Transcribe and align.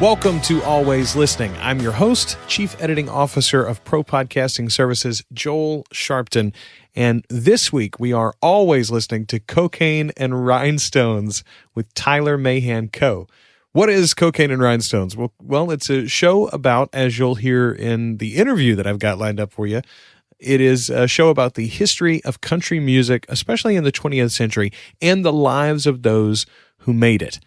Welcome 0.00 0.40
to 0.42 0.62
Always 0.62 1.16
Listening. 1.16 1.52
I'm 1.56 1.80
your 1.80 1.90
host, 1.90 2.38
Chief 2.46 2.80
Editing 2.80 3.08
Officer 3.08 3.64
of 3.64 3.82
Pro 3.82 4.04
Podcasting 4.04 4.70
Services, 4.70 5.24
Joel 5.32 5.82
Sharpton. 5.92 6.54
And 6.94 7.26
this 7.28 7.72
week 7.72 7.98
we 7.98 8.12
are 8.12 8.32
always 8.40 8.92
listening 8.92 9.26
to 9.26 9.40
Cocaine 9.40 10.12
and 10.16 10.46
Rhinestones 10.46 11.42
with 11.74 11.92
Tyler 11.94 12.38
Mahan 12.38 12.90
Coe. 12.90 13.26
What 13.72 13.90
is 13.90 14.14
Cocaine 14.14 14.52
and 14.52 14.62
Rhinestones? 14.62 15.16
Well, 15.16 15.32
well, 15.42 15.72
it's 15.72 15.90
a 15.90 16.06
show 16.06 16.46
about, 16.50 16.90
as 16.92 17.18
you'll 17.18 17.34
hear 17.34 17.72
in 17.72 18.18
the 18.18 18.36
interview 18.36 18.76
that 18.76 18.86
I've 18.86 19.00
got 19.00 19.18
lined 19.18 19.40
up 19.40 19.50
for 19.50 19.66
you, 19.66 19.82
it 20.38 20.60
is 20.60 20.90
a 20.90 21.08
show 21.08 21.28
about 21.28 21.54
the 21.54 21.66
history 21.66 22.22
of 22.22 22.40
country 22.40 22.78
music, 22.78 23.26
especially 23.28 23.74
in 23.74 23.82
the 23.82 23.90
20th 23.90 24.30
century, 24.30 24.72
and 25.02 25.24
the 25.24 25.32
lives 25.32 25.88
of 25.88 26.04
those 26.04 26.46
who 26.82 26.92
made 26.92 27.20
it. 27.20 27.40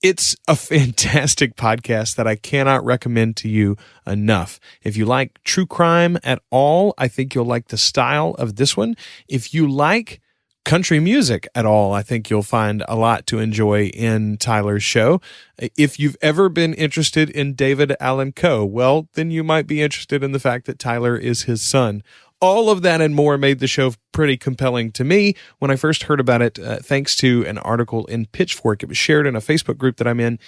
It's 0.00 0.36
a 0.46 0.54
fantastic 0.54 1.56
podcast 1.56 2.14
that 2.14 2.28
I 2.28 2.36
cannot 2.36 2.84
recommend 2.84 3.36
to 3.38 3.48
you 3.48 3.76
enough. 4.06 4.60
If 4.84 4.96
you 4.96 5.04
like 5.04 5.42
true 5.42 5.66
crime 5.66 6.18
at 6.22 6.40
all, 6.50 6.94
I 6.96 7.08
think 7.08 7.34
you'll 7.34 7.46
like 7.46 7.68
the 7.68 7.76
style 7.76 8.36
of 8.38 8.54
this 8.54 8.76
one. 8.76 8.96
If 9.26 9.52
you 9.52 9.66
like 9.66 10.20
country 10.64 11.00
music 11.00 11.48
at 11.52 11.66
all, 11.66 11.92
I 11.92 12.02
think 12.02 12.30
you'll 12.30 12.44
find 12.44 12.84
a 12.86 12.94
lot 12.94 13.26
to 13.26 13.40
enjoy 13.40 13.86
in 13.86 14.36
Tyler's 14.36 14.84
show. 14.84 15.20
If 15.76 15.98
you've 15.98 16.16
ever 16.22 16.48
been 16.48 16.74
interested 16.74 17.28
in 17.28 17.54
David 17.54 17.96
Allan 17.98 18.30
Coe, 18.30 18.64
well, 18.64 19.08
then 19.14 19.32
you 19.32 19.42
might 19.42 19.66
be 19.66 19.82
interested 19.82 20.22
in 20.22 20.30
the 20.30 20.38
fact 20.38 20.66
that 20.66 20.78
Tyler 20.78 21.16
is 21.16 21.42
his 21.42 21.60
son. 21.60 22.04
All 22.40 22.70
of 22.70 22.82
that 22.82 23.00
and 23.00 23.14
more 23.14 23.36
made 23.36 23.58
the 23.58 23.66
show 23.66 23.92
pretty 24.12 24.36
compelling 24.36 24.92
to 24.92 25.04
me 25.04 25.34
when 25.58 25.70
I 25.70 25.76
first 25.76 26.04
heard 26.04 26.20
about 26.20 26.40
it, 26.40 26.58
uh, 26.58 26.76
thanks 26.76 27.16
to 27.16 27.44
an 27.46 27.58
article 27.58 28.06
in 28.06 28.26
Pitchfork. 28.26 28.82
It 28.82 28.88
was 28.88 28.98
shared 28.98 29.26
in 29.26 29.34
a 29.34 29.40
Facebook 29.40 29.76
group 29.76 29.96
that 29.96 30.06
I'm 30.06 30.20
in. 30.20 30.38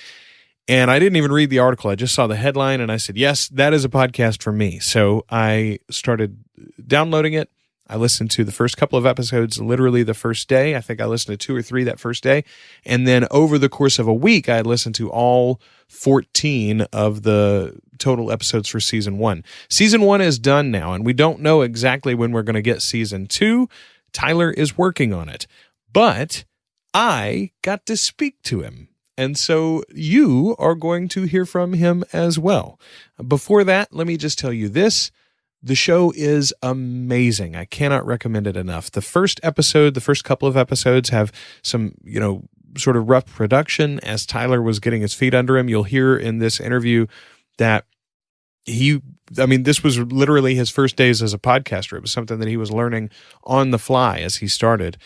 And 0.69 0.89
I 0.89 1.01
didn't 1.01 1.17
even 1.17 1.33
read 1.33 1.51
the 1.51 1.59
article. 1.59 1.91
I 1.91 1.97
just 1.97 2.15
saw 2.15 2.29
the 2.29 2.37
headline 2.37 2.81
and 2.81 2.93
I 2.93 2.97
said, 2.97 3.17
yes, 3.17 3.49
that 3.49 3.75
is 3.75 3.85
a 3.85 3.89
podcast 3.89 4.41
for 4.41 4.53
me. 4.53 4.79
So 4.79 5.25
I 5.29 5.81
started 5.91 6.45
downloading 6.87 7.33
it. 7.33 7.51
I 7.91 7.97
listened 7.97 8.31
to 8.33 8.45
the 8.45 8.53
first 8.53 8.77
couple 8.77 8.99
of 8.99 9.05
episodes 9.05 9.61
literally 9.61 10.05
the 10.05 10.15
first 10.15 10.49
day. 10.49 10.77
I 10.77 10.81
think 10.81 11.01
I 11.01 11.07
listened 11.07 11.39
to 11.39 11.47
two 11.47 11.57
or 11.57 11.61
three 11.61 11.83
that 11.85 11.99
first 11.99 12.23
day. 12.23 12.45
And 12.87 13.05
then 13.05 13.27
over 13.33 13.59
the 13.59 13.69
course 13.69 13.99
of 13.99 14.07
a 14.07 14.15
week, 14.15 14.49
I 14.49 14.61
listened 14.61 14.95
to 14.95 15.11
all 15.11 15.61
14 15.89 16.83
of 16.93 17.23
the 17.23 17.81
total 17.99 18.31
episodes 18.31 18.69
for 18.69 18.79
season 18.79 19.19
one. 19.19 19.43
Season 19.69 20.03
one 20.03 20.21
is 20.21 20.39
done 20.39 20.71
now, 20.71 20.93
and 20.93 21.05
we 21.05 21.13
don't 21.13 21.41
know 21.41 21.63
exactly 21.63 22.15
when 22.15 22.31
we're 22.31 22.45
going 22.45 22.55
to 22.55 22.63
get 22.63 22.81
season 22.81 23.27
two. 23.27 23.69
Tyler 24.13 24.53
is 24.53 24.79
working 24.79 25.13
on 25.13 25.29
it, 25.29 25.49
but 25.93 26.45
I 26.95 27.51
got 27.61 27.87
to 27.87 27.97
speak 27.97 28.41
to 28.45 28.61
him. 28.61 28.89
And 29.19 29.37
so 29.37 29.83
you 29.93 30.55
are 30.61 30.77
going 30.77 31.09
to 31.09 31.25
hear 31.25 31.45
from 31.45 31.73
him 31.73 32.05
as 32.13 32.39
well. 32.39 32.79
Before 33.27 33.65
that, 33.65 33.93
let 33.93 34.07
me 34.07 34.17
just 34.17 34.39
tell 34.39 34.53
you 34.53 34.69
this. 34.69 35.11
The 35.63 35.75
show 35.75 36.13
is 36.17 36.55
amazing. 36.63 37.55
I 37.55 37.67
cannot 37.67 38.07
recommend 38.07 38.47
it 38.47 38.57
enough. 38.57 38.91
The 38.91 39.03
first 39.03 39.41
episode, 39.43 39.95
the 39.95 40.01
first 40.01 40.25
couple 40.25 40.49
of 40.49 40.57
episodes 40.57 41.11
have 41.11 41.33
some, 41.63 41.95
you 42.03 42.19
know, 42.19 42.45
sort 42.79 42.97
of 42.97 43.09
rough 43.09 43.27
production 43.27 44.01
as 44.01 44.25
Tyler 44.25 44.63
was 44.63 44.81
getting 44.81 45.03
his 45.03 45.13
feet 45.13 45.35
under 45.35 45.59
him. 45.59 45.69
You'll 45.69 45.83
hear 45.85 46.17
in 46.17 46.39
this 46.39 46.61
interview 46.61 47.07
that 47.59 47.85
he 48.65 49.03
I 49.39 49.47
mean, 49.47 49.63
this 49.63 49.85
was 49.85 49.99
literally 49.99 50.55
his 50.57 50.71
first 50.71 50.97
days 50.97 51.23
as 51.23 51.33
a 51.33 51.39
podcaster. 51.39 51.97
It 51.97 52.03
was 52.03 52.11
something 52.11 52.41
that 52.41 52.49
he 52.49 52.57
was 52.57 52.73
learning 52.73 53.11
on 53.45 53.71
the 53.71 53.79
fly 53.79 54.19
as 54.19 54.37
he 54.37 54.49
started. 54.49 54.97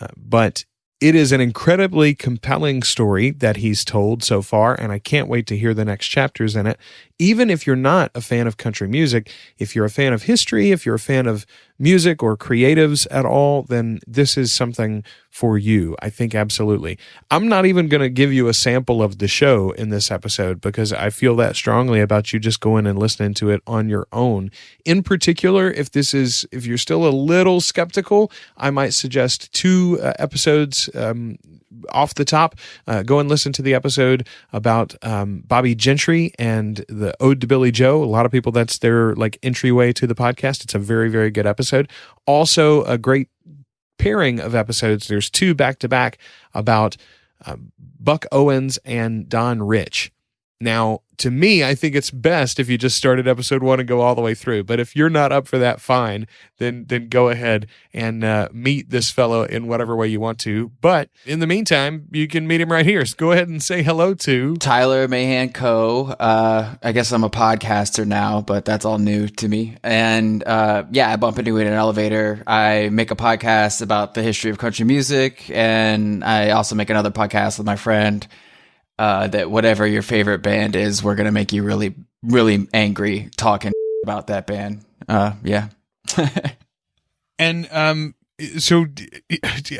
Uh, 0.00 0.08
but 0.16 0.64
it 1.00 1.14
is 1.14 1.30
an 1.30 1.40
incredibly 1.40 2.12
compelling 2.12 2.82
story 2.82 3.30
that 3.30 3.58
he's 3.58 3.84
told 3.84 4.24
so 4.24 4.42
far, 4.42 4.74
and 4.74 4.90
I 4.90 4.98
can't 4.98 5.28
wait 5.28 5.46
to 5.46 5.56
hear 5.56 5.72
the 5.72 5.84
next 5.84 6.08
chapters 6.08 6.56
in 6.56 6.66
it. 6.66 6.78
Even 7.20 7.50
if 7.50 7.66
you're 7.66 7.76
not 7.76 8.10
a 8.16 8.20
fan 8.20 8.48
of 8.48 8.56
country 8.56 8.88
music, 8.88 9.30
if 9.58 9.76
you're 9.76 9.84
a 9.84 9.90
fan 9.90 10.12
of 10.12 10.24
history, 10.24 10.72
if 10.72 10.84
you're 10.84 10.96
a 10.96 11.00
fan 11.00 11.28
of 11.28 11.46
music 11.78 12.22
or 12.22 12.36
creatives 12.36 13.06
at 13.10 13.24
all, 13.24 13.62
then 13.62 14.00
this 14.06 14.36
is 14.36 14.52
something 14.52 15.04
for 15.30 15.56
you. 15.56 15.96
I 16.02 16.10
think 16.10 16.34
absolutely. 16.34 16.98
I'm 17.30 17.48
not 17.48 17.66
even 17.66 17.88
going 17.88 18.00
to 18.00 18.08
give 18.08 18.32
you 18.32 18.48
a 18.48 18.54
sample 18.54 19.02
of 19.02 19.18
the 19.18 19.28
show 19.28 19.70
in 19.72 19.90
this 19.90 20.10
episode 20.10 20.60
because 20.60 20.92
I 20.92 21.10
feel 21.10 21.36
that 21.36 21.54
strongly 21.54 22.00
about 22.00 22.32
you 22.32 22.40
just 22.40 22.60
going 22.60 22.86
and 22.86 22.98
listening 22.98 23.34
to 23.34 23.50
it 23.50 23.62
on 23.66 23.88
your 23.88 24.06
own. 24.12 24.50
In 24.84 25.02
particular, 25.02 25.70
if 25.70 25.92
this 25.92 26.14
is, 26.14 26.46
if 26.50 26.66
you're 26.66 26.78
still 26.78 27.06
a 27.06 27.10
little 27.10 27.60
skeptical, 27.60 28.32
I 28.56 28.70
might 28.70 28.94
suggest 28.94 29.52
two 29.52 29.98
uh, 30.02 30.14
episodes. 30.18 30.90
Um, 30.94 31.38
off 31.90 32.14
the 32.14 32.24
top, 32.24 32.56
uh, 32.86 33.02
go 33.02 33.18
and 33.18 33.28
listen 33.28 33.52
to 33.52 33.62
the 33.62 33.74
episode 33.74 34.26
about 34.52 34.94
um, 35.02 35.44
Bobbie 35.46 35.74
Gentry 35.74 36.32
and 36.38 36.76
the 36.88 37.14
Ode 37.20 37.40
to 37.42 37.46
Billy 37.46 37.70
Joe. 37.70 38.02
A 38.02 38.06
lot 38.06 38.26
of 38.26 38.32
people, 38.32 38.52
that's 38.52 38.78
their 38.78 39.14
like 39.14 39.38
entryway 39.42 39.92
to 39.92 40.06
the 40.06 40.14
podcast. 40.14 40.64
It's 40.64 40.74
a 40.74 40.78
very, 40.78 41.08
very 41.08 41.30
good 41.30 41.46
episode. 41.46 41.67
Also, 42.26 42.84
a 42.84 42.98
great 42.98 43.28
pairing 43.98 44.40
of 44.40 44.54
episodes. 44.54 45.08
There's 45.08 45.30
two 45.30 45.54
back 45.54 45.78
to 45.80 45.88
back 45.88 46.18
about 46.54 46.96
uh, 47.44 47.56
Buck 47.78 48.26
Owens 48.32 48.78
and 48.84 49.28
Don 49.28 49.62
Rich. 49.62 50.12
Now, 50.60 51.02
to 51.18 51.30
me, 51.30 51.62
I 51.62 51.74
think 51.74 51.94
it's 51.94 52.10
best 52.10 52.58
if 52.58 52.68
you 52.68 52.78
just 52.78 52.96
start 52.96 53.18
at 53.18 53.28
episode 53.28 53.62
one 53.62 53.78
and 53.78 53.88
go 53.88 54.00
all 54.00 54.14
the 54.14 54.20
way 54.22 54.34
through. 54.34 54.64
But 54.64 54.80
if 54.80 54.96
you're 54.96 55.10
not 55.10 55.30
up 55.30 55.46
for 55.46 55.58
that, 55.58 55.80
fine. 55.80 56.26
Then 56.58 56.86
then 56.88 57.08
go 57.08 57.28
ahead 57.28 57.68
and 57.92 58.24
uh, 58.24 58.48
meet 58.52 58.90
this 58.90 59.10
fellow 59.10 59.44
in 59.44 59.68
whatever 59.68 59.94
way 59.94 60.08
you 60.08 60.18
want 60.18 60.40
to. 60.40 60.72
But 60.80 61.10
in 61.24 61.38
the 61.38 61.46
meantime, 61.46 62.08
you 62.10 62.26
can 62.26 62.46
meet 62.48 62.60
him 62.60 62.72
right 62.72 62.86
here. 62.86 63.04
So 63.04 63.14
go 63.16 63.32
ahead 63.32 63.48
and 63.48 63.62
say 63.62 63.82
hello 63.82 64.14
to 64.14 64.56
Tyler 64.56 65.06
Mahan 65.06 65.52
Coe. 65.52 66.06
Uh, 66.18 66.74
I 66.82 66.90
guess 66.92 67.12
I'm 67.12 67.24
a 67.24 67.30
podcaster 67.30 68.04
now, 68.06 68.40
but 68.40 68.64
that's 68.64 68.84
all 68.84 68.98
new 68.98 69.28
to 69.28 69.48
me. 69.48 69.76
And 69.84 70.42
uh, 70.44 70.84
yeah, 70.90 71.10
I 71.10 71.16
bump 71.16 71.38
into 71.38 71.56
it 71.58 71.62
in 71.62 71.68
an 71.68 71.74
elevator. 71.74 72.42
I 72.46 72.88
make 72.90 73.12
a 73.12 73.16
podcast 73.16 73.80
about 73.82 74.14
the 74.14 74.22
history 74.22 74.50
of 74.50 74.58
country 74.58 74.84
music, 74.84 75.50
and 75.50 76.24
I 76.24 76.50
also 76.50 76.74
make 76.74 76.90
another 76.90 77.10
podcast 77.12 77.58
with 77.58 77.66
my 77.66 77.76
friend 77.76 78.26
uh, 78.98 79.28
that 79.28 79.50
whatever 79.50 79.86
your 79.86 80.02
favorite 80.02 80.42
band 80.42 80.76
is, 80.76 81.02
we're 81.02 81.14
gonna 81.14 81.32
make 81.32 81.52
you 81.52 81.62
really, 81.62 81.94
really 82.22 82.66
angry 82.72 83.30
talking 83.36 83.72
about 84.02 84.28
that 84.28 84.46
band. 84.46 84.84
Uh, 85.08 85.32
yeah. 85.42 85.68
and 87.38 87.68
um, 87.70 88.14
so 88.58 88.86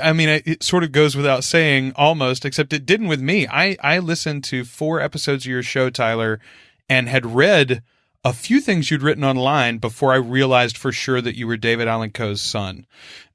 I 0.02 0.12
mean, 0.12 0.28
it 0.28 0.62
sort 0.62 0.84
of 0.84 0.92
goes 0.92 1.16
without 1.16 1.44
saying, 1.44 1.92
almost, 1.94 2.44
except 2.44 2.72
it 2.72 2.86
didn't 2.86 3.08
with 3.08 3.20
me. 3.20 3.46
I 3.46 3.76
I 3.82 3.98
listened 3.98 4.44
to 4.44 4.64
four 4.64 5.00
episodes 5.00 5.44
of 5.44 5.50
your 5.50 5.62
show, 5.62 5.90
Tyler, 5.90 6.40
and 6.88 7.08
had 7.08 7.26
read 7.26 7.82
a 8.24 8.32
few 8.32 8.60
things 8.60 8.90
you'd 8.90 9.02
written 9.02 9.24
online 9.24 9.78
before 9.78 10.12
I 10.12 10.16
realized 10.16 10.76
for 10.76 10.90
sure 10.90 11.20
that 11.20 11.36
you 11.36 11.46
were 11.46 11.56
David 11.56 11.86
Allan 11.86 12.10
Coe's 12.10 12.42
son. 12.42 12.84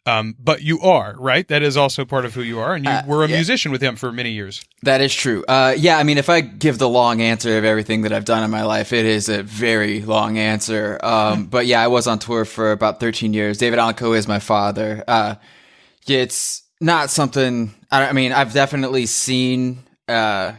Um, 0.06 0.36
but 0.38 0.62
you 0.62 0.82
are 0.82 1.16
right. 1.18 1.48
That 1.48 1.64
is 1.64 1.78
also 1.78 2.04
part 2.04 2.26
of 2.26 2.34
who 2.34 2.42
you 2.42 2.60
are, 2.60 2.74
and 2.74 2.84
you 2.84 2.92
uh, 2.92 3.04
were 3.08 3.24
a 3.24 3.30
yeah. 3.30 3.36
musician 3.36 3.72
with 3.72 3.82
him 3.82 3.96
for 3.96 4.12
many 4.12 4.32
years. 4.32 4.64
That 4.82 5.00
is 5.00 5.16
true. 5.16 5.46
Uh, 5.48 5.76
yeah, 5.78 5.98
I 5.98 6.04
mean, 6.04 6.18
if 6.18 6.30
I 6.30 6.42
give 6.42 6.78
the 6.78 6.90
long 6.90 7.22
answer 7.22 7.58
of 7.58 7.64
everything 7.64 8.02
that 8.02 8.12
I've 8.12 8.26
done 8.26 8.44
in 8.44 8.52
my 8.52 8.64
life, 8.64 8.92
it 8.92 9.06
is 9.06 9.30
a 9.30 9.44
very 9.44 10.02
long 10.02 10.38
answer. 10.38 11.00
Um, 11.02 11.46
but 11.46 11.68
yeah, 11.68 11.82
I 11.82 11.88
was 11.88 12.06
on 12.06 12.20
tour 12.20 12.44
for 12.44 12.72
about 12.74 13.00
13 13.00 13.34
years. 13.34 13.58
David 13.58 13.80
Allan 13.80 13.96
Coe 13.96 14.12
is 14.12 14.28
my 14.28 14.40
father. 14.40 15.06
Uh, 15.08 15.36
it's 16.06 16.64
not 16.82 17.10
something. 17.10 17.74
I, 17.90 18.08
I, 18.08 18.12
mean, 18.12 18.34
I've 18.34 18.54
definitely 18.54 19.06
seen. 19.06 19.84
Uh, 20.10 20.54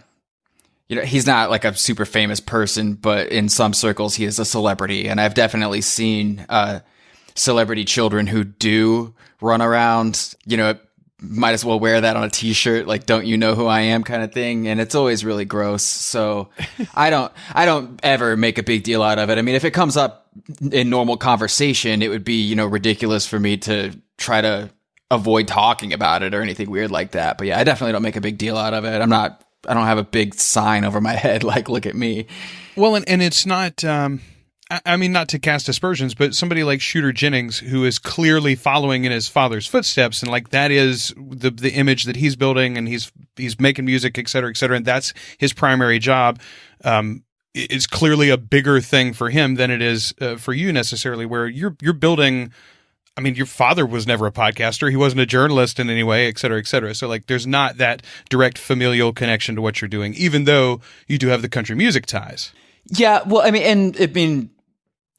you 0.88 0.96
know, 0.96 1.02
he's 1.02 1.26
not 1.26 1.50
like 1.50 1.64
a 1.64 1.74
super 1.76 2.04
famous 2.04 2.40
person, 2.40 2.94
but 2.94 3.28
in 3.28 3.48
some 3.48 3.72
circles, 3.74 4.14
he 4.14 4.24
is 4.24 4.38
a 4.38 4.44
celebrity, 4.44 5.08
and 5.08 5.20
I've 5.20 5.34
definitely 5.34 5.80
seen 5.80 6.44
uh, 6.48 6.80
celebrity 7.34 7.84
children 7.84 8.26
who 8.26 8.44
do 8.44 9.14
run 9.40 9.62
around, 9.62 10.34
you 10.46 10.56
know, 10.56 10.76
might 11.20 11.52
as 11.52 11.64
well 11.64 11.80
wear 11.80 12.00
that 12.00 12.16
on 12.16 12.24
a 12.24 12.30
t-shirt 12.30 12.86
like 12.86 13.06
don't 13.06 13.24
you 13.24 13.38
know 13.38 13.54
who 13.54 13.66
I 13.66 13.80
am 13.80 14.04
kind 14.04 14.22
of 14.22 14.32
thing 14.32 14.68
and 14.68 14.80
it's 14.80 14.94
always 14.94 15.24
really 15.24 15.44
gross. 15.44 15.82
So 15.82 16.50
I 16.94 17.10
don't 17.10 17.32
I 17.52 17.64
don't 17.64 17.98
ever 18.02 18.36
make 18.36 18.58
a 18.58 18.62
big 18.62 18.82
deal 18.82 19.02
out 19.02 19.18
of 19.18 19.30
it. 19.30 19.38
I 19.38 19.42
mean, 19.42 19.54
if 19.54 19.64
it 19.64 19.72
comes 19.72 19.96
up 19.96 20.28
in 20.70 20.90
normal 20.90 21.16
conversation, 21.16 22.02
it 22.02 22.08
would 22.08 22.24
be, 22.24 22.42
you 22.42 22.56
know, 22.56 22.66
ridiculous 22.66 23.26
for 23.26 23.40
me 23.40 23.56
to 23.58 23.98
try 24.18 24.40
to 24.40 24.70
avoid 25.10 25.48
talking 25.48 25.92
about 25.92 26.22
it 26.22 26.34
or 26.34 26.42
anything 26.42 26.70
weird 26.70 26.90
like 26.90 27.12
that. 27.12 27.38
But 27.38 27.46
yeah, 27.46 27.58
I 27.58 27.64
definitely 27.64 27.92
don't 27.92 28.02
make 28.02 28.16
a 28.16 28.20
big 28.20 28.38
deal 28.38 28.56
out 28.56 28.74
of 28.74 28.84
it. 28.84 29.00
I'm 29.00 29.10
not 29.10 29.42
I 29.66 29.74
don't 29.74 29.86
have 29.86 29.98
a 29.98 30.04
big 30.04 30.34
sign 30.34 30.84
over 30.84 31.00
my 31.00 31.12
head 31.14 31.42
like 31.42 31.68
look 31.68 31.86
at 31.86 31.94
me. 31.94 32.26
Well, 32.76 32.96
and, 32.96 33.08
and 33.08 33.22
it's 33.22 33.46
not 33.46 33.82
um 33.84 34.20
I 34.70 34.96
mean, 34.96 35.12
not 35.12 35.28
to 35.28 35.38
cast 35.38 35.68
aspersions, 35.68 36.14
but 36.14 36.34
somebody 36.34 36.64
like 36.64 36.80
Shooter 36.80 37.12
Jennings, 37.12 37.58
who 37.58 37.84
is 37.84 37.98
clearly 37.98 38.54
following 38.54 39.04
in 39.04 39.12
his 39.12 39.28
father's 39.28 39.66
footsteps, 39.66 40.22
and 40.22 40.30
like 40.30 40.50
that 40.50 40.70
is 40.70 41.12
the 41.16 41.50
the 41.50 41.72
image 41.72 42.04
that 42.04 42.16
he's 42.16 42.34
building, 42.34 42.78
and 42.78 42.88
he's 42.88 43.12
he's 43.36 43.60
making 43.60 43.84
music, 43.84 44.18
et 44.18 44.28
cetera, 44.28 44.48
et 44.48 44.56
cetera, 44.56 44.76
and 44.76 44.86
that's 44.86 45.12
his 45.38 45.52
primary 45.52 45.98
job. 45.98 46.40
Um, 46.82 47.24
it's 47.52 47.86
clearly 47.86 48.30
a 48.30 48.38
bigger 48.38 48.80
thing 48.80 49.12
for 49.12 49.28
him 49.28 49.56
than 49.56 49.70
it 49.70 49.82
is 49.82 50.14
uh, 50.20 50.36
for 50.36 50.54
you 50.54 50.72
necessarily, 50.72 51.26
where 51.26 51.46
you're 51.46 51.76
you're 51.82 51.92
building 51.92 52.50
I 53.16 53.20
mean, 53.20 53.36
your 53.36 53.46
father 53.46 53.86
was 53.86 54.06
never 54.06 54.26
a 54.26 54.32
podcaster. 54.32 54.90
He 54.90 54.96
wasn't 54.96 55.20
a 55.20 55.26
journalist 55.26 55.78
in 55.78 55.88
any 55.88 56.02
way, 56.02 56.26
et 56.26 56.38
cetera, 56.38 56.58
et 56.58 56.66
cetera. 56.66 56.94
So, 56.94 57.06
like, 57.06 57.26
there's 57.26 57.46
not 57.46 57.76
that 57.76 58.02
direct 58.28 58.58
familial 58.58 59.12
connection 59.12 59.54
to 59.54 59.62
what 59.62 59.80
you're 59.80 59.88
doing, 59.88 60.14
even 60.14 60.44
though 60.44 60.80
you 61.06 61.16
do 61.18 61.28
have 61.28 61.42
the 61.42 61.48
country 61.48 61.76
music 61.76 62.06
ties. 62.06 62.52
Yeah, 62.86 63.22
well, 63.24 63.42
I 63.42 63.50
mean, 63.50 63.62
and 63.62 63.96
I 64.00 64.06
mean, 64.06 64.50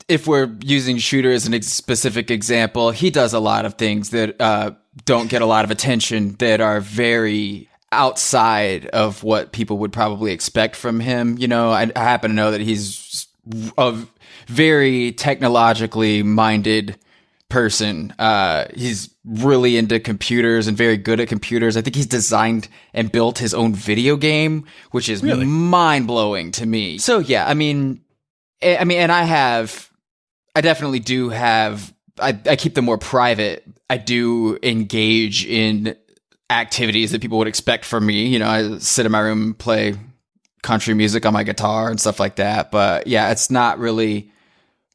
if 0.07 0.27
we're 0.27 0.55
using 0.61 0.97
Shooter 0.97 1.31
as 1.31 1.47
a 1.47 1.61
specific 1.61 2.29
example, 2.29 2.91
he 2.91 3.09
does 3.09 3.33
a 3.33 3.39
lot 3.39 3.65
of 3.65 3.75
things 3.75 4.11
that 4.11 4.39
uh, 4.39 4.71
don't 5.05 5.29
get 5.29 5.41
a 5.41 5.45
lot 5.45 5.65
of 5.65 5.71
attention 5.71 6.35
that 6.39 6.61
are 6.61 6.79
very 6.79 7.69
outside 7.91 8.85
of 8.87 9.23
what 9.23 9.51
people 9.51 9.77
would 9.79 9.93
probably 9.93 10.31
expect 10.31 10.75
from 10.75 10.99
him. 10.99 11.37
You 11.37 11.47
know, 11.47 11.71
I, 11.71 11.91
I 11.95 11.99
happen 11.99 12.31
to 12.31 12.35
know 12.35 12.51
that 12.51 12.61
he's 12.61 13.27
a 13.77 13.97
very 14.47 15.11
technologically 15.13 16.23
minded 16.23 16.97
person. 17.49 18.13
Uh, 18.19 18.65
he's 18.75 19.09
really 19.23 19.77
into 19.77 19.99
computers 19.99 20.67
and 20.67 20.77
very 20.77 20.97
good 20.97 21.19
at 21.19 21.27
computers. 21.27 21.77
I 21.77 21.81
think 21.81 21.95
he's 21.95 22.05
designed 22.05 22.67
and 22.93 23.11
built 23.11 23.37
his 23.39 23.53
own 23.53 23.73
video 23.73 24.17
game, 24.17 24.65
which 24.91 25.09
is 25.09 25.23
really? 25.23 25.45
mind 25.45 26.07
blowing 26.07 26.51
to 26.51 26.65
me. 26.65 26.97
So 26.97 27.19
yeah, 27.19 27.47
I 27.47 27.53
mean, 27.53 28.01
I 28.61 28.83
mean, 28.83 28.99
and 28.99 29.11
I 29.11 29.23
have, 29.23 29.89
I 30.55 30.61
definitely 30.61 30.99
do 30.99 31.29
have. 31.29 31.93
I, 32.19 32.39
I 32.45 32.55
keep 32.55 32.75
them 32.75 32.85
more 32.85 32.97
private. 32.97 33.65
I 33.89 33.97
do 33.97 34.57
engage 34.63 35.45
in 35.45 35.95
activities 36.49 37.11
that 37.11 37.21
people 37.21 37.37
would 37.39 37.47
expect 37.47 37.85
from 37.85 38.05
me. 38.05 38.27
You 38.27 38.39
know, 38.39 38.47
I 38.47 38.77
sit 38.77 39.05
in 39.05 39.11
my 39.11 39.19
room, 39.19 39.53
play 39.53 39.95
country 40.63 40.93
music 40.93 41.25
on 41.25 41.33
my 41.33 41.43
guitar 41.43 41.89
and 41.89 41.99
stuff 41.99 42.19
like 42.19 42.37
that. 42.37 42.71
But 42.71 43.07
yeah, 43.07 43.31
it's 43.31 43.51
not 43.51 43.79
really 43.79 44.31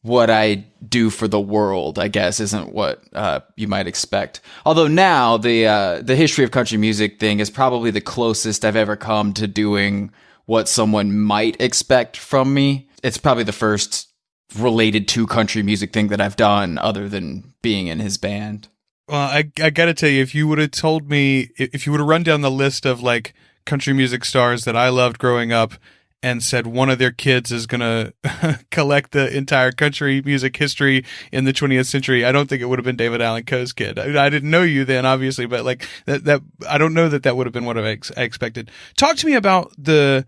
what 0.03 0.31
I 0.31 0.65
do 0.87 1.11
for 1.11 1.29
the 1.29 1.41
world, 1.41 1.99
I 1.99 2.09
guess, 2.09 2.41
isn't 2.41 2.73
what 2.73 3.03
uh, 3.13 3.41
you 3.57 3.69
might 3.69 3.87
expect. 3.87 4.41
Although 4.65 4.89
now 4.89 5.37
the 5.37 5.67
uh, 5.67 6.03
the 6.03 6.17
history 6.17 6.45
of 6.45 6.51
country 6.51 6.79
music 6.79 7.21
thing 7.21 7.39
is 7.39 7.51
probably 7.51 7.91
the 7.91 8.01
closest 8.01 8.65
I've 8.65 8.77
ever 8.77 8.97
come 8.97 9.33
to 9.35 9.47
doing 9.47 10.11
what 10.47 10.69
someone 10.69 11.19
might 11.19 11.61
expect 11.61 12.17
from 12.17 12.55
me. 12.55 12.89
It's 13.03 13.19
probably 13.19 13.45
the 13.45 13.53
first 13.53 14.09
related 14.57 15.07
to 15.09 15.27
country 15.27 15.63
music 15.63 15.93
thing 15.93 16.09
that 16.09 16.21
I've 16.21 16.37
done, 16.37 16.79
other 16.79 17.09
than 17.09 17.55
being 17.63 17.87
in 17.87 18.01
his 18.01 18.19
band. 18.19 18.69
Well, 19.09 19.21
I 19.21 19.51
I 19.61 19.71
gotta 19.71 19.95
tell 19.95 20.11
you, 20.11 20.23
if 20.23 20.35
you 20.35 20.47
would 20.49 20.59
have 20.59 20.71
told 20.71 21.09
me, 21.09 21.51
if 21.57 21.87
you 21.87 21.93
would 21.93 22.01
have 22.01 22.09
run 22.09 22.23
down 22.23 22.41
the 22.41 22.51
list 22.51 22.87
of 22.87 23.03
like 23.03 23.35
country 23.65 23.93
music 23.93 24.25
stars 24.25 24.65
that 24.65 24.77
I 24.77 24.89
loved 24.89 25.19
growing 25.19 25.53
up 25.53 25.75
and 26.23 26.43
said 26.43 26.67
one 26.67 26.91
of 26.91 26.99
their 26.99 27.11
kids 27.11 27.51
is 27.51 27.67
going 27.67 27.81
to 28.25 28.61
collect 28.71 29.13
the 29.13 29.35
entire 29.35 29.73
country 29.73 30.23
music 30.23 30.57
history 30.57 31.05
in 31.33 31.45
the 31.45 31.53
20th 31.53 31.87
century, 31.87 32.25
I 32.25 32.33
don't 32.33 32.49
think 32.49 32.61
it 32.61 32.67
would 32.67 32.79
have 32.79 32.85
been 32.85 32.97
David 32.97 33.23
Allan 33.23 33.45
Coe's 33.45 33.73
kid. 33.73 33.99
I, 33.99 34.27
I, 34.27 34.29
didn't 34.29 34.51
know 34.51 34.63
you 34.63 34.85
then, 34.85 35.07
obviously, 35.07 35.47
but 35.47 35.65
like 35.65 35.87
that, 36.07 36.25
that, 36.25 36.43
I 36.69 36.79
don't 36.79 36.95
know 36.95 37.09
that 37.09 37.23
that 37.23 37.37
would 37.37 37.47
have 37.47 37.55
been 37.55 37.65
what 37.65 37.79
I, 37.79 37.91
ex- 37.91 38.13
I 38.17 38.23
expected. 38.23 38.71
Talk 38.97 39.17
to 39.17 39.27
me 39.27 39.35
about 39.35 39.73
the, 39.79 40.27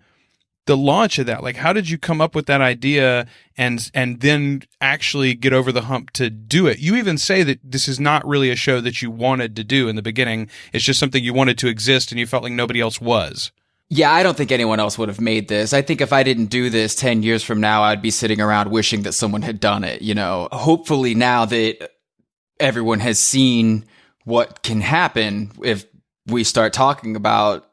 the 0.66 0.76
launch 0.76 1.18
of 1.18 1.26
that. 1.26 1.42
Like, 1.42 1.56
how 1.56 1.72
did 1.72 1.88
you 1.88 1.98
come 1.98 2.20
up 2.20 2.34
with 2.34 2.46
that 2.46 2.60
idea 2.60 3.26
and, 3.56 3.90
and 3.94 4.20
then 4.20 4.62
actually 4.80 5.34
get 5.34 5.52
over 5.52 5.72
the 5.72 5.82
hump 5.82 6.10
to 6.12 6.30
do 6.30 6.66
it? 6.66 6.78
You 6.78 6.96
even 6.96 7.18
say 7.18 7.42
that 7.42 7.58
this 7.64 7.88
is 7.88 7.98
not 7.98 8.26
really 8.26 8.50
a 8.50 8.56
show 8.56 8.80
that 8.80 9.02
you 9.02 9.10
wanted 9.10 9.56
to 9.56 9.64
do 9.64 9.88
in 9.88 9.96
the 9.96 10.02
beginning. 10.02 10.48
It's 10.72 10.84
just 10.84 11.00
something 11.00 11.22
you 11.22 11.34
wanted 11.34 11.58
to 11.58 11.68
exist 11.68 12.12
and 12.12 12.18
you 12.18 12.26
felt 12.26 12.44
like 12.44 12.52
nobody 12.52 12.80
else 12.80 13.00
was. 13.00 13.50
Yeah, 13.88 14.10
I 14.10 14.22
don't 14.22 14.36
think 14.36 14.52
anyone 14.52 14.80
else 14.80 14.96
would 14.96 15.08
have 15.08 15.20
made 15.20 15.48
this. 15.48 15.74
I 15.74 15.82
think 15.82 16.00
if 16.00 16.14
I 16.14 16.22
didn't 16.22 16.46
do 16.46 16.70
this 16.70 16.94
10 16.94 17.22
years 17.22 17.42
from 17.42 17.60
now, 17.60 17.82
I'd 17.82 18.00
be 18.00 18.10
sitting 18.10 18.40
around 18.40 18.70
wishing 18.70 19.02
that 19.02 19.12
someone 19.12 19.42
had 19.42 19.60
done 19.60 19.84
it, 19.84 20.00
you 20.00 20.14
know. 20.14 20.48
Hopefully 20.50 21.14
now 21.14 21.44
that 21.44 21.90
everyone 22.58 23.00
has 23.00 23.18
seen 23.18 23.84
what 24.24 24.62
can 24.62 24.80
happen 24.80 25.50
if 25.62 25.84
we 26.26 26.44
start 26.44 26.72
talking 26.72 27.16
about 27.16 27.68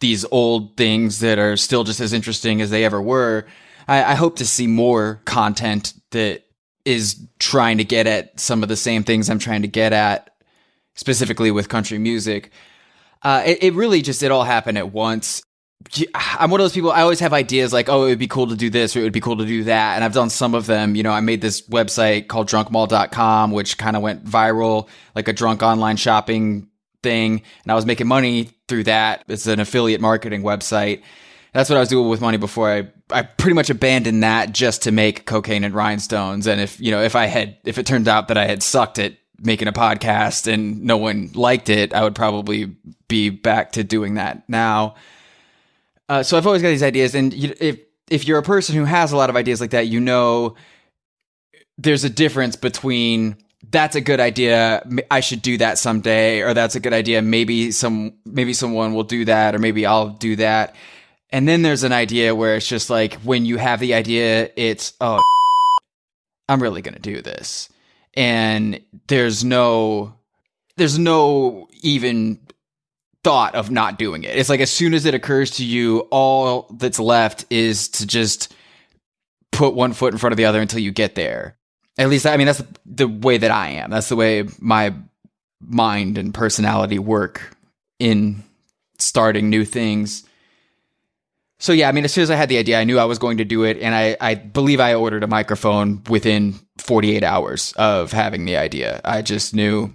these 0.00 0.24
old 0.30 0.76
things 0.76 1.20
that 1.20 1.38
are 1.38 1.56
still 1.56 1.84
just 1.84 2.00
as 2.00 2.12
interesting 2.12 2.60
as 2.60 2.70
they 2.70 2.84
ever 2.84 3.00
were, 3.00 3.46
I, 3.86 4.12
I 4.12 4.14
hope 4.14 4.36
to 4.36 4.46
see 4.46 4.66
more 4.66 5.20
content 5.24 5.94
that 6.10 6.44
is 6.84 7.20
trying 7.38 7.78
to 7.78 7.84
get 7.84 8.06
at 8.06 8.38
some 8.38 8.62
of 8.62 8.68
the 8.68 8.76
same 8.76 9.04
things 9.04 9.28
I'm 9.28 9.38
trying 9.38 9.62
to 9.62 9.68
get 9.68 9.92
at, 9.92 10.30
specifically 10.94 11.50
with 11.50 11.68
country 11.68 11.98
music. 11.98 12.50
Uh, 13.22 13.42
it, 13.44 13.62
it 13.62 13.74
really 13.74 14.02
just 14.02 14.22
it 14.22 14.30
all 14.30 14.44
happened 14.44 14.78
at 14.78 14.92
once. 14.92 15.42
I'm 16.14 16.50
one 16.50 16.60
of 16.60 16.64
those 16.64 16.72
people. 16.72 16.90
I 16.90 17.02
always 17.02 17.20
have 17.20 17.32
ideas 17.32 17.72
like, 17.72 17.88
oh, 17.88 18.04
it 18.04 18.08
would 18.10 18.18
be 18.18 18.26
cool 18.26 18.48
to 18.48 18.56
do 18.56 18.68
this 18.68 18.96
or 18.96 19.00
it 19.00 19.04
would 19.04 19.12
be 19.12 19.20
cool 19.20 19.36
to 19.36 19.46
do 19.46 19.64
that. 19.64 19.94
And 19.94 20.04
I've 20.04 20.12
done 20.12 20.28
some 20.28 20.54
of 20.54 20.66
them. 20.66 20.96
You 20.96 21.02
know, 21.02 21.12
I 21.12 21.20
made 21.20 21.40
this 21.40 21.62
website 21.62 22.26
called 22.26 22.48
drunkmall.com, 22.48 23.52
which 23.52 23.78
kind 23.78 23.96
of 23.96 24.02
went 24.02 24.24
viral, 24.24 24.88
like 25.14 25.28
a 25.28 25.32
drunk 25.32 25.62
online 25.62 25.96
shopping 25.96 26.68
thing. 27.02 27.42
And 27.62 27.72
I 27.72 27.74
was 27.74 27.86
making 27.86 28.08
money 28.08 28.50
through 28.68 28.84
that. 28.84 29.24
It's 29.28 29.46
an 29.46 29.60
affiliate 29.60 30.00
marketing 30.00 30.42
website. 30.42 31.02
That's 31.52 31.70
what 31.70 31.76
I 31.76 31.80
was 31.80 31.88
doing 31.88 32.08
with 32.08 32.20
money 32.20 32.36
before 32.36 32.70
I, 32.70 32.88
I 33.10 33.22
pretty 33.22 33.54
much 33.54 33.70
abandoned 33.70 34.22
that 34.22 34.52
just 34.52 34.82
to 34.82 34.92
make 34.92 35.24
cocaine 35.24 35.64
and 35.64 35.74
rhinestones. 35.74 36.46
And 36.46 36.60
if, 36.60 36.78
you 36.80 36.90
know, 36.90 37.02
if 37.02 37.16
I 37.16 37.26
had, 37.26 37.56
if 37.64 37.78
it 37.78 37.86
turned 37.86 38.06
out 38.06 38.28
that 38.28 38.36
I 38.36 38.46
had 38.46 38.62
sucked 38.62 38.98
at 38.98 39.16
making 39.40 39.68
a 39.68 39.72
podcast 39.72 40.52
and 40.52 40.82
no 40.82 40.96
one 40.96 41.30
liked 41.34 41.68
it, 41.70 41.94
I 41.94 42.02
would 42.02 42.14
probably 42.14 42.76
be 43.08 43.30
back 43.30 43.72
to 43.72 43.84
doing 43.84 44.14
that 44.14 44.48
now. 44.48 44.94
Uh, 46.08 46.22
so 46.22 46.36
I've 46.36 46.46
always 46.46 46.62
got 46.62 46.68
these 46.68 46.82
ideas, 46.82 47.14
and 47.14 47.34
you, 47.34 47.54
if 47.60 47.78
if 48.10 48.26
you're 48.26 48.38
a 48.38 48.42
person 48.42 48.74
who 48.74 48.84
has 48.84 49.12
a 49.12 49.16
lot 49.16 49.28
of 49.28 49.36
ideas 49.36 49.60
like 49.60 49.70
that, 49.70 49.88
you 49.88 50.00
know 50.00 50.54
there's 51.76 52.02
a 52.02 52.10
difference 52.10 52.56
between 52.56 53.36
that's 53.70 53.96
a 53.96 54.00
good 54.00 54.20
idea, 54.20 54.86
I 55.10 55.20
should 55.20 55.42
do 55.42 55.58
that 55.58 55.78
someday, 55.78 56.42
or 56.42 56.54
that's 56.54 56.74
a 56.74 56.80
good 56.80 56.92
idea, 56.92 57.22
maybe 57.22 57.70
some 57.70 58.14
maybe 58.24 58.52
someone 58.52 58.94
will 58.94 59.04
do 59.04 59.24
that, 59.24 59.54
or 59.54 59.58
maybe 59.58 59.84
I'll 59.86 60.10
do 60.10 60.36
that. 60.36 60.76
And 61.30 61.46
then 61.46 61.62
there's 61.62 61.82
an 61.82 61.92
idea 61.92 62.34
where 62.34 62.56
it's 62.56 62.68
just 62.68 62.88
like 62.88 63.14
when 63.16 63.44
you 63.44 63.58
have 63.58 63.80
the 63.80 63.94
idea, 63.94 64.50
it's 64.56 64.94
oh, 65.00 65.20
I'm 66.48 66.62
really 66.62 66.82
gonna 66.82 66.98
do 66.98 67.20
this 67.20 67.68
and 68.18 68.80
there's 69.06 69.44
no 69.44 70.14
there's 70.76 70.98
no 70.98 71.68
even 71.82 72.40
thought 73.24 73.54
of 73.54 73.70
not 73.70 73.98
doing 73.98 74.24
it. 74.24 74.36
It's 74.36 74.48
like 74.48 74.60
as 74.60 74.70
soon 74.70 74.94
as 74.94 75.04
it 75.04 75.14
occurs 75.14 75.52
to 75.52 75.64
you, 75.64 76.00
all 76.10 76.62
that's 76.78 76.98
left 76.98 77.44
is 77.50 77.88
to 77.90 78.06
just 78.06 78.54
put 79.52 79.74
one 79.74 79.92
foot 79.92 80.12
in 80.12 80.18
front 80.18 80.32
of 80.32 80.36
the 80.36 80.44
other 80.44 80.60
until 80.60 80.80
you 80.80 80.92
get 80.92 81.14
there. 81.14 81.57
At 81.98 82.08
least, 82.08 82.26
I 82.26 82.36
mean, 82.36 82.46
that's 82.46 82.62
the 82.86 83.08
way 83.08 83.38
that 83.38 83.50
I 83.50 83.70
am. 83.70 83.90
That's 83.90 84.08
the 84.08 84.16
way 84.16 84.44
my 84.60 84.94
mind 85.60 86.16
and 86.16 86.32
personality 86.32 86.98
work 86.98 87.56
in 87.98 88.44
starting 88.98 89.50
new 89.50 89.64
things. 89.64 90.24
So 91.58 91.72
yeah, 91.72 91.88
I 91.88 91.92
mean, 91.92 92.04
as 92.04 92.12
soon 92.12 92.22
as 92.22 92.30
I 92.30 92.36
had 92.36 92.48
the 92.48 92.58
idea, 92.58 92.78
I 92.78 92.84
knew 92.84 93.00
I 93.00 93.04
was 93.04 93.18
going 93.18 93.38
to 93.38 93.44
do 93.44 93.64
it, 93.64 93.78
and 93.78 93.94
I, 93.94 94.16
I 94.20 94.36
believe 94.36 94.78
I 94.78 94.94
ordered 94.94 95.24
a 95.24 95.26
microphone 95.26 96.02
within 96.08 96.54
48 96.78 97.24
hours 97.24 97.72
of 97.76 98.12
having 98.12 98.44
the 98.44 98.56
idea. 98.56 99.00
I 99.04 99.22
just 99.22 99.54
knew, 99.54 99.92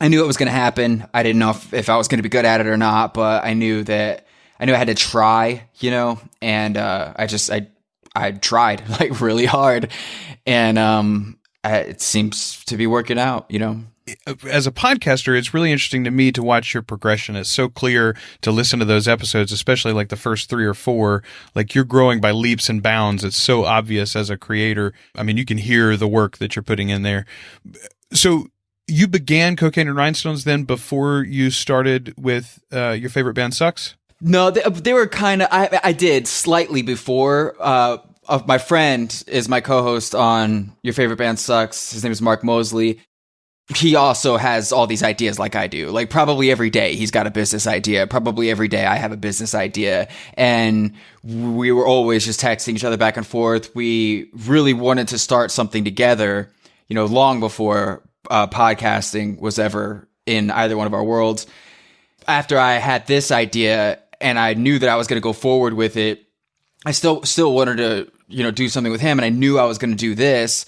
I 0.00 0.08
knew 0.08 0.24
it 0.24 0.26
was 0.26 0.38
going 0.38 0.46
to 0.46 0.52
happen. 0.52 1.06
I 1.12 1.22
didn't 1.22 1.38
know 1.38 1.50
if, 1.50 1.74
if 1.74 1.90
I 1.90 1.98
was 1.98 2.08
going 2.08 2.18
to 2.18 2.22
be 2.22 2.30
good 2.30 2.46
at 2.46 2.62
it 2.62 2.66
or 2.66 2.78
not, 2.78 3.12
but 3.12 3.44
I 3.44 3.52
knew 3.52 3.84
that 3.84 4.26
I 4.58 4.64
knew 4.64 4.72
I 4.72 4.78
had 4.78 4.86
to 4.86 4.94
try, 4.94 5.68
you 5.80 5.90
know, 5.90 6.18
and 6.40 6.78
uh, 6.78 7.12
I 7.14 7.26
just 7.26 7.50
I 7.50 7.68
I 8.16 8.32
tried 8.32 8.88
like 9.00 9.20
really 9.20 9.46
hard, 9.46 9.90
and 10.46 10.78
um, 10.78 11.38
I, 11.62 11.78
it 11.78 12.00
seems 12.00 12.64
to 12.64 12.76
be 12.76 12.86
working 12.86 13.18
out, 13.18 13.46
you 13.50 13.58
know 13.58 13.82
as 14.44 14.66
a 14.66 14.72
podcaster, 14.72 15.36
it's 15.36 15.52
really 15.52 15.72
interesting 15.72 16.04
to 16.04 16.10
me 16.10 16.30
to 16.32 16.42
watch 16.42 16.72
your 16.72 16.82
progression. 16.82 17.34
It's 17.34 17.50
so 17.50 17.68
clear 17.68 18.16
to 18.42 18.52
listen 18.52 18.78
to 18.78 18.84
those 18.84 19.08
episodes, 19.08 19.50
especially 19.50 19.92
like 19.92 20.10
the 20.10 20.16
first 20.16 20.48
three 20.48 20.64
or 20.64 20.74
four. 20.74 21.22
Like 21.54 21.74
you're 21.74 21.84
growing 21.84 22.20
by 22.20 22.30
leaps 22.30 22.68
and 22.68 22.82
bounds. 22.82 23.24
It's 23.24 23.36
so 23.36 23.64
obvious 23.64 24.14
as 24.14 24.30
a 24.30 24.36
creator. 24.36 24.92
I 25.14 25.22
mean, 25.22 25.36
you 25.36 25.44
can 25.44 25.58
hear 25.58 25.96
the 25.96 26.06
work 26.06 26.38
that 26.38 26.54
you're 26.54 26.62
putting 26.62 26.88
in 26.88 27.02
there. 27.02 27.26
So 28.12 28.46
you 28.86 29.08
began 29.08 29.56
Cocaine 29.56 29.88
and 29.88 29.96
Rhinestones 29.96 30.44
then 30.44 30.62
before 30.62 31.24
you 31.24 31.50
started 31.50 32.14
with 32.16 32.62
uh, 32.72 32.90
your 32.90 33.10
favorite 33.10 33.34
band 33.34 33.54
Sucks? 33.54 33.96
No, 34.20 34.50
they, 34.50 34.62
they 34.62 34.92
were 34.92 35.08
kind 35.08 35.42
of, 35.42 35.48
I, 35.50 35.80
I 35.82 35.92
did 35.92 36.28
slightly 36.28 36.82
before. 36.82 37.56
Uh, 37.58 37.98
of 38.28 38.46
my 38.46 38.58
friend 38.58 39.24
is 39.26 39.48
my 39.48 39.60
co-host 39.60 40.14
on 40.14 40.72
Your 40.82 40.94
Favorite 40.94 41.16
Band 41.16 41.38
Sucks. 41.38 41.92
His 41.92 42.02
name 42.02 42.12
is 42.12 42.22
Mark 42.22 42.44
Mosley 42.44 43.00
he 43.74 43.96
also 43.96 44.36
has 44.36 44.70
all 44.70 44.86
these 44.86 45.02
ideas 45.02 45.38
like 45.38 45.56
I 45.56 45.66
do. 45.66 45.90
Like 45.90 46.08
probably 46.08 46.50
every 46.52 46.70
day 46.70 46.94
he's 46.94 47.10
got 47.10 47.26
a 47.26 47.32
business 47.32 47.66
idea. 47.66 48.06
Probably 48.06 48.48
every 48.48 48.68
day 48.68 48.86
I 48.86 48.94
have 48.94 49.10
a 49.10 49.16
business 49.16 49.54
idea. 49.54 50.08
And 50.34 50.94
we 51.24 51.72
were 51.72 51.86
always 51.86 52.24
just 52.24 52.40
texting 52.40 52.74
each 52.74 52.84
other 52.84 52.96
back 52.96 53.16
and 53.16 53.26
forth. 53.26 53.74
We 53.74 54.30
really 54.46 54.72
wanted 54.72 55.08
to 55.08 55.18
start 55.18 55.50
something 55.50 55.82
together, 55.82 56.52
you 56.86 56.94
know, 56.94 57.06
long 57.06 57.40
before 57.40 58.08
uh, 58.30 58.46
podcasting 58.46 59.40
was 59.40 59.58
ever 59.58 60.08
in 60.26 60.52
either 60.52 60.76
one 60.76 60.86
of 60.86 60.94
our 60.94 61.04
worlds. 61.04 61.48
After 62.28 62.58
I 62.58 62.74
had 62.74 63.08
this 63.08 63.32
idea 63.32 64.00
and 64.20 64.38
I 64.38 64.54
knew 64.54 64.78
that 64.78 64.88
I 64.88 64.94
was 64.94 65.08
going 65.08 65.20
to 65.20 65.24
go 65.24 65.32
forward 65.32 65.74
with 65.74 65.96
it, 65.96 66.22
I 66.84 66.92
still 66.92 67.24
still 67.24 67.52
wanted 67.52 67.78
to, 67.78 68.12
you 68.28 68.42
know, 68.42 68.50
do 68.50 68.68
something 68.68 68.92
with 68.92 69.00
him 69.00 69.18
and 69.18 69.24
I 69.24 69.30
knew 69.30 69.58
I 69.58 69.64
was 69.64 69.78
going 69.78 69.90
to 69.90 69.96
do 69.96 70.14
this. 70.14 70.66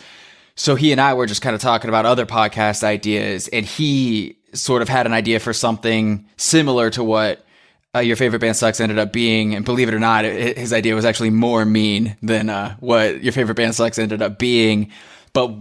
so 0.58 0.74
he 0.74 0.90
and 0.90 1.00
I 1.00 1.14
were 1.14 1.26
just 1.26 1.40
kind 1.40 1.54
of 1.54 1.62
talking 1.62 1.88
about 1.88 2.04
other 2.04 2.26
podcast 2.26 2.82
ideas, 2.82 3.48
and 3.48 3.64
he 3.64 4.36
sort 4.54 4.82
of 4.82 4.88
had 4.88 5.06
an 5.06 5.12
idea 5.12 5.38
for 5.38 5.52
something 5.52 6.26
similar 6.36 6.90
to 6.90 7.04
what 7.04 7.44
uh, 7.94 8.00
your 8.00 8.16
favorite 8.16 8.40
band 8.40 8.56
sucks 8.56 8.80
ended 8.80 8.98
up 8.98 9.12
being. 9.12 9.54
And 9.54 9.64
believe 9.64 9.88
it 9.88 9.94
or 9.94 10.00
not, 10.00 10.24
it, 10.24 10.58
his 10.58 10.72
idea 10.72 10.94
was 10.94 11.04
actually 11.04 11.30
more 11.30 11.64
mean 11.64 12.16
than 12.22 12.50
uh, 12.50 12.76
what 12.80 13.22
your 13.22 13.32
favorite 13.32 13.54
band 13.54 13.74
sucks 13.74 13.98
ended 13.98 14.20
up 14.20 14.38
being. 14.38 14.90
But 15.32 15.54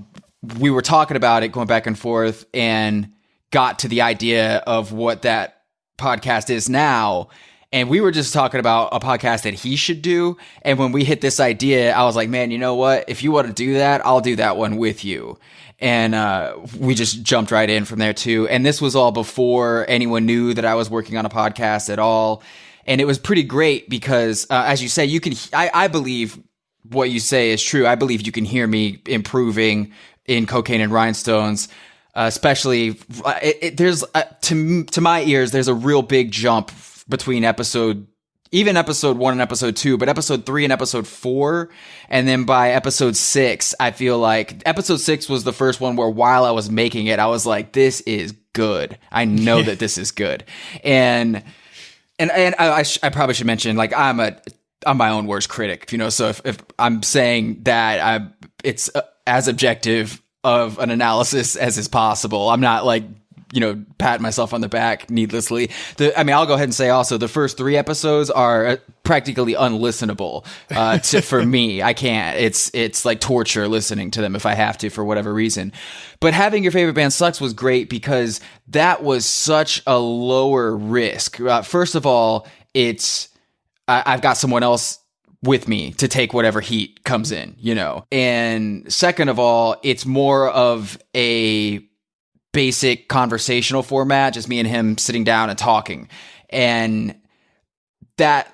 we 0.58 0.72
were 0.72 0.82
talking 0.82 1.16
about 1.16 1.44
it, 1.44 1.52
going 1.52 1.68
back 1.68 1.86
and 1.86 1.98
forth, 1.98 2.46
and 2.54 3.12
got 3.52 3.80
to 3.80 3.88
the 3.88 4.02
idea 4.02 4.58
of 4.60 4.92
what 4.92 5.22
that 5.22 5.62
podcast 5.98 6.50
is 6.50 6.70
now. 6.70 7.30
And 7.78 7.90
we 7.90 8.02
were 8.02 8.10
just 8.10 8.34
talking 8.34 8.60
about 8.60 8.90
a 8.92 9.00
podcast 9.00 9.44
that 9.44 9.54
he 9.54 9.76
should 9.76 10.02
do. 10.02 10.36
And 10.64 10.80
when 10.80 10.92
we 10.92 11.04
hit 11.04 11.22
this 11.22 11.40
idea, 11.40 11.94
I 11.94 12.06
was 12.06 12.16
like, 12.16 12.28
man, 12.28 12.50
you 12.50 12.58
know 12.58 12.74
what? 12.74 13.06
If 13.08 13.22
you 13.22 13.32
want 13.32 13.46
to 13.46 13.54
do 13.54 13.76
that, 13.76 14.04
I'll 14.04 14.20
do 14.20 14.36
that 14.38 14.58
one 14.58 14.78
with 14.78 15.06
you. 15.06 15.38
And 15.78 16.16
uh, 16.16 16.58
we 16.80 16.96
just 16.96 17.22
jumped 17.22 17.52
right 17.52 17.70
in 17.70 17.86
from 17.86 18.00
there 18.00 18.14
too. 18.14 18.48
And 18.48 18.66
this 18.66 18.82
was 18.82 18.96
all 18.96 19.12
before 19.12 19.86
anyone 19.88 20.26
knew 20.26 20.56
that 20.56 20.66
I 20.66 20.74
was 20.74 20.90
working 20.90 21.18
on 21.18 21.28
a 21.28 21.30
podcast 21.30 21.92
at 21.92 22.00
all. 22.00 22.42
And 22.88 23.00
it 23.00 23.06
was 23.06 23.20
pretty 23.20 23.44
great 23.44 23.92
because, 23.92 24.48
uh, 24.50 24.64
as 24.66 24.82
you 24.82 24.90
say, 24.90 25.06
you 25.06 25.20
can, 25.20 25.34
I, 25.54 25.70
I 25.72 25.88
believe 25.88 26.40
what 26.82 27.12
you 27.12 27.20
say 27.20 27.52
is 27.52 27.62
true. 27.62 27.86
I 27.86 27.94
believe 27.94 28.26
you 28.26 28.32
can 28.32 28.46
hear 28.46 28.66
me 28.66 29.04
improving 29.06 29.94
in 30.26 30.48
cocaine 30.48 30.82
and 30.82 30.92
rhinestones. 30.92 31.68
Uh, 32.16 32.26
especially, 32.28 33.00
it, 33.44 33.58
it, 33.62 33.78
there's 33.78 34.04
uh, 34.16 34.24
to 34.42 34.84
to 34.86 35.02
my 35.02 35.22
ears, 35.22 35.52
there's 35.52 35.68
a 35.68 35.76
real 35.76 36.02
big 36.02 36.32
jump 36.32 36.72
between 37.08 37.44
episode 37.44 38.08
even 38.52 38.78
episode 38.78 39.18
one 39.18 39.34
and 39.34 39.42
episode 39.42 39.76
two, 39.76 39.98
but 39.98 40.10
episode 40.10 40.46
three 40.46 40.64
and 40.64 40.72
episode 40.72 41.08
four. 41.08 41.70
And 42.10 42.28
then 42.28 42.46
by 42.46 42.72
episode 42.72 43.16
six, 43.16 43.76
I 43.80 43.92
feel 43.92 44.18
like 44.20 44.62
episode 44.66 45.02
six 45.02 45.28
was 45.28 45.44
the 45.44 45.54
first 45.54 45.82
one 45.82 45.96
where 45.96 46.10
while 46.10 46.46
I 46.46 46.52
was 46.52 46.70
making 46.70 47.08
it, 47.08 47.20
I 47.20 47.28
was 47.28 47.46
like, 47.46 47.74
this 47.74 48.02
is 48.02 48.34
good. 48.54 48.98
I 49.12 49.26
know 49.26 49.62
that 49.62 49.80
this 49.80 49.98
is 49.98 50.12
good. 50.12 50.46
And, 50.84 51.44
and, 52.18 52.32
and 52.32 52.56
I, 52.58 52.72
I, 52.72 52.84
sh- 52.84 53.00
I, 53.04 53.10
probably 53.10 53.36
should 53.36 53.48
mention, 53.48 53.76
like, 53.76 53.94
I'm 53.94 54.20
a, 54.20 54.38
I'm 54.86 54.98
my 54.98 55.10
own 55.10 55.28
worst 55.28 55.50
critic, 55.50 55.92
you 55.92 55.98
know, 55.98 56.10
so 56.10 56.30
if, 56.30 56.42
if 56.46 56.58
I'm 56.80 57.04
saying 57.04 57.64
that 57.64 58.00
I'm, 58.00 58.34
it's 58.64 58.90
uh, 58.96 59.02
as 59.26 59.48
objective 59.48 60.22
of 60.44 60.80
an 60.80 60.90
analysis 60.90 61.56
as 61.56 61.78
is 61.78 61.90
possible. 61.90 62.50
I'm 62.50 62.62
not 62.62 62.86
like 62.86 63.04
you 63.52 63.62
know, 63.62 63.84
pat 63.98 64.20
myself 64.20 64.54
on 64.54 64.62
the 64.62 64.68
back 64.68 65.10
needlessly. 65.10 65.70
The, 65.98 66.18
I 66.20 66.24
mean, 66.24 66.36
I'll 66.36 66.46
go 66.46 66.54
ahead 66.54 66.66
and 66.66 66.76
say 66.76 66.90
also 66.90 67.18
the 67.18 67.28
first 67.28 67.58
three 67.58 67.78
episodes 67.78 68.30
are 68.30 68.66
uh, 68.66 68.78
practically 69.04 69.54
unlistenable 69.54 70.46
uh, 70.72 71.00
to, 71.00 71.22
for 71.24 71.46
me. 71.46 71.82
I 71.82 71.94
can't. 71.94 72.38
It's 72.38 72.70
it's 72.74 73.06
like 73.06 73.22
torture 73.22 73.68
listening 73.68 74.12
to 74.12 74.22
them 74.22 74.36
if 74.36 74.46
I 74.46 74.54
have 74.54 74.78
to 74.80 74.90
for 74.90 75.04
whatever 75.06 75.34
reason. 75.34 75.72
But 76.20 76.34
having 76.34 76.64
your 76.64 76.72
favorite 76.72 76.94
band 76.94 77.14
sucks 77.14 77.40
was 77.40 77.54
great 77.54 77.90
because 77.90 78.42
that 78.70 79.04
was 79.04 79.26
such 79.26 79.82
a 79.88 79.98
lower 79.98 80.76
risk. 80.76 81.40
Uh, 81.40 81.62
first 81.62 81.96
of 81.96 82.06
all, 82.06 82.48
it's 82.74 83.30
I, 83.88 84.04
I've 84.06 84.22
got 84.22 84.38
someone 84.38 84.64
else 84.64 85.00
with 85.44 85.68
me 85.68 85.92
to 85.94 86.08
take 86.08 86.34
whatever 86.34 86.62
heat 86.62 87.04
comes 87.04 87.32
in, 87.32 87.56
you 87.60 87.76
know. 87.76 88.06
And 88.12 88.92
second 88.92 89.30
of 89.30 89.40
all, 89.40 89.78
it's 89.84 90.06
more 90.06 90.50
of 90.50 90.98
a 91.16 91.87
basic 92.58 93.08
conversational 93.08 93.84
format, 93.84 94.34
just 94.34 94.50
me 94.50 94.58
and 94.58 94.68
him 94.68 94.98
sitting 94.98 95.24
down 95.24 95.52
and 95.52 95.60
talking. 95.60 96.10
And 96.50 97.14
that 98.18 98.52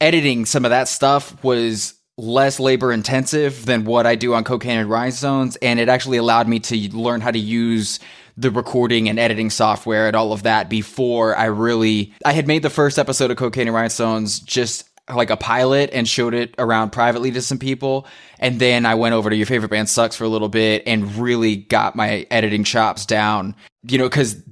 editing 0.00 0.46
some 0.46 0.64
of 0.64 0.70
that 0.70 0.86
stuff 0.86 1.42
was 1.42 1.94
less 2.16 2.60
labor 2.60 2.92
intensive 2.92 3.66
than 3.66 3.84
what 3.84 4.06
I 4.06 4.14
do 4.14 4.34
on 4.34 4.44
Cocaine 4.44 4.78
and 4.78 4.88
Rhinestones. 4.88 5.56
And 5.56 5.80
it 5.80 5.88
actually 5.88 6.18
allowed 6.18 6.46
me 6.46 6.60
to 6.60 6.96
learn 6.96 7.20
how 7.20 7.32
to 7.32 7.40
use 7.40 7.98
the 8.36 8.52
recording 8.52 9.08
and 9.08 9.18
editing 9.18 9.50
software 9.50 10.06
and 10.06 10.14
all 10.14 10.32
of 10.32 10.44
that 10.44 10.70
before 10.70 11.36
I 11.36 11.46
really 11.46 12.14
I 12.24 12.32
had 12.32 12.46
made 12.46 12.62
the 12.62 12.70
first 12.70 13.00
episode 13.00 13.32
of 13.32 13.36
Cocaine 13.36 13.66
and 13.66 13.74
Rhinestones 13.74 14.38
just 14.38 14.88
like 15.14 15.30
a 15.30 15.36
pilot 15.36 15.90
and 15.92 16.08
showed 16.08 16.34
it 16.34 16.54
around 16.58 16.90
privately 16.90 17.30
to 17.32 17.42
some 17.42 17.58
people. 17.58 18.06
And 18.38 18.58
then 18.60 18.86
I 18.86 18.94
went 18.94 19.14
over 19.14 19.30
to 19.30 19.36
Your 19.36 19.46
Favorite 19.46 19.70
Band 19.70 19.88
Sucks 19.88 20.16
for 20.16 20.24
a 20.24 20.28
little 20.28 20.48
bit 20.48 20.82
and 20.86 21.14
really 21.16 21.56
got 21.56 21.96
my 21.96 22.26
editing 22.30 22.64
chops 22.64 23.06
down, 23.06 23.54
you 23.82 23.98
know, 23.98 24.08
because 24.08 24.42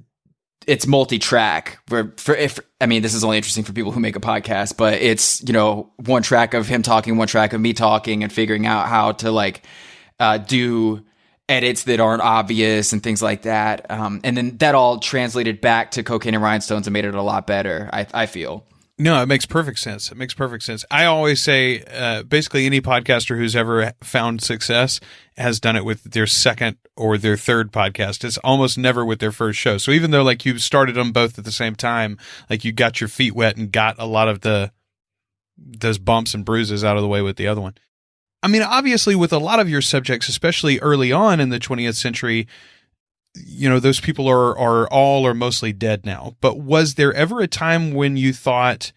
it's 0.66 0.86
multi-track 0.86 1.78
where 1.88 2.12
for 2.18 2.34
if 2.34 2.60
I 2.78 2.84
mean 2.84 3.00
this 3.00 3.14
is 3.14 3.24
only 3.24 3.38
interesting 3.38 3.64
for 3.64 3.72
people 3.72 3.90
who 3.90 4.00
make 4.00 4.16
a 4.16 4.20
podcast, 4.20 4.76
but 4.76 4.94
it's 4.94 5.42
you 5.46 5.54
know 5.54 5.90
one 5.96 6.22
track 6.22 6.52
of 6.52 6.68
him 6.68 6.82
talking, 6.82 7.16
one 7.16 7.28
track 7.28 7.54
of 7.54 7.60
me 7.60 7.72
talking, 7.72 8.22
and 8.22 8.32
figuring 8.32 8.66
out 8.66 8.86
how 8.86 9.12
to 9.12 9.30
like 9.30 9.62
uh, 10.20 10.36
do 10.36 11.04
edits 11.48 11.84
that 11.84 12.00
aren't 12.00 12.22
obvious 12.22 12.92
and 12.92 13.02
things 13.02 13.22
like 13.22 13.42
that. 13.42 13.90
Um, 13.90 14.20
and 14.22 14.36
then 14.36 14.58
that 14.58 14.74
all 14.74 14.98
translated 14.98 15.60
back 15.60 15.92
to 15.92 16.02
Cocaine 16.02 16.34
and 16.34 16.42
Rhinestones 16.42 16.86
and 16.86 16.92
made 16.92 17.06
it 17.06 17.14
a 17.14 17.22
lot 17.22 17.46
better. 17.46 17.88
I, 17.92 18.06
I 18.12 18.26
feel. 18.26 18.66
No, 19.00 19.22
it 19.22 19.26
makes 19.26 19.46
perfect 19.46 19.78
sense. 19.78 20.10
It 20.10 20.18
makes 20.18 20.34
perfect 20.34 20.64
sense. 20.64 20.84
I 20.90 21.04
always 21.04 21.40
say, 21.40 21.84
uh, 21.84 22.24
basically, 22.24 22.66
any 22.66 22.80
podcaster 22.80 23.36
who's 23.36 23.54
ever 23.54 23.92
found 24.02 24.42
success 24.42 24.98
has 25.36 25.60
done 25.60 25.76
it 25.76 25.84
with 25.84 26.02
their 26.02 26.26
second 26.26 26.78
or 26.96 27.16
their 27.16 27.36
third 27.36 27.70
podcast. 27.70 28.24
It's 28.24 28.38
almost 28.38 28.76
never 28.76 29.04
with 29.04 29.20
their 29.20 29.30
first 29.30 29.56
show. 29.60 29.78
So 29.78 29.92
even 29.92 30.10
though 30.10 30.24
like 30.24 30.44
you 30.44 30.58
started 30.58 30.96
them 30.96 31.12
both 31.12 31.38
at 31.38 31.44
the 31.44 31.52
same 31.52 31.76
time, 31.76 32.18
like 32.50 32.64
you 32.64 32.72
got 32.72 33.00
your 33.00 33.06
feet 33.06 33.36
wet 33.36 33.56
and 33.56 33.70
got 33.70 33.94
a 33.98 34.06
lot 34.06 34.28
of 34.28 34.40
the 34.40 34.72
those 35.56 35.98
bumps 35.98 36.34
and 36.34 36.44
bruises 36.44 36.82
out 36.82 36.96
of 36.96 37.02
the 37.02 37.08
way 37.08 37.22
with 37.22 37.36
the 37.36 37.46
other 37.46 37.60
one. 37.60 37.74
I 38.42 38.48
mean, 38.48 38.62
obviously, 38.62 39.14
with 39.14 39.32
a 39.32 39.38
lot 39.38 39.60
of 39.60 39.68
your 39.68 39.82
subjects, 39.82 40.28
especially 40.28 40.78
early 40.80 41.10
on 41.12 41.40
in 41.40 41.48
the 41.48 41.58
20th 41.58 41.96
century, 41.96 42.46
you 43.46 43.68
know 43.68 43.80
those 43.80 44.00
people 44.00 44.28
are 44.28 44.56
are 44.58 44.88
all 44.88 45.26
or 45.26 45.34
mostly 45.34 45.72
dead 45.72 46.04
now. 46.04 46.36
But 46.40 46.58
was 46.58 46.94
there 46.94 47.12
ever 47.12 47.40
a 47.40 47.46
time 47.48 47.92
when 47.92 48.16
you 48.16 48.32
thought 48.32 48.92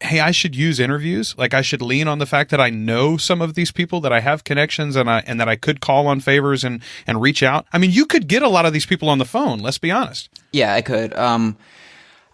hey 0.00 0.20
i 0.20 0.30
should 0.30 0.54
use 0.54 0.80
interviews? 0.80 1.34
Like 1.38 1.54
i 1.54 1.62
should 1.62 1.82
lean 1.82 2.08
on 2.08 2.18
the 2.18 2.26
fact 2.26 2.50
that 2.50 2.60
i 2.60 2.68
know 2.70 3.16
some 3.16 3.40
of 3.40 3.54
these 3.54 3.70
people 3.70 4.00
that 4.00 4.12
i 4.12 4.20
have 4.20 4.44
connections 4.44 4.96
and 4.96 5.08
i 5.08 5.22
and 5.26 5.40
that 5.40 5.48
i 5.48 5.56
could 5.56 5.80
call 5.80 6.06
on 6.06 6.20
favors 6.20 6.64
and 6.64 6.82
and 7.06 7.22
reach 7.22 7.42
out? 7.42 7.66
I 7.72 7.78
mean 7.78 7.90
you 7.90 8.06
could 8.06 8.28
get 8.28 8.42
a 8.42 8.48
lot 8.48 8.66
of 8.66 8.72
these 8.72 8.86
people 8.86 9.08
on 9.08 9.18
the 9.18 9.24
phone 9.24 9.60
let's 9.60 9.78
be 9.78 9.90
honest. 9.90 10.28
Yeah 10.52 10.74
i 10.74 10.82
could. 10.82 11.14
Um 11.14 11.56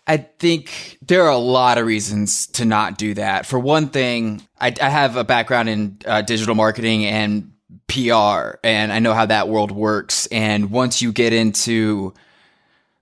I 0.06 0.16
think 0.16 0.98
there 1.02 1.22
are 1.22 1.30
a 1.30 1.38
lot 1.38 1.78
of 1.78 1.86
reasons 1.86 2.48
to 2.48 2.64
not 2.64 2.98
do 2.98 3.14
that. 3.14 3.46
For 3.46 3.60
one 3.60 3.90
thing, 3.90 4.42
I, 4.60 4.74
I 4.82 4.88
have 4.88 5.16
a 5.16 5.22
background 5.22 5.68
in 5.68 5.98
uh, 6.04 6.22
digital 6.22 6.56
marketing 6.56 7.04
and 7.04 7.52
PR 7.90 8.58
and 8.62 8.92
I 8.92 9.00
know 9.00 9.12
how 9.14 9.26
that 9.26 9.48
world 9.48 9.72
works. 9.72 10.26
And 10.26 10.70
once 10.70 11.02
you 11.02 11.12
get 11.12 11.32
into 11.32 12.14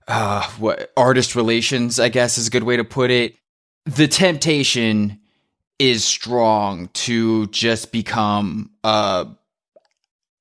uh, 0.07 0.49
what 0.57 0.91
artist 0.97 1.35
relations, 1.35 1.99
I 1.99 2.09
guess 2.09 2.37
is 2.37 2.47
a 2.47 2.51
good 2.51 2.63
way 2.63 2.77
to 2.77 2.83
put 2.83 3.11
it, 3.11 3.35
the 3.85 4.07
temptation 4.07 5.19
is 5.77 6.03
strong 6.03 6.89
to 6.89 7.47
just 7.47 7.91
become 7.91 8.71
a 8.83 9.27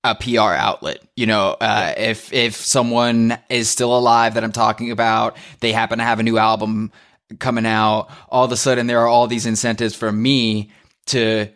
a 0.05 0.15
PR 0.15 0.55
outlet. 0.55 1.03
You 1.17 1.27
know, 1.27 1.57
uh, 1.61 1.93
if 1.97 2.33
if 2.33 2.55
someone 2.57 3.39
is 3.51 3.69
still 3.69 3.97
alive 3.97 4.35
that 4.35 4.45
I'm 4.45 4.53
talking 4.53 4.91
about, 4.91 5.37
they 5.61 5.73
happen 5.73 5.99
to 5.99 6.05
have 6.05 6.21
a 6.21 6.23
new 6.23 6.39
album 6.39 6.91
coming 7.39 7.67
out, 7.67 8.09
all 8.31 8.45
of 8.45 8.53
a 8.53 8.57
sudden 8.57 8.87
there 8.87 9.01
are 9.01 9.07
all 9.07 9.27
these 9.27 9.45
incentives 9.45 9.95
for 9.95 10.11
me 10.11 10.71
to 11.07 11.49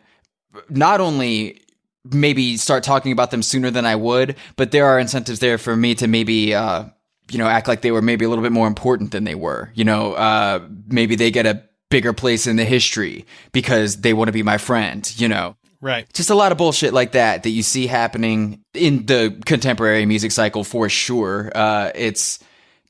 not 0.69 1.01
only 1.01 1.62
maybe 2.05 2.57
start 2.57 2.83
talking 2.83 3.13
about 3.13 3.31
them 3.31 3.43
sooner 3.43 3.71
than 3.71 3.87
I 3.87 3.97
would, 3.97 4.37
but 4.57 4.73
there 4.73 4.87
are 4.87 4.99
incentives 4.99 5.39
there 5.39 5.59
for 5.59 5.77
me 5.77 5.95
to 5.97 6.09
maybe, 6.09 6.55
uh, 6.55 6.85
you 7.31 7.39
know, 7.39 7.47
act 7.47 7.69
like 7.69 7.83
they 7.83 7.93
were 7.93 8.03
maybe 8.03 8.25
a 8.25 8.29
little 8.29 8.43
bit 8.43 8.53
more 8.53 8.67
important 8.67 9.13
than 9.13 9.25
they 9.25 9.35
were. 9.35 9.71
You 9.75 9.85
know, 9.85 10.15
uh, 10.15 10.67
maybe 10.89 11.15
they 11.15 11.31
get 11.31 11.47
a 11.47 11.63
bigger 11.91 12.13
place 12.13 12.47
in 12.47 12.57
the 12.57 12.65
history 12.65 13.27
because 13.53 14.01
they 14.01 14.15
want 14.15 14.29
to 14.29 14.33
be 14.33 14.43
my 14.43 14.59
friend, 14.59 15.13
you 15.19 15.29
know. 15.29 15.57
Right. 15.81 16.13
Just 16.13 16.31
a 16.31 16.35
lot 16.35 16.53
of 16.53 16.59
bullshit 16.59 16.93
like 16.93 17.13
that 17.13 17.43
that 17.43 17.51
you 17.51 17.63
see 17.63 17.87
happening 17.87 18.63
in 18.73 19.07
the 19.07 19.41
contemporary 19.45 20.07
music 20.07 20.31
cycle 20.33 20.65
for 20.65 20.89
sure. 20.89 21.51
Uh, 21.55 21.91
it's 21.95 22.39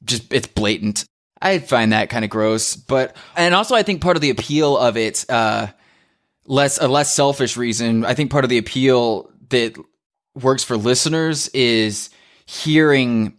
just, 0.04 0.32
it's 0.32 0.46
blatant. 0.46 1.04
I 1.40 1.58
find 1.58 1.92
that 1.92 2.10
kind 2.10 2.24
of 2.24 2.30
gross, 2.30 2.76
but, 2.76 3.16
and 3.36 3.54
also 3.54 3.74
I 3.74 3.82
think 3.82 4.00
part 4.00 4.16
of 4.16 4.20
the 4.20 4.30
appeal 4.30 4.76
of 4.76 4.96
it, 4.96 5.24
uh, 5.28 5.68
less 6.46 6.78
a 6.78 6.88
less 6.88 7.14
selfish 7.14 7.56
reason. 7.56 8.04
I 8.04 8.14
think 8.14 8.30
part 8.30 8.44
of 8.44 8.50
the 8.50 8.58
appeal 8.58 9.30
that 9.50 9.74
works 10.34 10.64
for 10.64 10.76
listeners 10.76 11.48
is 11.48 12.10
hearing 12.46 13.36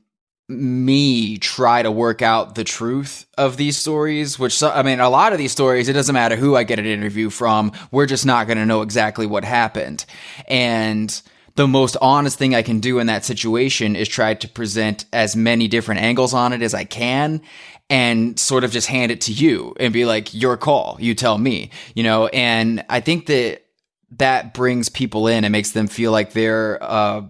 me 0.49 1.37
try 1.37 1.81
to 1.81 1.91
work 1.91 2.21
out 2.21 2.55
the 2.55 2.63
truth 2.63 3.25
of 3.37 3.55
these 3.55 3.77
stories 3.77 4.37
which 4.37 4.61
i 4.61 4.83
mean 4.83 4.99
a 4.99 5.09
lot 5.09 5.31
of 5.31 5.39
these 5.39 5.53
stories 5.53 5.87
it 5.87 5.93
doesn't 5.93 6.13
matter 6.13 6.35
who 6.35 6.55
i 6.55 6.63
get 6.63 6.79
an 6.79 6.85
interview 6.85 7.29
from 7.29 7.71
we're 7.91 8.05
just 8.05 8.25
not 8.25 8.45
going 8.45 8.57
to 8.57 8.65
know 8.65 8.81
exactly 8.81 9.25
what 9.25 9.45
happened 9.45 10.05
and 10.49 11.21
the 11.55 11.67
most 11.67 11.95
honest 12.01 12.37
thing 12.37 12.53
i 12.53 12.61
can 12.61 12.81
do 12.81 12.99
in 12.99 13.07
that 13.07 13.23
situation 13.23 13.95
is 13.95 14.07
try 14.07 14.33
to 14.33 14.47
present 14.49 15.05
as 15.13 15.33
many 15.35 15.67
different 15.69 16.01
angles 16.01 16.33
on 16.33 16.51
it 16.51 16.61
as 16.61 16.73
i 16.73 16.83
can 16.83 17.41
and 17.93 18.39
sort 18.39 18.63
of 18.63 18.71
just 18.71 18.87
hand 18.87 19.11
it 19.11 19.21
to 19.21 19.31
you 19.31 19.75
and 19.79 19.93
be 19.93 20.03
like, 20.03 20.33
your 20.33 20.57
call, 20.57 20.97
you 20.99 21.13
tell 21.13 21.37
me, 21.37 21.69
you 21.93 22.01
know? 22.01 22.25
And 22.27 22.83
I 22.89 23.01
think 23.01 23.27
that 23.27 23.65
that 24.17 24.55
brings 24.55 24.89
people 24.89 25.27
in 25.27 25.43
and 25.43 25.51
makes 25.51 25.71
them 25.71 25.85
feel 25.85 26.11
like 26.11 26.33
they're, 26.33 26.81
uh, 26.81 27.21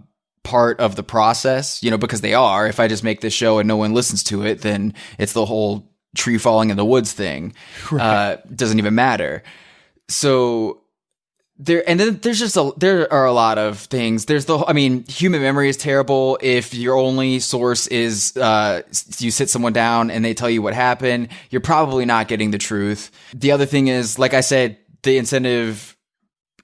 part 0.43 0.79
of 0.79 0.95
the 0.95 1.03
process, 1.03 1.83
you 1.83 1.91
know, 1.91 1.97
because 1.97 2.21
they 2.21 2.33
are. 2.33 2.65
If 2.65 2.79
I 2.79 2.87
just 2.87 3.03
make 3.03 3.19
this 3.19 3.33
show 3.33 3.59
and 3.59 3.67
no 3.67 3.75
one 3.75 3.93
listens 3.93 4.23
to 4.25 4.45
it, 4.45 4.61
then 4.61 4.93
it's 5.17 5.33
the 5.33 5.45
whole 5.45 5.91
tree 6.15 6.37
falling 6.37 6.69
in 6.69 6.77
the 6.77 6.85
woods 6.85 7.11
thing. 7.11 7.53
Right. 7.91 8.01
Uh, 8.01 8.37
doesn't 8.55 8.79
even 8.79 8.95
matter. 8.95 9.43
So 10.07 10.82
there 11.63 11.87
and 11.87 11.99
then 11.99 12.19
there's 12.21 12.39
just 12.39 12.57
a 12.57 12.71
there 12.77 13.11
are 13.11 13.25
a 13.25 13.31
lot 13.31 13.57
of 13.57 13.79
things. 13.79 14.25
There's 14.25 14.45
the 14.45 14.57
i 14.59 14.73
mean 14.73 15.05
human 15.07 15.41
memory 15.41 15.69
is 15.69 15.77
terrible. 15.77 16.37
If 16.41 16.73
your 16.73 16.95
only 16.95 17.39
source 17.39 17.87
is 17.87 18.35
uh 18.37 18.81
you 19.17 19.31
sit 19.31 19.49
someone 19.49 19.73
down 19.73 20.11
and 20.11 20.23
they 20.23 20.33
tell 20.33 20.49
you 20.49 20.61
what 20.61 20.73
happened 20.73 21.29
you're 21.49 21.61
probably 21.61 22.05
not 22.05 22.27
getting 22.27 22.51
the 22.51 22.57
truth. 22.57 23.11
The 23.33 23.51
other 23.51 23.65
thing 23.65 23.87
is 23.87 24.19
like 24.19 24.33
i 24.33 24.41
said 24.41 24.77
the 25.03 25.17
incentive 25.17 25.95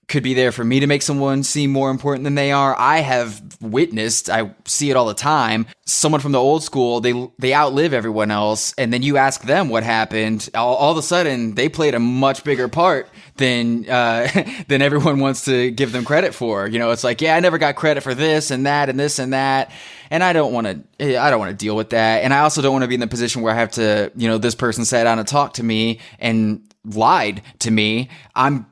could 0.10 0.24
be 0.24 0.34
there 0.34 0.51
for 0.51 0.66
me 0.66 0.80
to 0.80 0.88
make 0.88 1.01
someone 1.01 1.44
seem 1.44 1.72
more 1.72 1.92
important 1.92 2.24
than 2.24 2.36
they 2.36 2.51
are. 2.51 2.75
I 2.78 2.98
have 2.98 3.42
witnessed, 3.62 4.30
I 4.30 4.51
see 4.66 4.89
it 4.89 4.96
all 4.96 5.06
the 5.06 5.13
time. 5.13 5.68
Someone 5.86 6.20
from 6.20 6.32
the 6.32 6.39
old 6.39 6.63
school, 6.63 7.00
they 7.00 7.30
they 7.39 7.54
outlive 7.54 7.94
everyone 7.94 8.32
else, 8.32 8.74
and 8.78 8.92
then 8.92 9.01
you 9.01 9.18
ask 9.18 9.42
them 9.42 9.70
what 9.70 9.84
happened. 9.84 10.50
All, 10.54 10.75
all 10.75 10.92
of 10.92 10.98
a 10.98 11.01
sudden, 11.01 11.56
they 11.56 11.70
played 11.70 11.96
a 11.96 12.00
much 12.00 12.44
bigger 12.44 12.68
part 12.68 13.10
than 13.38 13.89
uh, 13.89 14.28
than 14.68 14.82
everyone 14.82 15.20
wants 15.20 15.46
to 15.46 15.72
give 15.72 15.92
them 15.92 16.06
credit 16.06 16.34
for. 16.34 16.68
You 16.68 16.80
know, 16.80 16.92
it's 16.92 17.04
like, 17.04 17.22
yeah, 17.22 17.36
I 17.36 17.39
never 17.39 17.58
got 17.58 17.75
credit 17.75 18.01
for 18.01 18.13
this 18.13 18.51
and 18.51 18.66
that 18.66 18.89
and 18.89 19.00
this 19.00 19.20
and 19.20 19.34
that, 19.34 19.72
and 20.10 20.24
I 20.24 20.34
don't 20.34 20.54
want 20.54 20.68
to. 21.00 21.18
I 21.20 21.30
don't 21.30 21.39
want 21.39 21.51
to 21.51 21.58
deal 21.58 21.75
with 21.75 21.92
that, 21.92 22.24
and 22.24 22.34
I 22.34 22.39
also 22.39 22.62
don't 22.62 22.74
want 22.74 22.84
to 22.84 22.88
be 22.88 22.96
in 22.96 23.01
the 23.01 23.08
position 23.08 23.42
where 23.42 23.54
I 23.54 23.58
have 23.58 23.72
to, 23.72 24.12
you 24.16 24.28
know, 24.28 24.38
this 24.38 24.56
person 24.56 24.86
sat 24.86 25.04
down 25.04 25.20
and 25.20 25.28
talked 25.28 25.56
to 25.56 25.63
me 25.63 26.00
and 26.20 26.62
lied 26.86 27.42
to 27.60 27.72
me. 27.72 28.10
I'm 28.36 28.66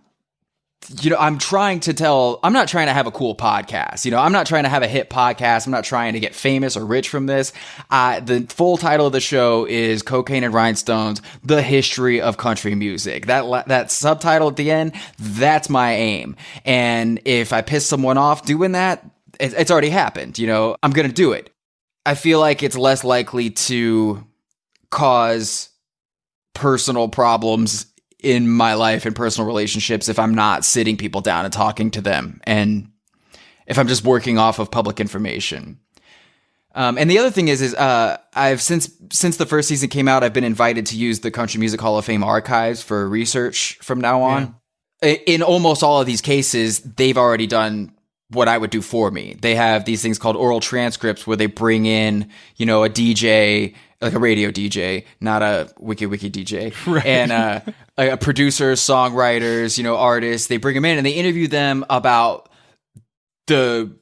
you 0.90 1.10
know, 1.10 1.18
I'm 1.18 1.38
trying 1.38 1.82
to 1.82 1.94
tell, 1.94 2.40
I'm 2.44 2.54
not 2.54 2.68
trying 2.68 2.88
to 2.88 2.94
have 2.94 3.08
a 3.08 3.12
cool 3.12 3.36
podcast. 3.36 4.06
You 4.06 4.12
know, 4.12 4.20
I'm 4.20 4.32
not 4.32 4.48
trying 4.48 4.64
to 4.64 4.70
have 4.70 4.84
a 4.84 4.88
hit 4.88 5.10
podcast. 5.10 5.66
I'm 5.66 5.72
not 5.72 5.84
trying 5.84 6.14
to 6.14 6.20
get 6.20 6.34
famous 6.34 6.78
or 6.78 6.86
rich 6.86 7.10
from 7.10 7.26
this. 7.26 7.52
Uh, 7.90 8.20
the 8.20 8.42
full 8.50 8.78
title 8.78 9.08
of 9.08 9.14
the 9.14 9.20
show 9.20 9.66
is 9.66 10.02
Cocaine 10.02 10.44
and 10.44 10.54
Rhinestones, 10.54 11.22
The 11.44 11.62
History 11.62 12.22
of 12.22 12.38
Country 12.38 12.74
Music. 12.76 13.26
That, 13.26 13.68
that 13.68 13.92
subtitle 13.92 14.50
at 14.50 14.56
the 14.56 14.72
end, 14.72 14.94
that's 15.20 15.70
my 15.70 15.94
aim. 15.94 16.36
And 16.64 17.20
if 17.26 17.52
I 17.52 17.62
piss 17.62 17.86
someone 17.86 18.18
off 18.18 18.46
doing 18.46 18.72
that, 18.72 19.06
it's 19.40 19.70
already 19.70 19.90
happened. 19.90 20.40
You 20.40 20.48
know, 20.48 20.78
I'm 20.82 20.92
going 20.92 21.08
to 21.08 21.14
do 21.14 21.34
it. 21.34 21.54
I 22.06 22.16
feel 22.16 22.40
like 22.40 22.64
it's 22.64 22.78
less 22.78 23.04
likely 23.04 23.50
to 23.50 24.26
cause 24.90 25.70
personal 26.54 27.10
problems 27.10 27.86
in 28.28 28.50
my 28.50 28.74
life 28.74 29.06
and 29.06 29.16
personal 29.16 29.48
relationships 29.48 30.10
if 30.10 30.20
I'm 30.20 30.36
not 30.36 30.66
sitting 30.66 30.98
people 30.98 31.22
down 31.22 31.46
and 31.46 31.54
talking 31.54 31.92
to 31.92 32.02
them 32.02 32.42
and 32.44 32.92
if 33.66 33.80
I'm 33.80 33.88
just 33.88 34.04
working 34.04 34.38
off 34.38 34.60
of 34.60 34.70
public 34.70 35.00
information. 35.00 35.80
Um, 36.76 36.98
and 36.98 37.10
the 37.10 37.20
other 37.20 37.32
thing 37.32 37.48
is, 37.48 37.62
is 37.62 37.74
uh, 37.74 38.18
I've 38.34 38.62
since 38.62 38.92
since 39.14 39.38
the 39.38 39.46
first 39.46 39.70
season 39.70 39.88
came 39.88 40.10
out, 40.10 40.24
I've 40.26 40.34
been 40.34 40.44
invited 40.44 40.88
to 40.88 40.98
use 40.98 41.22
the 41.22 41.32
Country 41.32 41.60
Music 41.60 41.80
Hall 41.80 41.98
of 41.98 42.04
Fame 42.04 42.24
archives 42.24 42.84
for 42.84 43.08
research 43.08 43.80
from 43.82 44.02
now 44.02 44.22
on. 44.22 44.56
Yeah. 45.02 45.16
In 45.26 45.42
almost 45.42 45.84
all 45.84 46.02
of 46.02 46.06
these 46.06 46.22
cases, 46.22 46.82
they've 46.82 47.18
already 47.18 47.48
done 47.48 47.97
what 48.30 48.48
I 48.48 48.58
would 48.58 48.70
do 48.70 48.82
for 48.82 49.10
me. 49.10 49.38
They 49.42 49.56
have 49.56 49.86
these 49.86 50.02
things 50.02 50.18
called 50.20 50.36
oral 50.36 50.60
transcripts 50.60 51.26
where 51.26 51.38
they 51.38 51.46
bring 51.46 51.86
in, 51.86 52.30
you 52.58 52.66
know, 52.66 52.84
a 52.84 52.90
DJ 52.90 53.76
like 54.02 54.14
a 54.14 54.20
radio 54.20 54.52
DJ, 54.52 55.06
not 55.20 55.42
a 55.42 55.74
wiki 55.80 56.06
wiki 56.06 56.30
DJ, 56.30 56.74
right. 56.94 57.06
and 57.06 57.32
uh, 57.32 57.62
a, 57.98 58.10
a 58.12 58.18
producer, 58.18 58.74
songwriters, 58.74 59.78
you 59.78 59.84
know, 59.84 59.98
artists. 59.98 60.48
They 60.48 60.58
bring 60.58 60.76
them 60.76 60.86
in 60.86 60.98
and 60.98 61.06
they 61.06 61.12
interview 61.12 61.48
them 61.48 61.86
about 61.90 62.50
the 63.48 63.96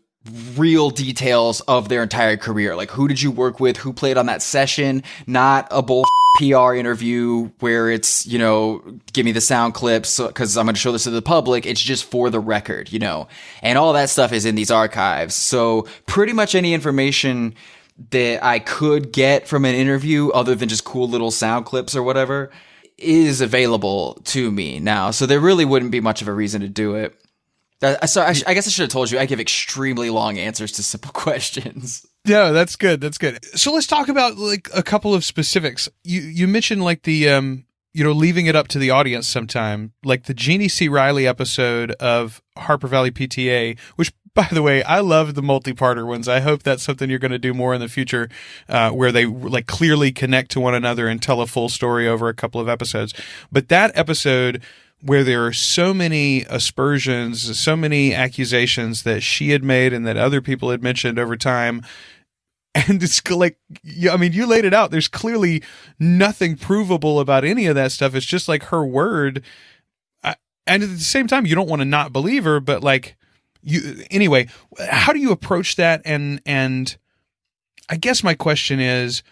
real 0.55 0.89
details 0.89 1.61
of 1.61 1.89
their 1.89 2.03
entire 2.03 2.37
career. 2.37 2.75
Like, 2.75 2.91
who 2.91 3.07
did 3.07 3.21
you 3.21 3.31
work 3.31 3.59
with? 3.59 3.77
Who 3.77 3.93
played 3.93 4.17
on 4.17 4.25
that 4.25 4.41
session? 4.41 5.03
Not 5.27 5.67
a 5.71 5.81
bull 5.81 6.05
PR 6.37 6.73
interview 6.73 7.49
where 7.59 7.89
it's, 7.89 8.25
you 8.25 8.39
know, 8.39 8.83
give 9.13 9.25
me 9.25 9.31
the 9.31 9.41
sound 9.41 9.73
clips 9.73 10.19
because 10.19 10.57
I'm 10.57 10.65
going 10.65 10.75
to 10.75 10.81
show 10.81 10.91
this 10.91 11.03
to 11.03 11.11
the 11.11 11.21
public. 11.21 11.65
It's 11.65 11.81
just 11.81 12.05
for 12.05 12.29
the 12.29 12.39
record, 12.39 12.91
you 12.91 12.99
know, 12.99 13.27
and 13.61 13.77
all 13.77 13.93
that 13.93 14.09
stuff 14.09 14.33
is 14.33 14.45
in 14.45 14.55
these 14.55 14.71
archives. 14.71 15.35
So 15.35 15.87
pretty 16.07 16.33
much 16.33 16.55
any 16.55 16.73
information 16.73 17.55
that 18.11 18.43
I 18.43 18.59
could 18.59 19.13
get 19.13 19.47
from 19.47 19.63
an 19.63 19.75
interview 19.75 20.29
other 20.29 20.55
than 20.55 20.67
just 20.67 20.83
cool 20.83 21.07
little 21.07 21.31
sound 21.31 21.65
clips 21.65 21.95
or 21.95 22.03
whatever 22.03 22.51
is 22.97 23.41
available 23.41 24.15
to 24.25 24.51
me 24.51 24.79
now. 24.79 25.11
So 25.11 25.25
there 25.25 25.39
really 25.39 25.65
wouldn't 25.65 25.91
be 25.91 26.01
much 26.01 26.21
of 26.21 26.27
a 26.27 26.33
reason 26.33 26.61
to 26.61 26.67
do 26.67 26.95
it. 26.95 27.15
Uh, 27.81 28.05
so 28.05 28.21
I, 28.21 28.33
I 28.47 28.53
guess 28.53 28.67
I 28.67 28.69
should 28.69 28.83
have 28.83 28.89
told 28.89 29.11
you 29.11 29.19
I 29.19 29.25
give 29.25 29.39
extremely 29.39 30.09
long 30.09 30.37
answers 30.37 30.71
to 30.73 30.83
simple 30.83 31.11
questions. 31.13 32.05
No, 32.25 32.53
that's 32.53 32.75
good. 32.75 33.01
That's 33.01 33.17
good. 33.17 33.43
So 33.57 33.73
let's 33.73 33.87
talk 33.87 34.07
about 34.07 34.37
like 34.37 34.69
a 34.73 34.81
couple 34.81 35.13
of 35.13 35.23
specifics. 35.23 35.89
You 36.03 36.21
you 36.21 36.47
mentioned 36.47 36.83
like 36.83 37.03
the 37.03 37.29
um 37.29 37.65
you 37.93 38.03
know 38.03 38.11
leaving 38.11 38.47
it 38.47 38.55
up 38.55 38.67
to 38.69 38.79
the 38.79 38.89
audience 38.89 39.27
sometime, 39.27 39.93
like 40.03 40.23
the 40.23 40.33
Jeannie 40.33 40.69
C. 40.69 40.87
Riley 40.87 41.27
episode 41.27 41.91
of 41.93 42.41
Harper 42.57 42.87
Valley 42.87 43.11
PTA, 43.11 43.77
which 43.95 44.11
by 44.35 44.47
the 44.51 44.61
way, 44.61 44.83
I 44.83 44.99
love 44.99 45.33
the 45.33 45.41
multi-parter 45.41 46.05
ones. 46.05 46.27
I 46.27 46.41
hope 46.41 46.61
that's 46.61 46.83
something 46.83 47.09
you're 47.09 47.19
going 47.19 47.31
to 47.31 47.39
do 47.39 47.53
more 47.53 47.73
in 47.73 47.79
the 47.79 47.87
future, 47.87 48.27
uh, 48.67 48.91
where 48.91 49.11
they 49.11 49.25
like 49.25 49.65
clearly 49.65 50.11
connect 50.11 50.51
to 50.51 50.59
one 50.59 50.75
another 50.75 51.07
and 51.07 51.21
tell 51.21 51.39
a 51.39 51.47
full 51.47 51.69
story 51.69 52.05
over 52.05 52.27
a 52.27 52.33
couple 52.33 52.59
of 52.59 52.67
episodes. 52.67 53.13
But 53.49 53.69
that 53.69 53.91
episode 53.95 54.61
where 55.05 55.23
there 55.23 55.45
are 55.45 55.53
so 55.53 55.93
many 55.93 56.43
aspersions, 56.49 57.59
so 57.59 57.75
many 57.75 58.13
accusations 58.13 59.03
that 59.03 59.21
she 59.21 59.49
had 59.49 59.63
made 59.63 59.93
and 59.93 60.05
that 60.07 60.17
other 60.17 60.41
people 60.41 60.71
had 60.71 60.83
mentioned 60.83 61.19
over 61.19 61.35
time. 61.35 61.81
And 62.89 63.01
it's 63.01 63.25
like, 63.31 63.57
I 64.11 64.17
mean, 64.17 64.33
you 64.33 64.45
laid 64.45 64.65
it 64.65 64.73
out. 64.73 64.91
There's 64.91 65.07
clearly 65.07 65.63
nothing 65.97 66.57
provable 66.57 67.21
about 67.21 67.45
any 67.45 67.67
of 67.67 67.75
that 67.75 67.93
stuff. 67.93 68.13
It's 68.15 68.25
just 68.25 68.49
like 68.49 68.63
her 68.63 68.85
word. 68.85 69.45
And 70.21 70.83
at 70.83 70.89
the 70.89 70.99
same 70.99 71.25
time, 71.25 71.45
you 71.45 71.55
don't 71.55 71.69
want 71.69 71.79
to 71.79 71.85
not 71.85 72.11
believe 72.11 72.43
her, 72.43 72.59
but 72.59 72.83
like, 72.83 73.15
you 73.65 74.03
anyway 74.11 74.47
how 74.89 75.11
do 75.11 75.19
you 75.19 75.31
approach 75.31 75.75
that 75.75 76.01
and 76.05 76.39
and 76.45 76.97
i 77.89 77.97
guess 77.97 78.23
my 78.23 78.35
question 78.35 78.79
is 78.79 79.23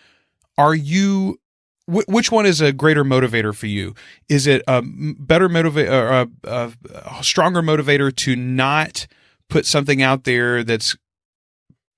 are 0.58 0.76
you 0.76 1.40
wh- 1.86 2.08
which 2.08 2.32
one 2.32 2.46
is 2.46 2.62
a 2.62 2.72
greater 2.72 3.04
motivator 3.04 3.56
for 3.56 3.68
you? 3.68 3.94
Is 4.30 4.48
it 4.48 4.64
a 4.68 4.82
better 4.84 5.50
motivator 5.50 6.28
a, 6.44 6.50
a, 6.50 6.74
a 7.20 7.24
stronger 7.24 7.62
motivator 7.62 8.16
to 8.16 8.36
not 8.36 9.08
put 9.50 9.66
something 9.66 10.02
out 10.02 10.24
there 10.24 10.64
that's 10.64 10.96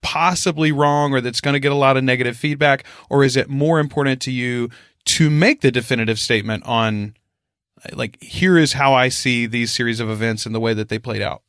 possibly 0.02 0.72
wrong 0.72 1.14
or 1.14 1.22
that's 1.22 1.42
going 1.42 1.54
to 1.54 1.60
get 1.60 1.72
a 1.72 1.76
lot 1.76 1.98
of 1.98 2.04
negative 2.04 2.38
feedback? 2.38 2.86
Or 3.10 3.24
is 3.24 3.36
it 3.36 3.50
more 3.50 3.80
important 3.80 4.22
to 4.24 4.32
you 4.32 4.70
to 5.06 5.30
make 5.30 5.62
the 5.62 5.72
definitive 5.72 6.20
statement 6.20 6.64
on 6.66 7.16
like 7.94 8.22
here 8.22 8.58
is 8.58 8.74
how 8.74 8.94
i 8.94 9.10
see 9.10 9.46
these 9.46 9.72
series 9.72 10.00
of 10.00 10.10
events 10.10 10.46
and 10.46 10.56
the 10.56 10.60
way 10.60 10.74
that 10.74 10.90
they 10.90 11.00
played 11.00 11.22
out? 11.22 11.44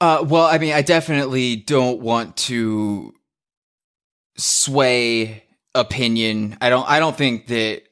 Uh, 0.00 0.24
well, 0.26 0.44
I 0.44 0.58
mean, 0.58 0.74
I 0.74 0.82
definitely 0.82 1.56
don't 1.56 2.00
want 2.00 2.36
to 2.36 3.14
sway 4.36 5.43
opinion. 5.74 6.56
I 6.60 6.70
don't. 6.70 6.88
I 6.88 6.98
don't 6.98 7.16
think 7.16 7.48
that 7.48 7.82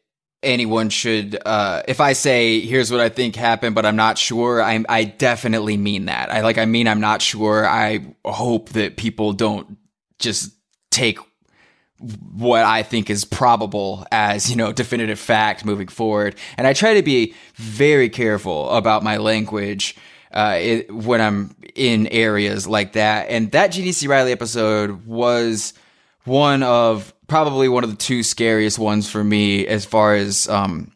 anyone 0.42 0.90
should. 0.90 1.38
Uh, 1.45 1.83
if 1.88 2.01
I 2.01 2.12
say 2.12 2.61
here's 2.61 2.90
what 2.90 3.01
I 3.01 3.09
think 3.09 3.37
happened, 3.37 3.75
but 3.75 3.87
I'm 3.87 3.97
not 3.97 4.18
sure, 4.18 4.62
I 4.62 4.85
I 4.88 5.05
definitely 5.05 5.77
mean 5.77 6.07
that. 6.07 6.31
I 6.33 6.40
like. 6.40 6.59
I 6.59 6.64
mean, 6.64 6.88
I'm 6.88 7.01
not 7.01 7.23
sure. 7.23 7.66
I 7.66 8.14
hope 8.25 8.71
that 8.71 8.97
people 8.97 9.33
don't 9.33 9.79
just 10.18 10.53
take 10.90 11.18
what 12.33 12.64
I 12.64 12.83
think 12.83 13.11
is 13.11 13.25
probable 13.25 14.05
as, 14.11 14.51
you 14.51 14.57
know, 14.57 14.73
definitive 14.73 15.21
fact 15.21 15.64
moving 15.64 15.88
forward. 15.88 16.35
And 16.57 16.66
I 16.66 16.73
try 16.73 16.95
to 16.95 17.03
be 17.03 17.35
very 17.55 18.09
careful 18.09 18.71
about 18.71 19.05
my 19.05 19.18
language 19.18 19.97
uh, 20.33 20.59
it, 20.59 20.92
when 20.92 21.21
I'm 21.21 21.55
in 21.77 22.09
areas 22.09 22.66
like 22.66 22.95
that. 22.95 23.29
And 23.29 23.53
that 23.53 23.68
Jeannie 23.68 23.92
C. 23.92 24.09
Riley 24.09 24.33
episode 24.33 25.07
was 25.07 25.75
one 26.24 26.62
of 26.62 27.12
probably 27.26 27.68
one 27.68 27.85
of 27.85 27.90
the 27.90 27.96
two 27.96 28.22
scariest 28.22 28.78
ones 28.78 29.11
for 29.11 29.22
me 29.22 29.66
as 29.66 29.85
far 29.85 30.14
as 30.14 30.48
um, 30.48 30.92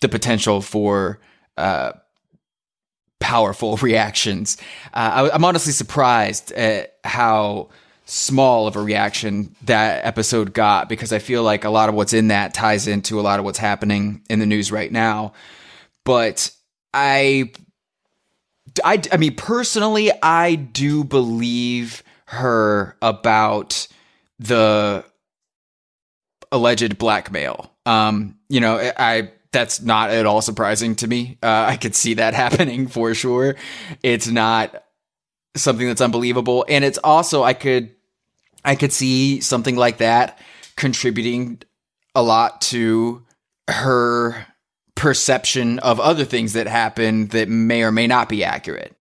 the 0.00 0.08
potential 0.08 0.60
for 0.60 1.20
uh, 1.56 1.92
powerful 3.20 3.76
reactions. 3.82 4.56
Uh, 4.94 5.28
I, 5.30 5.34
I'm 5.34 5.44
honestly 5.44 5.72
surprised 5.72 6.52
at 6.52 6.96
how 7.04 7.68
small 8.08 8.68
of 8.68 8.76
a 8.76 8.80
reaction 8.80 9.54
that 9.64 10.04
episode 10.04 10.54
got 10.54 10.88
because 10.88 11.12
I 11.12 11.18
feel 11.18 11.42
like 11.42 11.64
a 11.64 11.70
lot 11.70 11.88
of 11.88 11.94
what's 11.94 12.12
in 12.12 12.28
that 12.28 12.54
ties 12.54 12.86
into 12.86 13.18
a 13.18 13.22
lot 13.22 13.40
of 13.40 13.44
what's 13.44 13.58
happening 13.58 14.22
in 14.30 14.38
the 14.38 14.46
news 14.46 14.70
right 14.70 14.90
now. 14.90 15.32
But 16.04 16.52
I 16.94 17.50
I, 18.84 19.02
I 19.10 19.16
mean, 19.16 19.34
personally, 19.36 20.10
I 20.22 20.54
do 20.54 21.04
believe 21.04 22.02
her 22.26 22.96
about 23.00 23.88
the 24.38 25.04
alleged 26.52 26.98
blackmail. 26.98 27.72
Um, 27.84 28.38
you 28.48 28.60
know, 28.60 28.92
I 28.96 29.30
that's 29.52 29.80
not 29.80 30.10
at 30.10 30.26
all 30.26 30.42
surprising 30.42 30.96
to 30.96 31.06
me. 31.06 31.38
Uh, 31.42 31.66
I 31.68 31.76
could 31.76 31.94
see 31.94 32.14
that 32.14 32.34
happening 32.44 32.88
for 32.88 33.14
sure. 33.14 33.56
It's 34.02 34.28
not 34.28 34.84
something 35.56 35.86
that's 35.86 36.00
unbelievable. 36.00 36.66
And 36.68 36.84
it's 36.84 36.98
also 36.98 37.42
I 37.42 37.54
could 37.54 37.90
I 38.64 38.74
could 38.74 38.92
see 38.92 39.40
something 39.40 39.76
like 39.76 39.98
that 39.98 40.38
contributing 40.76 41.62
a 42.14 42.22
lot 42.22 42.60
to 42.60 43.24
her 43.68 44.46
perception 44.94 45.78
of 45.80 46.00
other 46.00 46.24
things 46.24 46.54
that 46.54 46.66
happen 46.66 47.28
that 47.28 47.48
may 47.48 47.82
or 47.82 47.92
may 47.92 48.06
not 48.06 48.28
be 48.28 48.44
accurate. 48.44 48.96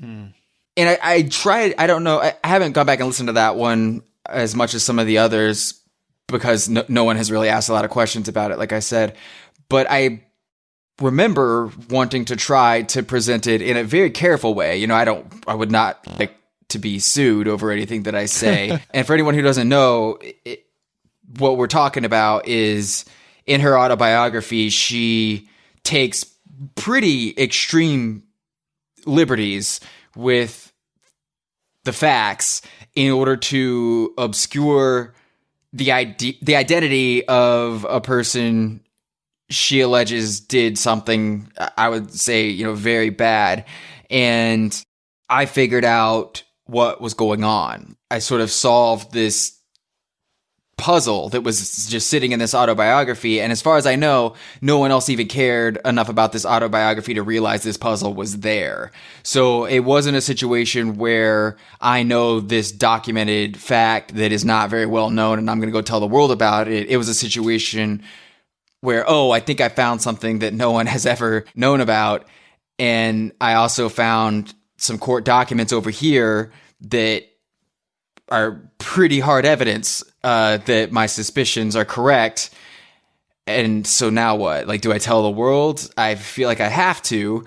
Mm. 0.00 0.34
And 0.76 0.88
I, 0.88 0.98
I 1.02 1.22
tried, 1.22 1.74
I 1.78 1.86
don't 1.86 2.04
know, 2.04 2.20
I 2.20 2.34
haven't 2.44 2.72
gone 2.72 2.86
back 2.86 3.00
and 3.00 3.08
listened 3.08 3.28
to 3.28 3.32
that 3.34 3.56
one 3.56 4.02
as 4.28 4.54
much 4.54 4.74
as 4.74 4.84
some 4.84 4.98
of 4.98 5.06
the 5.06 5.18
others 5.18 5.80
because 6.26 6.68
no, 6.68 6.84
no 6.88 7.04
one 7.04 7.16
has 7.16 7.30
really 7.30 7.48
asked 7.48 7.68
a 7.68 7.72
lot 7.72 7.84
of 7.84 7.90
questions 7.90 8.28
about 8.28 8.50
it, 8.50 8.58
like 8.58 8.72
I 8.72 8.80
said. 8.80 9.16
But 9.68 9.86
I 9.90 10.22
remember 11.00 11.70
wanting 11.88 12.26
to 12.26 12.36
try 12.36 12.82
to 12.82 13.02
present 13.02 13.46
it 13.46 13.62
in 13.62 13.76
a 13.76 13.84
very 13.84 14.10
careful 14.10 14.54
way. 14.54 14.76
You 14.78 14.86
know, 14.86 14.94
I 14.94 15.04
don't, 15.04 15.26
I 15.46 15.54
would 15.54 15.70
not 15.70 16.06
like 16.18 16.34
to 16.68 16.78
be 16.78 16.98
sued 16.98 17.48
over 17.48 17.70
anything 17.70 18.04
that 18.04 18.14
I 18.14 18.26
say. 18.26 18.82
and 18.90 19.06
for 19.06 19.14
anyone 19.14 19.34
who 19.34 19.42
doesn't 19.42 19.68
know, 19.68 20.18
it, 20.44 20.64
what 21.38 21.56
we're 21.56 21.66
talking 21.66 22.04
about 22.04 22.46
is 22.46 23.04
in 23.46 23.60
her 23.60 23.78
autobiography, 23.78 24.68
she 24.68 25.48
takes 25.82 26.24
pretty 26.74 27.34
extreme 27.38 28.24
liberties 29.06 29.80
with 30.16 30.72
the 31.84 31.92
facts 31.92 32.60
in 32.98 33.12
order 33.12 33.36
to 33.36 34.12
obscure 34.18 35.14
the 35.72 35.92
ide- 35.92 36.34
the 36.42 36.56
identity 36.56 37.24
of 37.28 37.86
a 37.88 38.00
person 38.00 38.80
she 39.50 39.80
alleges 39.80 40.40
did 40.40 40.76
something 40.76 41.48
I 41.76 41.88
would 41.90 42.12
say, 42.12 42.48
you 42.48 42.64
know, 42.64 42.74
very 42.74 43.10
bad. 43.10 43.66
And 44.10 44.76
I 45.28 45.46
figured 45.46 45.84
out 45.84 46.42
what 46.64 47.00
was 47.00 47.14
going 47.14 47.44
on. 47.44 47.96
I 48.10 48.18
sort 48.18 48.40
of 48.40 48.50
solved 48.50 49.12
this 49.12 49.56
puzzle 50.78 51.28
that 51.30 51.42
was 51.42 51.86
just 51.88 52.08
sitting 52.08 52.32
in 52.32 52.38
this 52.38 52.54
autobiography. 52.54 53.40
And 53.40 53.52
as 53.52 53.60
far 53.60 53.76
as 53.76 53.86
I 53.86 53.96
know, 53.96 54.34
no 54.62 54.78
one 54.78 54.90
else 54.90 55.10
even 55.10 55.26
cared 55.26 55.78
enough 55.84 56.08
about 56.08 56.32
this 56.32 56.46
autobiography 56.46 57.14
to 57.14 57.22
realize 57.22 57.62
this 57.62 57.76
puzzle 57.76 58.14
was 58.14 58.38
there. 58.38 58.92
So 59.22 59.66
it 59.66 59.80
wasn't 59.80 60.16
a 60.16 60.22
situation 60.22 60.96
where 60.96 61.58
I 61.80 62.02
know 62.04 62.40
this 62.40 62.72
documented 62.72 63.58
fact 63.58 64.14
that 64.14 64.32
is 64.32 64.44
not 64.44 64.70
very 64.70 64.86
well 64.86 65.10
known 65.10 65.38
and 65.38 65.50
I'm 65.50 65.58
going 65.58 65.68
to 65.68 65.78
go 65.78 65.82
tell 65.82 66.00
the 66.00 66.06
world 66.06 66.30
about 66.30 66.68
it. 66.68 66.88
It 66.88 66.96
was 66.96 67.08
a 67.08 67.14
situation 67.14 68.02
where, 68.80 69.04
oh, 69.06 69.32
I 69.32 69.40
think 69.40 69.60
I 69.60 69.68
found 69.68 70.00
something 70.00 70.38
that 70.38 70.54
no 70.54 70.70
one 70.70 70.86
has 70.86 71.04
ever 71.04 71.44
known 71.54 71.80
about. 71.80 72.26
And 72.78 73.32
I 73.40 73.54
also 73.54 73.88
found 73.88 74.54
some 74.76 74.98
court 74.98 75.24
documents 75.24 75.72
over 75.72 75.90
here 75.90 76.52
that 76.82 77.24
are 78.30 78.60
pretty 78.78 79.20
hard 79.20 79.44
evidence 79.44 80.02
uh, 80.22 80.58
that 80.58 80.92
my 80.92 81.06
suspicions 81.06 81.76
are 81.76 81.84
correct. 81.84 82.50
And 83.46 83.86
so 83.86 84.10
now 84.10 84.36
what? 84.36 84.66
Like, 84.66 84.82
do 84.82 84.92
I 84.92 84.98
tell 84.98 85.22
the 85.22 85.30
world? 85.30 85.88
I 85.96 86.14
feel 86.16 86.48
like 86.48 86.60
I 86.60 86.68
have 86.68 87.02
to, 87.04 87.44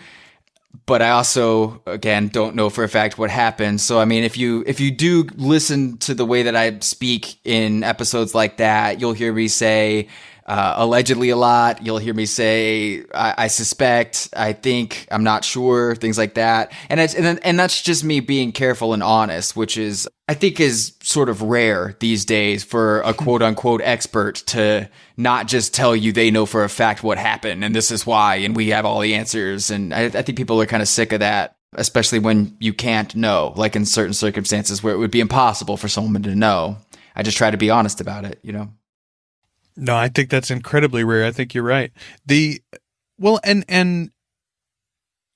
but 0.85 1.01
I 1.01 1.11
also, 1.11 1.81
again, 1.85 2.29
don't 2.29 2.55
know 2.55 2.69
for 2.69 2.83
a 2.83 2.89
fact 2.89 3.17
what 3.17 3.29
happened. 3.29 3.81
So, 3.81 3.99
I 3.99 4.05
mean, 4.05 4.23
if 4.23 4.35
you 4.37 4.63
if 4.65 4.79
you 4.79 4.89
do 4.89 5.27
listen 5.35 5.97
to 5.99 6.15
the 6.15 6.25
way 6.25 6.43
that 6.43 6.55
I 6.55 6.79
speak 6.79 7.37
in 7.45 7.83
episodes 7.83 8.33
like 8.33 8.57
that, 8.57 8.99
you'll 8.99 9.13
hear 9.13 9.31
me 9.31 9.47
say, 9.47 10.07
uh, 10.51 10.73
allegedly 10.75 11.29
a 11.29 11.37
lot. 11.37 11.81
You'll 11.81 11.97
hear 11.97 12.13
me 12.13 12.25
say, 12.25 13.05
I, 13.15 13.35
I, 13.37 13.47
suspect, 13.47 14.27
I 14.35 14.51
think, 14.51 15.07
I'm 15.09 15.23
not 15.23 15.45
sure, 15.45 15.95
things 15.95 16.17
like 16.17 16.33
that. 16.33 16.73
And 16.89 16.99
it's, 16.99 17.15
and, 17.15 17.39
and 17.45 17.57
that's 17.57 17.81
just 17.81 18.03
me 18.03 18.19
being 18.19 18.51
careful 18.51 18.91
and 18.93 19.01
honest, 19.01 19.55
which 19.55 19.77
is, 19.77 20.09
I 20.27 20.33
think 20.33 20.59
is 20.59 20.97
sort 21.01 21.29
of 21.29 21.41
rare 21.41 21.95
these 22.01 22.25
days 22.25 22.65
for 22.65 22.99
a 23.03 23.13
quote 23.13 23.41
unquote 23.41 23.79
expert 23.81 24.35
to 24.47 24.89
not 25.15 25.47
just 25.47 25.73
tell 25.73 25.95
you 25.95 26.11
they 26.11 26.31
know 26.31 26.45
for 26.45 26.65
a 26.65 26.69
fact 26.69 27.01
what 27.01 27.17
happened 27.17 27.63
and 27.63 27.73
this 27.73 27.89
is 27.89 28.05
why 28.05 28.35
and 28.35 28.53
we 28.53 28.71
have 28.71 28.85
all 28.85 28.99
the 28.99 29.15
answers. 29.15 29.71
And 29.71 29.93
I, 29.93 30.03
I 30.03 30.21
think 30.21 30.37
people 30.37 30.59
are 30.59 30.65
kind 30.65 30.81
of 30.81 30.89
sick 30.89 31.13
of 31.13 31.21
that 31.21 31.55
especially 31.75 32.19
when 32.19 32.57
you 32.59 32.73
can't 32.73 33.15
know, 33.15 33.53
like 33.55 33.77
in 33.77 33.85
certain 33.85 34.11
circumstances 34.11 34.83
where 34.83 34.93
it 34.93 34.97
would 34.97 35.11
be 35.11 35.21
impossible 35.21 35.77
for 35.77 35.87
someone 35.87 36.21
to 36.23 36.35
know. 36.35 36.75
I 37.15 37.23
just 37.23 37.37
try 37.37 37.49
to 37.49 37.55
be 37.55 37.69
honest 37.69 38.01
about 38.01 38.25
it, 38.25 38.39
you 38.43 38.51
know? 38.51 38.73
No, 39.75 39.95
I 39.95 40.09
think 40.09 40.29
that's 40.29 40.51
incredibly 40.51 41.03
rare. 41.03 41.25
I 41.25 41.31
think 41.31 41.53
you're 41.53 41.63
right. 41.63 41.91
The 42.25 42.61
well, 43.17 43.39
and 43.43 43.63
and 43.67 44.11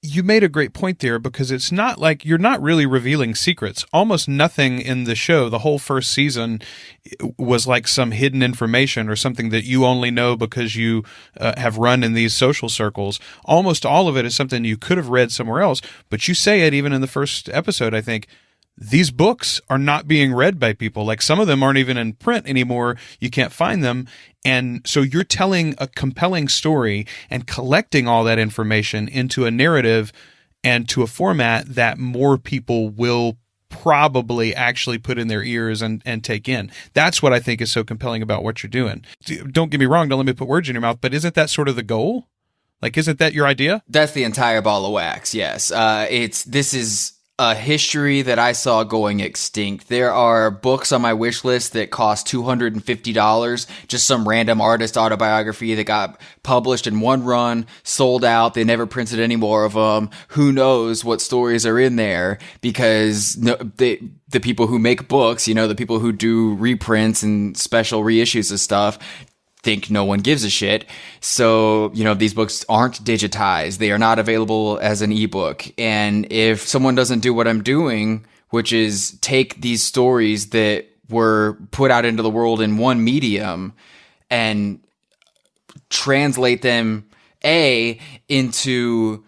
you 0.02 0.24
made 0.24 0.44
a 0.44 0.50
great 0.50 0.74
point 0.74 1.00
there 1.00 1.18
because 1.18 1.52
it's 1.52 1.72
not 1.72 2.00
like 2.00 2.24
you're 2.24 2.38
not 2.38 2.62
really 2.62 2.86
revealing 2.86 3.34
secrets. 3.34 3.86
Almost 3.92 4.28
nothing 4.28 4.80
in 4.80 5.06
the 5.06 5.16
show, 5.16 5.50
the 5.50 5.60
whole 5.60 5.80
first 5.80 6.12
season, 6.12 6.62
was 7.38 7.66
like 7.66 7.88
some 7.88 8.12
hidden 8.12 8.44
information 8.44 9.10
or 9.10 9.16
something 9.16 9.50
that 9.50 9.64
you 9.64 9.86
only 9.86 10.12
know 10.12 10.36
because 10.36 10.76
you 10.76 11.04
uh, 11.40 11.54
have 11.58 11.78
run 11.78 12.04
in 12.04 12.14
these 12.14 12.34
social 12.34 12.70
circles. 12.70 13.20
Almost 13.46 13.86
all 13.86 14.08
of 14.08 14.16
it 14.16 14.26
is 14.26 14.36
something 14.36 14.64
you 14.64 14.78
could 14.78 14.98
have 14.98 15.10
read 15.10 15.32
somewhere 15.32 15.62
else, 15.62 15.82
but 16.10 16.28
you 16.28 16.34
say 16.34 16.62
it 16.62 16.74
even 16.74 16.94
in 16.94 17.02
the 17.02 17.08
first 17.08 17.50
episode, 17.50 17.94
I 17.94 18.02
think 18.02 18.28
these 18.78 19.10
books 19.12 19.62
are 19.70 19.78
not 19.78 20.08
being 20.08 20.34
read 20.34 20.60
by 20.60 20.74
people. 20.74 21.06
Like 21.06 21.22
some 21.22 21.40
of 21.40 21.48
them 21.48 21.64
aren't 21.64 21.78
even 21.78 21.98
in 21.98 22.14
print 22.14 22.48
anymore. 22.48 22.98
You 23.20 23.30
can't 23.30 23.52
find 23.52 23.84
them. 23.84 24.08
And 24.44 24.82
so 24.86 25.02
you're 25.02 25.24
telling 25.24 25.76
a 25.78 25.88
compelling 25.88 26.48
story 26.48 27.08
and 27.30 27.48
collecting 27.48 28.08
all 28.08 28.24
that 28.26 28.38
information 28.38 29.08
into 29.08 29.46
a 29.46 29.52
narrative 29.52 30.12
and 30.64 30.90
to 30.90 31.04
a 31.04 31.08
format 31.08 31.68
that 31.76 31.98
more 31.98 32.38
people 32.38 32.90
will 32.90 33.38
probably 33.70 34.54
actually 34.54 34.98
put 34.98 35.18
in 35.18 35.28
their 35.28 35.44
ears 35.44 35.82
and, 35.82 36.02
and 36.06 36.24
take 36.24 36.48
in. 36.48 36.72
That's 36.94 37.22
what 37.22 37.34
I 37.34 37.40
think 37.40 37.62
is 37.62 37.72
so 37.72 37.84
compelling 37.84 38.22
about 38.22 38.44
what 38.44 38.62
you're 38.62 38.70
doing. 38.70 39.06
Don't 39.52 39.70
get 39.70 39.80
me 39.80 39.86
wrong. 39.86 40.10
Don't 40.10 40.20
let 40.20 40.26
me 40.26 40.34
put 40.34 40.48
words 40.48 40.70
in 40.70 40.76
your 40.76 40.82
mouth, 40.82 41.00
but 41.02 41.14
isn't 41.14 41.36
that 41.36 41.50
sort 41.50 41.68
of 41.68 41.76
the 41.76 41.84
goal? 41.84 42.28
Like, 42.82 42.98
isn't 42.98 43.20
that 43.20 43.34
your 43.34 43.48
idea? 43.48 43.84
That's 43.88 44.12
the 44.12 44.24
entire 44.24 44.62
ball 44.62 44.86
of 44.86 44.92
wax. 44.92 45.34
Yes. 45.34 45.72
Uh, 45.72 46.08
it's, 46.10 46.44
this 46.44 46.74
is, 46.74 47.14
a 47.38 47.54
history 47.54 48.22
that 48.22 48.40
I 48.40 48.54
saw 48.54 48.84
going 48.86 49.20
extinct. 49.20 49.90
There 49.90 50.12
are 50.12 50.50
books 50.50 50.94
on 50.94 51.02
my 51.02 51.14
wish 51.14 51.44
list 51.44 51.74
that 51.74 51.92
cost 51.92 52.28
$250, 52.28 53.88
just 53.88 54.08
some 54.08 54.28
random 54.28 54.62
artist 54.62 54.96
autobiography 54.96 55.76
that 55.76 55.84
got 55.84 56.20
published 56.44 56.88
in 56.88 57.02
one 57.02 57.26
run, 57.26 57.68
sold 57.84 58.24
out. 58.24 58.54
They 58.54 58.64
never 58.64 58.86
printed 58.86 59.20
any 59.20 59.36
more 59.36 59.66
of 59.66 59.74
them. 59.74 60.12
Who 60.30 60.54
knows 60.54 61.04
what 61.04 61.20
stories 61.20 61.66
are 61.66 61.78
in 61.78 61.98
there 61.98 62.38
because 62.62 63.36
no, 63.36 63.56
they, 63.56 64.02
the 64.30 64.40
people 64.40 64.68
who 64.68 64.80
make 64.80 65.10
books, 65.10 65.46
you 65.46 65.54
know, 65.54 65.68
the 65.68 65.76
people 65.76 66.00
who 66.00 66.14
do 66.14 66.56
reprints 66.56 67.22
and 67.22 67.58
special 67.58 68.02
reissues 68.02 68.50
of 68.52 68.62
stuff 68.62 68.98
think 69.66 69.90
no 69.90 70.06
one 70.06 70.20
gives 70.20 70.44
a 70.44 70.50
shit. 70.50 70.86
So, 71.20 71.92
you 71.94 72.04
know, 72.04 72.14
these 72.14 72.36
books 72.36 72.64
aren't 72.70 73.04
digitized. 73.04 73.80
They 73.80 73.92
are 73.92 73.98
not 73.98 74.20
available 74.20 74.78
as 74.80 75.02
an 75.02 75.12
ebook. 75.12 75.66
And 75.78 76.32
if 76.32 76.68
someone 76.68 76.94
doesn't 76.94 77.22
do 77.22 77.34
what 77.34 77.48
I'm 77.48 77.64
doing, 77.64 78.26
which 78.52 78.72
is 78.72 79.18
take 79.22 79.60
these 79.60 79.84
stories 79.84 80.52
that 80.52 80.86
were 81.10 81.58
put 81.72 81.90
out 81.92 82.06
into 82.06 82.22
the 82.22 82.30
world 82.30 82.62
in 82.62 82.78
one 82.78 83.04
medium 83.04 83.74
and 84.30 84.80
translate 85.90 86.62
them 86.62 87.10
a 87.44 88.00
into 88.30 89.26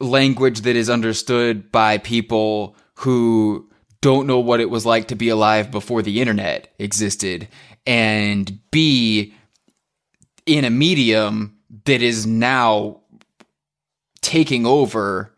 language 0.00 0.60
that 0.60 0.76
is 0.76 0.88
understood 0.88 1.70
by 1.72 1.98
people 1.98 2.76
who 2.94 3.68
don't 4.00 4.26
know 4.26 4.38
what 4.38 4.60
it 4.60 4.70
was 4.70 4.86
like 4.86 5.08
to 5.08 5.14
be 5.14 5.28
alive 5.28 5.70
before 5.70 6.02
the 6.02 6.20
internet 6.20 6.72
existed 6.78 7.48
and 7.86 8.58
b 8.70 9.32
in 10.46 10.64
a 10.64 10.70
medium 10.70 11.56
that 11.84 12.02
is 12.02 12.26
now 12.26 13.00
taking 14.20 14.66
over 14.66 15.32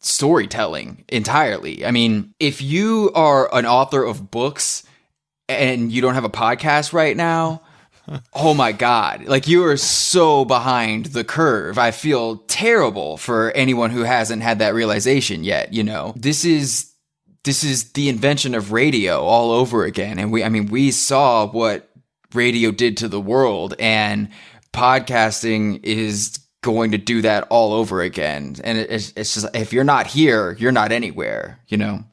storytelling 0.00 1.04
entirely. 1.08 1.84
I 1.84 1.90
mean, 1.90 2.34
if 2.38 2.62
you 2.62 3.10
are 3.14 3.52
an 3.54 3.66
author 3.66 4.02
of 4.02 4.30
books 4.30 4.84
and 5.48 5.90
you 5.90 6.00
don't 6.00 6.14
have 6.14 6.24
a 6.24 6.30
podcast 6.30 6.92
right 6.92 7.16
now, 7.16 7.62
oh 8.34 8.54
my 8.54 8.70
god 8.70 9.24
like 9.24 9.48
you 9.48 9.64
are 9.64 9.76
so 9.76 10.44
behind 10.44 11.06
the 11.06 11.24
curve. 11.24 11.76
I 11.76 11.90
feel 11.90 12.36
terrible 12.46 13.16
for 13.16 13.50
anyone 13.52 13.90
who 13.90 14.02
hasn't 14.02 14.42
had 14.42 14.60
that 14.60 14.74
realization 14.74 15.42
yet 15.42 15.72
you 15.72 15.82
know? 15.82 16.14
This 16.16 16.44
is 16.44 16.92
this 17.42 17.64
is 17.64 17.92
the 17.92 18.08
invention 18.08 18.54
of 18.54 18.72
radio 18.72 19.22
all 19.22 19.50
over 19.50 19.84
again. 19.84 20.20
And 20.20 20.30
we 20.30 20.44
i 20.44 20.48
mean 20.48 20.66
we 20.66 20.92
saw 20.92 21.46
what 21.46 21.90
radio 22.34 22.70
did 22.70 22.96
to 22.96 23.08
the 23.08 23.20
world 23.20 23.74
and 23.78 24.28
podcasting 24.72 25.82
is 25.82 26.38
going 26.62 26.90
to 26.90 26.98
do 26.98 27.22
that 27.22 27.46
all 27.48 27.72
over 27.72 28.00
again 28.00 28.56
and 28.64 28.78
it's, 28.78 29.12
it's 29.16 29.34
just 29.34 29.46
if 29.54 29.72
you're 29.72 29.84
not 29.84 30.06
here 30.06 30.56
you're 30.58 30.72
not 30.72 30.92
anywhere 30.92 31.60
you 31.68 31.76
know 31.76 32.04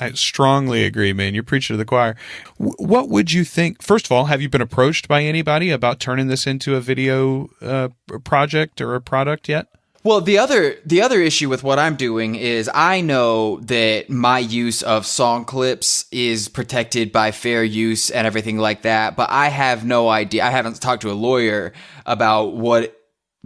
I 0.00 0.12
strongly 0.12 0.84
agree, 0.84 1.12
man. 1.12 1.34
You're 1.34 1.42
preaching 1.42 1.74
to 1.74 1.78
the 1.78 1.84
choir. 1.84 2.14
what 2.56 3.08
would 3.08 3.32
you 3.32 3.44
think? 3.44 3.82
First 3.82 4.06
of 4.06 4.12
all, 4.12 4.26
have 4.26 4.40
you 4.40 4.48
been 4.48 4.60
approached 4.60 5.08
by 5.08 5.24
anybody 5.24 5.70
about 5.70 5.98
turning 5.98 6.28
this 6.28 6.46
into 6.46 6.76
a 6.76 6.80
video 6.80 7.48
uh, 7.60 7.88
project 8.22 8.80
or 8.80 8.94
a 8.94 9.00
product 9.00 9.48
yet? 9.48 9.66
Well, 10.08 10.22
the 10.22 10.38
other 10.38 10.76
the 10.86 11.02
other 11.02 11.20
issue 11.20 11.50
with 11.50 11.62
what 11.62 11.78
I'm 11.78 11.94
doing 11.94 12.34
is 12.34 12.70
I 12.72 13.02
know 13.02 13.60
that 13.64 14.08
my 14.08 14.38
use 14.38 14.82
of 14.82 15.04
song 15.04 15.44
clips 15.44 16.06
is 16.10 16.48
protected 16.48 17.12
by 17.12 17.30
fair 17.30 17.62
use 17.62 18.08
and 18.08 18.26
everything 18.26 18.56
like 18.56 18.80
that, 18.82 19.16
but 19.16 19.28
I 19.28 19.48
have 19.48 19.84
no 19.84 20.08
idea. 20.08 20.46
I 20.46 20.48
haven't 20.48 20.80
talked 20.80 21.02
to 21.02 21.10
a 21.10 21.12
lawyer 21.12 21.74
about 22.06 22.56
what 22.56 22.98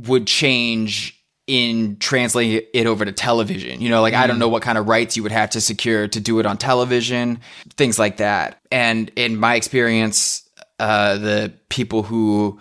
would 0.06 0.28
change 0.28 1.20
in 1.48 1.96
translating 1.96 2.64
it 2.72 2.86
over 2.86 3.04
to 3.04 3.10
television. 3.10 3.80
You 3.80 3.88
know, 3.88 4.00
like 4.00 4.14
I 4.14 4.28
don't 4.28 4.38
know 4.38 4.48
what 4.48 4.62
kind 4.62 4.78
of 4.78 4.86
rights 4.86 5.16
you 5.16 5.24
would 5.24 5.32
have 5.32 5.50
to 5.50 5.60
secure 5.60 6.06
to 6.06 6.20
do 6.20 6.38
it 6.38 6.46
on 6.46 6.58
television, 6.58 7.40
things 7.70 7.98
like 7.98 8.18
that. 8.18 8.60
And 8.70 9.10
in 9.16 9.36
my 9.36 9.56
experience, 9.56 10.48
uh, 10.78 11.16
the 11.18 11.54
people 11.70 12.04
who 12.04 12.60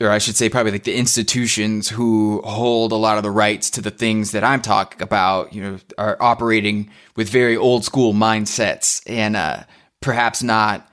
or 0.00 0.10
I 0.10 0.18
should 0.18 0.36
say, 0.36 0.48
probably 0.48 0.72
like 0.72 0.84
the 0.84 0.96
institutions 0.96 1.88
who 1.88 2.40
hold 2.44 2.92
a 2.92 2.96
lot 2.96 3.18
of 3.18 3.22
the 3.22 3.30
rights 3.30 3.70
to 3.70 3.80
the 3.80 3.90
things 3.90 4.32
that 4.32 4.42
I'm 4.42 4.62
talking 4.62 5.02
about, 5.02 5.52
you 5.52 5.62
know, 5.62 5.78
are 5.98 6.16
operating 6.20 6.90
with 7.14 7.28
very 7.28 7.56
old 7.56 7.84
school 7.84 8.12
mindsets 8.12 9.02
and 9.06 9.36
uh, 9.36 9.64
perhaps 10.00 10.42
not 10.42 10.88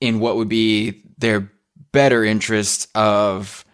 in 0.00 0.20
what 0.20 0.36
would 0.36 0.48
be 0.48 1.02
their 1.18 1.50
better 1.92 2.24
interest 2.24 2.88
of 2.94 3.64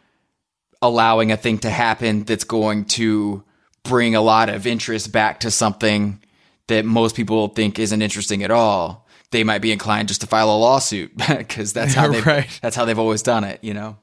allowing 0.81 1.33
a 1.33 1.37
thing 1.37 1.59
to 1.59 1.71
happen 1.71 2.25
that's 2.25 2.45
going 2.45 2.85
to 2.85 3.45
bring 3.83 4.15
a 4.15 4.21
lot 4.21 4.49
of 4.49 4.67
interest 4.67 5.13
back 5.13 5.41
to 5.41 5.51
something 5.51 6.23
that 6.69 6.85
most 6.85 7.15
people 7.17 7.49
think 7.49 7.79
isn't 7.79 8.03
interesting 8.03 8.43
at 8.43 8.51
all. 8.51 9.06
They 9.33 9.45
might 9.45 9.61
be 9.61 9.73
inclined 9.73 10.09
just 10.09 10.21
to 10.23 10.27
file 10.27 10.51
a 10.51 10.57
lawsuit 10.57 11.17
because 11.29 11.73
that's 11.73 11.95
how 11.95 12.09
they 12.13 12.21
Right. 12.21 12.59
that's 12.63 12.77
how 12.77 12.85
they've 12.85 12.99
always 12.99 13.23
done 13.23 13.45
it, 13.45 13.59
you 13.63 13.75
know. 13.75 13.99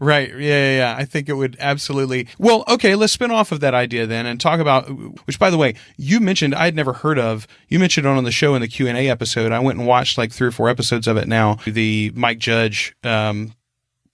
Right. 0.00 0.28
Yeah, 0.30 0.36
yeah, 0.38 0.76
yeah. 0.76 0.94
I 0.96 1.04
think 1.04 1.28
it 1.28 1.32
would 1.32 1.56
absolutely. 1.58 2.28
Well, 2.38 2.62
okay, 2.68 2.94
let's 2.94 3.12
spin 3.12 3.32
off 3.32 3.50
of 3.50 3.58
that 3.60 3.74
idea 3.74 4.06
then 4.06 4.24
and 4.24 4.40
talk 4.40 4.60
about 4.60 4.84
which 5.26 5.38
by 5.40 5.50
the 5.50 5.58
way, 5.58 5.74
you 5.96 6.20
mentioned 6.20 6.54
I'd 6.54 6.76
never 6.76 6.92
heard 6.92 7.18
of. 7.18 7.48
You 7.68 7.80
mentioned 7.80 8.06
it 8.06 8.10
on 8.10 8.22
the 8.22 8.30
show 8.30 8.54
in 8.54 8.60
the 8.60 8.68
Q&A 8.68 9.08
episode. 9.08 9.50
I 9.50 9.58
went 9.58 9.78
and 9.80 9.86
watched 9.88 10.16
like 10.16 10.30
3 10.30 10.46
or 10.48 10.52
4 10.52 10.68
episodes 10.68 11.08
of 11.08 11.16
it 11.16 11.26
now. 11.26 11.58
The 11.66 12.12
Mike 12.14 12.38
Judge 12.38 12.94
um 13.02 13.52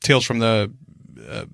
Tales 0.02 0.24
from 0.24 0.38
the 0.38 0.72
uh, 1.28 1.44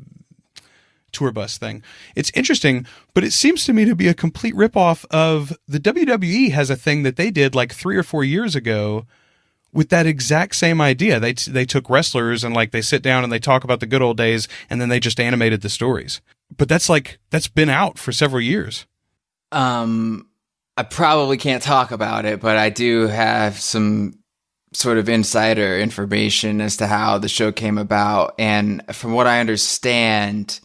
tour 1.16 1.32
bus 1.32 1.58
thing. 1.58 1.82
It's 2.14 2.30
interesting, 2.34 2.86
but 3.14 3.24
it 3.24 3.32
seems 3.32 3.64
to 3.64 3.72
me 3.72 3.84
to 3.84 3.94
be 3.94 4.08
a 4.08 4.14
complete 4.14 4.54
ripoff 4.54 5.04
of 5.10 5.56
the 5.66 5.80
WWE 5.80 6.50
has 6.52 6.70
a 6.70 6.76
thing 6.76 7.02
that 7.02 7.16
they 7.16 7.30
did 7.30 7.54
like 7.54 7.72
3 7.72 7.96
or 7.96 8.02
4 8.02 8.24
years 8.24 8.54
ago 8.54 9.06
with 9.72 9.90
that 9.90 10.06
exact 10.06 10.56
same 10.56 10.80
idea. 10.80 11.20
They 11.20 11.32
they 11.32 11.64
took 11.64 11.90
wrestlers 11.90 12.42
and 12.44 12.54
like 12.54 12.70
they 12.70 12.82
sit 12.82 13.02
down 13.02 13.24
and 13.24 13.32
they 13.32 13.38
talk 13.38 13.64
about 13.64 13.80
the 13.80 13.86
good 13.86 14.02
old 14.02 14.16
days 14.16 14.48
and 14.70 14.80
then 14.80 14.88
they 14.88 15.00
just 15.00 15.20
animated 15.20 15.60
the 15.60 15.68
stories. 15.68 16.20
But 16.56 16.68
that's 16.68 16.88
like 16.88 17.18
that's 17.30 17.48
been 17.48 17.68
out 17.68 17.98
for 17.98 18.12
several 18.12 18.40
years. 18.40 18.86
Um, 19.52 20.28
I 20.76 20.82
probably 20.82 21.36
can't 21.36 21.62
talk 21.62 21.90
about 21.90 22.24
it, 22.24 22.40
but 22.40 22.56
I 22.56 22.70
do 22.70 23.06
have 23.06 23.58
some 23.58 24.18
sort 24.72 24.98
of 24.98 25.08
insider 25.08 25.78
information 25.78 26.60
as 26.60 26.76
to 26.78 26.86
how 26.86 27.18
the 27.18 27.28
show 27.28 27.52
came 27.52 27.78
about. 27.78 28.34
And 28.38 28.82
from 28.94 29.12
what 29.12 29.26
I 29.26 29.40
understand, 29.40 30.60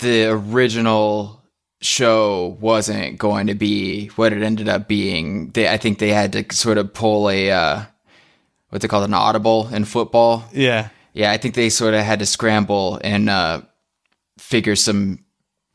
the 0.00 0.26
original 0.26 1.42
show 1.80 2.56
wasn't 2.60 3.18
going 3.18 3.48
to 3.48 3.54
be 3.54 4.06
what 4.08 4.32
it 4.32 4.42
ended 4.42 4.68
up 4.68 4.86
being. 4.88 5.50
They, 5.50 5.68
I 5.68 5.76
think 5.76 5.98
they 5.98 6.10
had 6.10 6.32
to 6.32 6.44
sort 6.54 6.78
of 6.78 6.92
pull 6.94 7.28
a, 7.28 7.50
uh, 7.50 7.82
what's 8.70 8.84
it 8.84 8.88
called, 8.88 9.04
an 9.04 9.14
audible 9.14 9.68
in 9.74 9.84
football. 9.84 10.44
Yeah. 10.52 10.88
Yeah, 11.12 11.30
I 11.32 11.36
think 11.36 11.54
they 11.54 11.68
sort 11.68 11.94
of 11.94 12.00
had 12.00 12.20
to 12.20 12.26
scramble 12.26 12.98
and 13.04 13.28
uh, 13.28 13.62
figure 14.38 14.76
some 14.76 15.24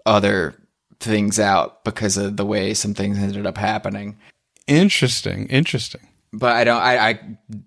other 0.06 0.56
things 1.00 1.40
out 1.40 1.84
because 1.84 2.18
of 2.18 2.38
the 2.38 2.46
way 2.46 2.74
some 2.74 2.94
things 2.96 3.20
ended 3.20 3.46
up 3.46 3.58
happening. 3.58 4.18
Interesting. 4.66 5.48
Interesting. 5.48 6.02
But 6.34 6.56
I 6.56 6.64
don't. 6.66 6.82
I, 6.82 7.10
I 7.10 7.20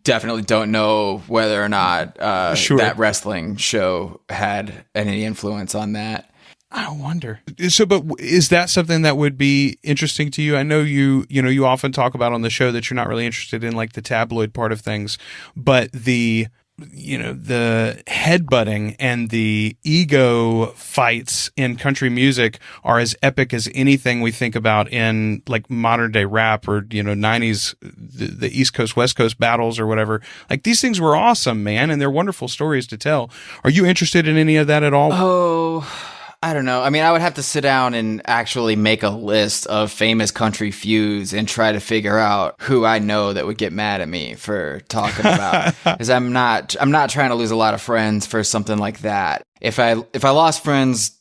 definitely 0.05 0.43
don't 0.43 0.71
know 0.71 1.19
whether 1.29 1.63
or 1.63 1.69
not 1.69 2.19
uh, 2.21 2.55
Sure. 2.55 2.77
that 2.79 2.99
wrestling 2.99 3.57
show 3.57 4.21
had 4.29 4.85
any 4.95 5.25
influence 5.25 5.75
on 5.75 5.93
that. 5.95 6.30
I 6.73 6.93
wonder. 6.93 7.41
So, 7.69 7.85
but 7.85 8.05
is 8.21 8.49
that 8.51 8.71
something 8.71 9.03
that 9.03 9.17
would 9.17 9.37
be 9.37 9.79
interesting 9.83 10.31
to 10.33 10.43
you? 10.43 10.57
I 10.57 10.63
know 10.63 10.81
you, 10.81 11.27
you 11.29 11.43
know, 11.43 11.49
you 11.49 11.67
often 11.67 11.91
talk 11.91 12.15
about 12.15 12.33
on 12.33 12.43
the 12.43 12.51
show 12.51 12.71
that 12.71 12.89
you're 12.89 12.95
not 12.97 13.09
really 13.09 13.27
interested 13.27 13.65
in 13.65 13.75
like 13.75 13.95
the 13.95 14.03
tabloid 14.03 14.55
part 14.55 14.71
of 14.71 14.81
things, 14.81 15.19
but 15.57 15.91
the, 15.91 16.47
you 16.93 17.19
know, 17.19 17.33
the 17.33 18.01
headbutting 18.07 18.95
and 19.01 19.31
the 19.31 19.77
ego 19.83 20.67
fights 20.77 21.51
in 21.57 21.75
country 21.75 22.09
music 22.09 22.61
are 22.85 23.01
as 23.01 23.17
epic 23.21 23.53
as 23.53 23.69
anything 23.75 24.21
we 24.21 24.31
think 24.31 24.55
about 24.55 24.91
in 24.93 25.43
like 25.49 25.69
modern 25.69 26.13
day 26.13 26.25
rap 26.25 26.69
or, 26.69 26.87
you 26.91 27.03
know, 27.03 27.15
90s, 27.15 27.75
the, 27.81 28.27
the 28.27 28.59
East 28.59 28.75
Coast, 28.75 28.95
West 28.95 29.17
Coast 29.17 29.41
battles 29.41 29.81
or 29.81 29.89
whatever. 29.89 30.23
Like 30.49 30.63
these 30.63 30.81
things 30.81 31.01
were 31.01 31.17
awesome, 31.17 31.65
man, 31.65 31.91
and 31.91 32.01
they're 32.01 32.11
wonderful 32.11 32.47
stories 32.47 32.87
to 32.87 32.97
tell. 32.97 33.29
Are 33.65 33.71
you 33.71 33.85
interested 33.85 34.29
in 34.29 34.37
any 34.37 34.55
of 34.55 34.69
that 34.69 34.85
at 34.85 34.95
all? 34.95 35.11
Oh, 35.13 36.20
I 36.43 36.55
don't 36.55 36.65
know. 36.65 36.83
I 36.83 36.89
mean, 36.89 37.03
I 37.03 37.13
would 37.13 37.21
have 37.21 37.35
to 37.35 37.43
sit 37.43 37.61
down 37.61 37.93
and 37.93 38.23
actually 38.25 38.75
make 38.75 39.03
a 39.03 39.11
list 39.11 39.67
of 39.67 39.93
famous 39.93 40.31
country 40.31 40.71
feuds 40.71 41.35
and 41.35 41.47
try 41.47 41.73
to 41.73 41.81
figure 41.81 42.17
out 42.17 42.55
who 42.63 42.87
I 42.87 42.99
know 42.99 43.35
that 43.35 43.47
would 43.47 43.59
get 43.59 43.75
mad 43.75 44.01
at 44.01 44.09
me 44.09 44.37
for 44.37 44.81
talking 44.89 45.27
about. 45.27 45.75
Because 45.85 46.09
I'm 46.11 46.33
not, 46.33 46.77
I'm 46.81 46.91
not 46.91 47.11
trying 47.11 47.29
to 47.29 47.35
lose 47.35 47.51
a 47.51 47.57
lot 47.57 47.75
of 47.75 47.83
friends 47.83 48.27
for 48.27 48.43
something 48.43 48.79
like 48.79 49.01
that. 49.01 49.43
If 49.61 49.79
I, 49.79 49.97
if 50.15 50.25
I 50.25 50.31
lost 50.31 50.65
friends 50.65 51.19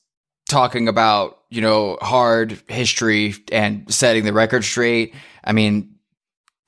talking 0.48 0.88
about, 0.88 1.38
you 1.50 1.62
know, 1.62 1.98
hard 2.02 2.62
history 2.70 3.36
and 3.52 3.94
setting 3.94 4.24
the 4.24 4.32
record 4.32 4.64
straight, 4.64 5.16
I 5.44 5.52
mean, 5.52 5.96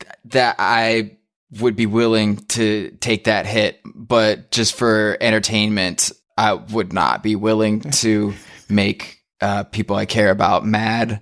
th- 0.01 0.11
that 0.25 0.57
I 0.59 1.17
would 1.61 1.77
be 1.77 1.85
willing 1.85 2.37
to 2.47 2.91
take 2.99 3.25
that 3.25 3.45
hit, 3.45 3.79
but 3.85 4.51
just 4.51 4.75
for 4.75 5.17
entertainment, 5.21 6.11
I 6.41 6.54
would 6.54 6.91
not 6.91 7.21
be 7.21 7.36
willing 7.36 7.82
to 7.82 8.34
make 8.67 9.19
uh, 9.41 9.63
people 9.65 9.95
I 9.95 10.06
care 10.06 10.32
about 10.32 10.65
mad. 10.65 11.21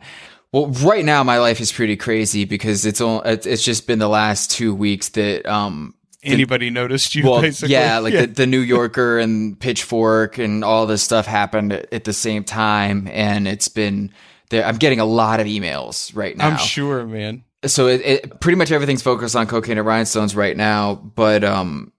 Well, 0.54 0.68
right 0.68 1.04
now 1.04 1.24
my 1.24 1.40
life 1.40 1.60
is 1.60 1.72
pretty 1.74 1.98
crazy 1.98 2.46
because 2.46 2.86
it's 2.86 3.02
only, 3.02 3.30
it's 3.30 3.64
just 3.64 3.86
been 3.86 4.00
the 4.00 4.08
last 4.08 4.50
two 4.52 4.74
weeks 4.74 5.10
that 5.10 5.46
um 5.46 5.94
Anybody 6.24 6.70
noticed 6.70 7.16
you? 7.16 7.24
well 7.24 7.42
basically? 7.42 7.74
yeah 7.74 8.00
like 8.00 8.14
The, 8.14 8.28
the 8.28 8.48
New 8.48 8.60
Yorker 8.76 9.20
and 9.20 9.60
Pitchfork 9.60 10.38
and 10.38 10.64
all 10.64 10.86
this 10.86 11.04
stuff 11.04 11.26
happened 11.26 11.72
at, 11.74 11.94
at 11.94 12.04
the 12.06 12.14
same 12.14 12.44
time 12.44 13.08
and 13.12 13.48
it's 13.48 13.68
been 13.68 14.12
there. 14.50 14.66
I'm 14.66 14.78
getting 14.78 15.00
a 15.00 15.06
lot 15.06 15.40
of 15.40 15.48
emails 15.48 16.16
right 16.16 16.36
now 16.36 16.48
I'm 16.50 16.58
sure, 16.58 17.06
man. 17.06 17.44
so 17.66 17.88
it, 17.88 18.02
it 18.02 18.40
pretty 18.42 18.58
much 18.58 18.72
everything's 18.72 19.02
focused 19.04 19.36
on 19.36 19.48
cocaine 19.48 19.78
and 19.78 19.86
rhinestones 19.88 20.36
right 20.36 20.56
now 20.58 20.96
but 20.96 21.44
um 21.44 21.92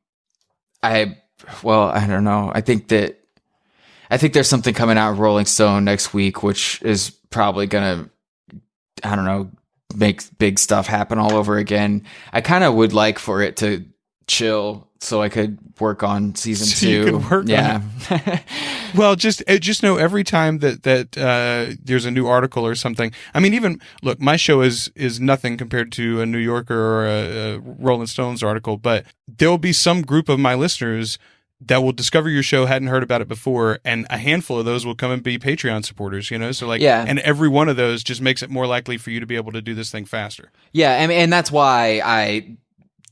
i 0.83 1.17
well 1.63 1.85
i 1.85 2.07
don't 2.07 2.25
know. 2.25 2.51
I 2.55 2.61
think 2.61 2.89
that 2.89 3.19
i 4.11 4.17
think 4.17 4.33
there's 4.35 4.49
something 4.49 4.75
coming 4.75 4.99
out 4.99 5.13
of 5.13 5.19
rolling 5.19 5.47
stone 5.47 5.85
next 5.85 6.13
week 6.15 6.43
which 6.43 6.81
is 6.83 7.11
probably 7.31 7.67
gonna 7.67 8.09
i 9.05 9.15
don't 9.17 9.25
know 9.25 9.51
make 9.97 10.23
big 10.39 10.59
stuff 10.59 10.87
happen 10.87 11.19
all 11.19 11.35
over 11.35 11.57
again. 11.59 12.05
I 12.33 12.43
kind 12.43 12.63
of 12.63 12.75
would 12.75 12.93
like 12.93 13.19
for 13.19 13.43
it 13.43 13.57
to 13.57 13.85
chill 14.29 14.87
so 15.01 15.21
i 15.21 15.29
could 15.29 15.59
work 15.81 16.03
on 16.05 16.35
season 16.37 16.67
So 16.69 16.87
you 16.87 17.05
two. 17.05 17.13
could 17.19 17.31
work 17.31 17.43
on 17.43 17.49
yeah 17.49 17.83
Well, 18.95 19.17
just 19.17 19.43
uh, 19.49 19.59
just 19.59 19.83
know 19.83 19.97
every 19.97 20.25
time 20.25 20.59
that 20.59 20.83
that 20.85 21.17
uh, 21.19 21.75
there's 21.83 22.05
a 22.05 22.11
new 22.11 22.27
article 22.27 22.67
or 22.67 22.75
something. 22.75 23.13
I 23.35 23.41
mean, 23.41 23.55
even 23.55 23.81
look, 24.03 24.21
my 24.21 24.37
show 24.37 24.61
is 24.61 24.91
is 24.95 25.21
nothing 25.21 25.57
compared 25.57 25.93
to 25.93 26.21
a 26.21 26.27
New 26.27 26.39
Yorker 26.39 26.75
or 26.79 27.07
a, 27.07 27.55
a 27.55 27.59
Rolling 27.61 28.07
Stones 28.07 28.43
article, 28.43 28.77
but 28.77 29.05
there 29.29 29.49
will 29.51 29.59
be 29.59 29.73
some 29.73 30.03
group 30.03 30.29
of 30.29 30.39
my 30.39 30.55
listeners 30.55 31.19
that 31.63 31.83
will 31.83 31.93
discover 31.93 32.31
your 32.31 32.43
show 32.43 32.65
hadn't 32.65 32.89
heard 32.89 33.03
about 33.03 33.21
it 33.21 33.29
before 33.29 33.81
and 33.85 34.07
a 34.09 34.17
handful 34.17 34.59
of 34.59 34.65
those 34.65 34.87
will 34.87 34.95
come 34.95 35.11
and 35.11 35.23
be 35.23 35.39
patreon 35.39 35.85
supporters 35.85 36.31
you 36.31 36.39
know 36.39 36.53
so 36.53 36.67
like 36.67 36.81
Yeah. 36.81 37.05
and 37.07 37.19
every 37.19 37.51
one 37.51 37.69
of 37.69 37.77
those 37.77 38.03
just 38.03 38.23
makes 38.23 38.43
it 38.43 38.49
more 38.49 38.67
likely 38.67 38.97
for 38.97 39.11
you 39.11 39.21
to 39.21 39.27
be 39.27 39.37
able 39.37 39.53
to 39.53 39.61
do 39.61 39.75
this 39.75 39.91
thing 39.91 40.07
faster 40.07 40.51
Yeah, 40.73 40.93
and, 40.93 41.13
and 41.13 41.31
that's 41.31 41.53
why 41.53 42.01
I 42.03 42.57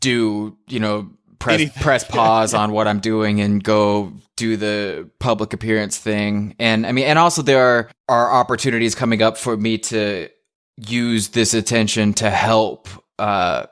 do, 0.00 0.56
you 0.66 0.80
know, 0.80 1.10
press 1.38 1.54
Anything. 1.54 1.82
press 1.82 2.04
pause 2.08 2.54
on 2.54 2.72
what 2.72 2.88
I'm 2.88 3.00
doing 3.00 3.40
and 3.40 3.62
go 3.62 4.12
do 4.36 4.56
the 4.56 5.10
public 5.18 5.52
appearance 5.52 5.98
thing. 5.98 6.54
And 6.58 6.86
I 6.86 6.92
mean, 6.92 7.04
and 7.06 7.18
also 7.18 7.42
there 7.42 7.62
are, 7.62 7.90
are 8.08 8.32
opportunities 8.32 8.94
coming 8.94 9.22
up 9.22 9.36
for 9.36 9.56
me 9.56 9.78
to 9.78 10.28
use 10.76 11.28
this 11.28 11.54
attention 11.54 12.14
to 12.14 12.30
help 12.30 12.88
uh, 13.18 13.66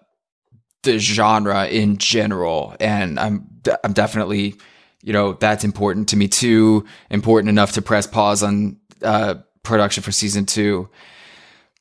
the 0.82 0.98
genre 0.98 1.66
in 1.66 1.98
general. 1.98 2.74
And 2.80 3.18
I'm 3.18 3.48
I'm 3.84 3.92
definitely, 3.92 4.54
you 5.02 5.12
know, 5.12 5.34
that's 5.34 5.64
important 5.64 6.08
to 6.10 6.16
me 6.16 6.28
too. 6.28 6.84
Important 7.10 7.48
enough 7.48 7.72
to 7.72 7.82
press 7.82 8.06
pause 8.06 8.42
on 8.42 8.76
uh, 9.02 9.36
production 9.62 10.02
for 10.02 10.12
season 10.12 10.46
two 10.46 10.88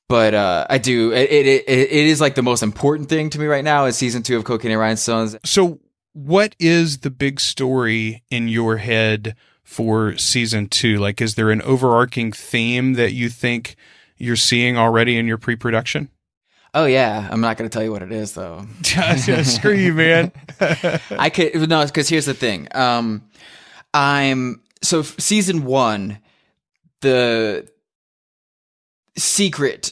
but 0.07 0.33
uh, 0.33 0.67
I 0.69 0.77
do. 0.77 1.11
It, 1.11 1.29
it 1.31 1.63
it 1.67 1.91
is 1.91 2.21
like 2.21 2.35
the 2.35 2.43
most 2.43 2.63
important 2.63 3.09
thing 3.09 3.29
to 3.31 3.39
me 3.39 3.45
right 3.47 3.63
now 3.63 3.85
is 3.85 3.97
season 3.97 4.23
two 4.23 4.37
of 4.37 4.43
Cocaine 4.43 4.71
and 4.71 4.79
Rhinestones. 4.79 5.35
So, 5.43 5.79
what 6.13 6.55
is 6.59 6.99
the 6.99 7.09
big 7.09 7.39
story 7.39 8.23
in 8.29 8.47
your 8.47 8.77
head 8.77 9.35
for 9.63 10.17
season 10.17 10.67
two? 10.67 10.97
Like, 10.97 11.21
is 11.21 11.35
there 11.35 11.51
an 11.51 11.61
overarching 11.63 12.31
theme 12.31 12.93
that 12.93 13.13
you 13.13 13.29
think 13.29 13.75
you're 14.17 14.35
seeing 14.35 14.77
already 14.77 15.17
in 15.17 15.27
your 15.27 15.37
pre-production? 15.37 16.09
Oh 16.73 16.85
yeah, 16.85 17.27
I'm 17.31 17.39
not 17.39 17.57
going 17.57 17.69
to 17.69 17.73
tell 17.73 17.83
you 17.83 17.91
what 17.91 18.03
it 18.03 18.11
is 18.11 18.33
though. 18.33 18.65
Screw 18.83 19.73
you, 19.73 19.93
man. 19.93 20.31
I 20.59 21.29
could 21.29 21.69
no, 21.69 21.85
because 21.85 22.09
here's 22.09 22.25
the 22.25 22.33
thing. 22.33 22.67
Um, 22.75 23.23
I'm 23.93 24.61
so 24.83 25.01
season 25.01 25.63
one, 25.63 26.19
the 26.99 27.67
secret 29.17 29.91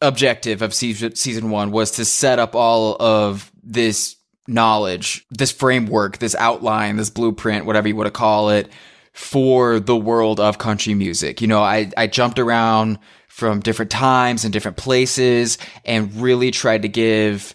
objective 0.00 0.62
of 0.62 0.74
season 0.74 1.50
one 1.50 1.70
was 1.70 1.92
to 1.92 2.04
set 2.04 2.38
up 2.38 2.54
all 2.54 2.96
of 3.00 3.50
this 3.62 4.16
knowledge, 4.46 5.26
this 5.30 5.50
framework, 5.52 6.18
this 6.18 6.34
outline, 6.36 6.96
this 6.96 7.10
blueprint, 7.10 7.66
whatever 7.66 7.88
you 7.88 7.96
want 7.96 8.06
to 8.06 8.12
call 8.12 8.50
it, 8.50 8.68
for 9.12 9.80
the 9.80 9.96
world 9.96 10.38
of 10.38 10.58
country 10.58 10.94
music. 10.94 11.40
You 11.40 11.48
know, 11.48 11.62
I 11.62 11.90
I 11.96 12.06
jumped 12.06 12.38
around 12.38 12.98
from 13.28 13.60
different 13.60 13.90
times 13.90 14.44
and 14.44 14.52
different 14.52 14.76
places 14.76 15.58
and 15.84 16.14
really 16.16 16.50
tried 16.50 16.82
to 16.82 16.88
give 16.88 17.54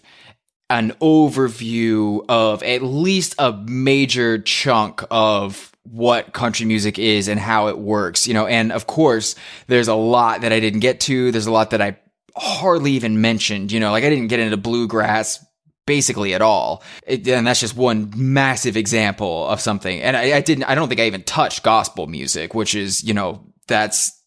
an 0.70 0.92
overview 1.00 2.24
of 2.28 2.62
at 2.62 2.82
least 2.82 3.34
a 3.38 3.52
major 3.52 4.38
chunk 4.38 5.02
of 5.10 5.71
what 5.84 6.32
country 6.32 6.66
music 6.66 6.98
is 6.98 7.28
and 7.28 7.40
how 7.40 7.68
it 7.68 7.78
works, 7.78 8.26
you 8.26 8.34
know, 8.34 8.46
and 8.46 8.72
of 8.72 8.86
course, 8.86 9.34
there's 9.66 9.88
a 9.88 9.94
lot 9.94 10.42
that 10.42 10.52
I 10.52 10.60
didn't 10.60 10.80
get 10.80 11.00
to. 11.00 11.32
There's 11.32 11.46
a 11.46 11.52
lot 11.52 11.70
that 11.70 11.80
I 11.80 11.96
hardly 12.36 12.92
even 12.92 13.20
mentioned, 13.20 13.72
you 13.72 13.80
know, 13.80 13.90
like 13.90 14.04
I 14.04 14.10
didn't 14.10 14.28
get 14.28 14.40
into 14.40 14.56
bluegrass 14.56 15.44
basically 15.86 16.34
at 16.34 16.42
all. 16.42 16.82
It, 17.06 17.26
and 17.26 17.46
that's 17.46 17.60
just 17.60 17.76
one 17.76 18.12
massive 18.16 18.76
example 18.76 19.48
of 19.48 19.60
something. 19.60 20.00
And 20.00 20.16
I, 20.16 20.36
I 20.36 20.40
didn't, 20.40 20.64
I 20.64 20.74
don't 20.74 20.88
think 20.88 21.00
I 21.00 21.06
even 21.06 21.24
touched 21.24 21.62
gospel 21.62 22.06
music, 22.06 22.54
which 22.54 22.74
is, 22.74 23.02
you 23.02 23.14
know, 23.14 23.44
that's 23.66 24.18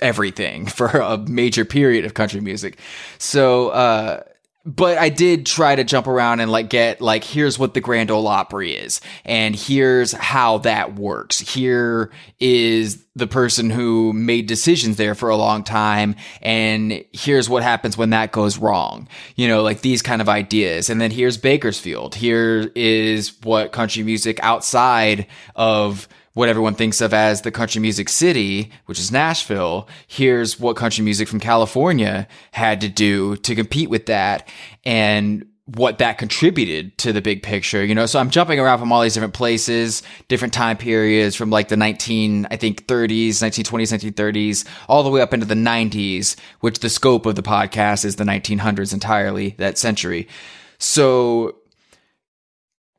everything 0.00 0.66
for 0.66 0.88
a 0.88 1.18
major 1.18 1.64
period 1.64 2.04
of 2.04 2.14
country 2.14 2.40
music. 2.40 2.78
So, 3.18 3.68
uh, 3.70 4.22
but 4.66 4.98
I 4.98 5.10
did 5.10 5.46
try 5.46 5.76
to 5.76 5.84
jump 5.84 6.08
around 6.08 6.40
and 6.40 6.50
like 6.50 6.68
get 6.68 7.00
like 7.00 7.22
here's 7.22 7.56
what 7.56 7.74
the 7.74 7.80
Grand 7.80 8.10
Ole 8.10 8.26
Opry 8.26 8.72
is 8.72 9.00
and 9.24 9.54
here's 9.54 10.10
how 10.10 10.58
that 10.58 10.96
works. 10.96 11.38
Here 11.38 12.10
is 12.40 13.04
the 13.14 13.28
person 13.28 13.70
who 13.70 14.12
made 14.12 14.48
decisions 14.48 14.96
there 14.96 15.14
for 15.14 15.28
a 15.28 15.36
long 15.36 15.62
time 15.62 16.16
and 16.42 17.04
here's 17.12 17.48
what 17.48 17.62
happens 17.62 17.96
when 17.96 18.10
that 18.10 18.32
goes 18.32 18.58
wrong. 18.58 19.08
You 19.36 19.46
know, 19.46 19.62
like 19.62 19.82
these 19.82 20.02
kind 20.02 20.20
of 20.20 20.28
ideas. 20.28 20.90
And 20.90 21.00
then 21.00 21.12
here's 21.12 21.38
Bakersfield. 21.38 22.16
Here 22.16 22.72
is 22.74 23.40
what 23.44 23.70
country 23.70 24.02
music 24.02 24.40
outside 24.42 25.28
of 25.54 26.08
what 26.36 26.50
everyone 26.50 26.74
thinks 26.74 27.00
of 27.00 27.14
as 27.14 27.40
the 27.40 27.50
country 27.50 27.80
music 27.80 28.10
city, 28.10 28.70
which 28.84 28.98
is 28.98 29.10
Nashville. 29.10 29.88
Here's 30.06 30.60
what 30.60 30.76
country 30.76 31.02
music 31.02 31.28
from 31.28 31.40
California 31.40 32.28
had 32.52 32.82
to 32.82 32.90
do 32.90 33.36
to 33.36 33.54
compete 33.54 33.88
with 33.88 34.04
that 34.04 34.46
and 34.84 35.46
what 35.64 35.96
that 35.96 36.18
contributed 36.18 36.98
to 36.98 37.14
the 37.14 37.22
big 37.22 37.42
picture, 37.42 37.82
you 37.82 37.94
know. 37.94 38.04
So 38.04 38.18
I'm 38.18 38.28
jumping 38.28 38.60
around 38.60 38.80
from 38.80 38.92
all 38.92 39.00
these 39.00 39.14
different 39.14 39.32
places, 39.32 40.02
different 40.28 40.52
time 40.52 40.76
periods 40.76 41.34
from 41.34 41.48
like 41.48 41.68
the 41.68 41.76
19, 41.78 42.46
I 42.50 42.56
think 42.56 42.86
30s, 42.86 43.28
1920s, 43.28 44.12
1930s, 44.12 44.68
all 44.90 45.02
the 45.02 45.10
way 45.10 45.22
up 45.22 45.32
into 45.32 45.46
the 45.46 45.54
90s, 45.54 46.36
which 46.60 46.80
the 46.80 46.90
scope 46.90 47.24
of 47.24 47.36
the 47.36 47.42
podcast 47.42 48.04
is 48.04 48.16
the 48.16 48.24
1900s 48.24 48.92
entirely, 48.92 49.54
that 49.56 49.78
century. 49.78 50.28
So 50.76 51.56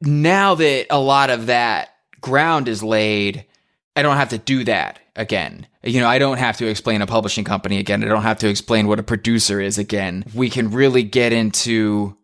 now 0.02 0.56
that 0.56 0.88
a 0.90 1.00
lot 1.00 1.30
of 1.30 1.46
that 1.46 1.97
ground 2.22 2.68
is 2.68 2.84
laid, 2.84 3.46
I 3.96 4.02
don't 4.02 4.18
have 4.18 4.30
to 4.30 4.38
do 4.38 4.64
that 4.66 5.00
again. 5.16 5.68
You 5.84 6.02
know, 6.02 6.08
I 6.08 6.20
don't 6.20 6.38
have 6.38 6.58
to 6.58 6.68
explain 6.68 7.02
a 7.02 7.08
publishing 7.08 7.44
company 7.44 7.80
again. 7.80 8.04
I 8.04 8.08
don't 8.08 8.24
have 8.24 8.40
to 8.40 8.50
explain 8.50 8.88
what 8.88 9.00
a 9.00 9.04
producer 9.04 9.60
is 9.60 9.78
again. 9.78 10.26
We 10.34 10.50
can 10.50 10.72
really 10.72 11.04
get 11.04 11.34
into 11.34 12.18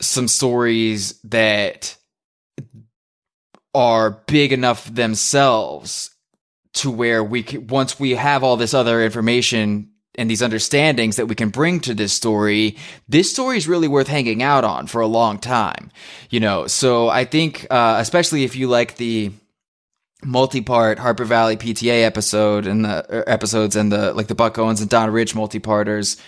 some 0.00 0.28
stories 0.28 1.20
that 1.22 1.96
are 3.74 4.22
big 4.26 4.52
enough 4.52 4.92
themselves 4.92 6.10
to 6.72 6.90
where 6.90 7.22
we 7.22 7.42
can, 7.42 7.66
once 7.66 8.00
we 8.00 8.12
have 8.12 8.42
all 8.42 8.56
this 8.56 8.74
other 8.74 9.02
information 9.02 9.89
and 10.20 10.30
these 10.30 10.42
understandings 10.42 11.16
that 11.16 11.26
we 11.26 11.34
can 11.34 11.48
bring 11.48 11.80
to 11.80 11.94
this 11.94 12.12
story, 12.12 12.76
this 13.08 13.32
story 13.32 13.56
is 13.56 13.66
really 13.66 13.88
worth 13.88 14.06
hanging 14.06 14.42
out 14.42 14.64
on 14.64 14.86
for 14.86 15.00
a 15.00 15.06
long 15.06 15.38
time. 15.38 15.90
You 16.28 16.40
know, 16.40 16.66
so 16.66 17.08
I 17.08 17.24
think, 17.24 17.66
uh, 17.70 17.96
especially 17.98 18.44
if 18.44 18.54
you 18.54 18.68
like 18.68 18.96
the 18.96 19.32
multi-part 20.22 20.98
Harper 20.98 21.24
Valley 21.24 21.56
PTA 21.56 22.04
episode 22.04 22.66
and 22.66 22.84
the 22.84 23.06
er, 23.08 23.24
episodes 23.26 23.76
and 23.76 23.90
the 23.90 24.12
like 24.12 24.26
the 24.26 24.34
Buck 24.34 24.58
Owens 24.58 24.82
and 24.82 24.90
Don 24.90 25.10
Rich 25.10 25.34
multi-parters, 25.34 26.18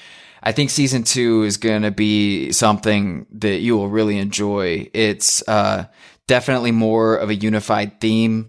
I 0.42 0.52
think 0.52 0.70
season 0.70 1.02
two 1.02 1.42
is 1.42 1.59
going 1.59 1.83
to 1.83 1.90
be 1.90 2.50
something 2.50 3.26
that 3.33 3.59
you 3.59 3.76
will 3.76 3.90
really 3.90 4.16
enjoy. 4.16 4.88
It's 4.94 5.46
uh, 5.46 5.85
definitely 6.26 6.72
more 6.72 7.16
of 7.16 7.28
a 7.28 7.35
unified 7.35 8.00
theme, 8.00 8.48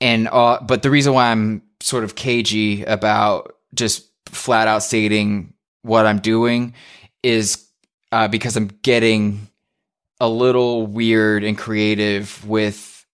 and 0.00 0.26
uh, 0.32 0.60
but 0.62 0.82
the 0.82 0.90
reason 0.90 1.12
why 1.12 1.30
I'm 1.30 1.60
sort 1.80 2.02
of 2.02 2.14
cagey 2.14 2.82
about 2.84 3.52
just 3.74 4.05
flat 4.26 4.68
out 4.68 4.82
stating 4.82 5.54
what 5.82 6.06
I'm 6.06 6.18
doing 6.18 6.74
is 7.22 7.66
uh, 8.12 8.28
because 8.28 8.56
I'm 8.56 8.68
getting 8.82 9.48
a 10.20 10.28
little 10.28 10.86
weird 10.86 11.44
and 11.44 11.56
creative 11.56 12.46
with 12.46 13.06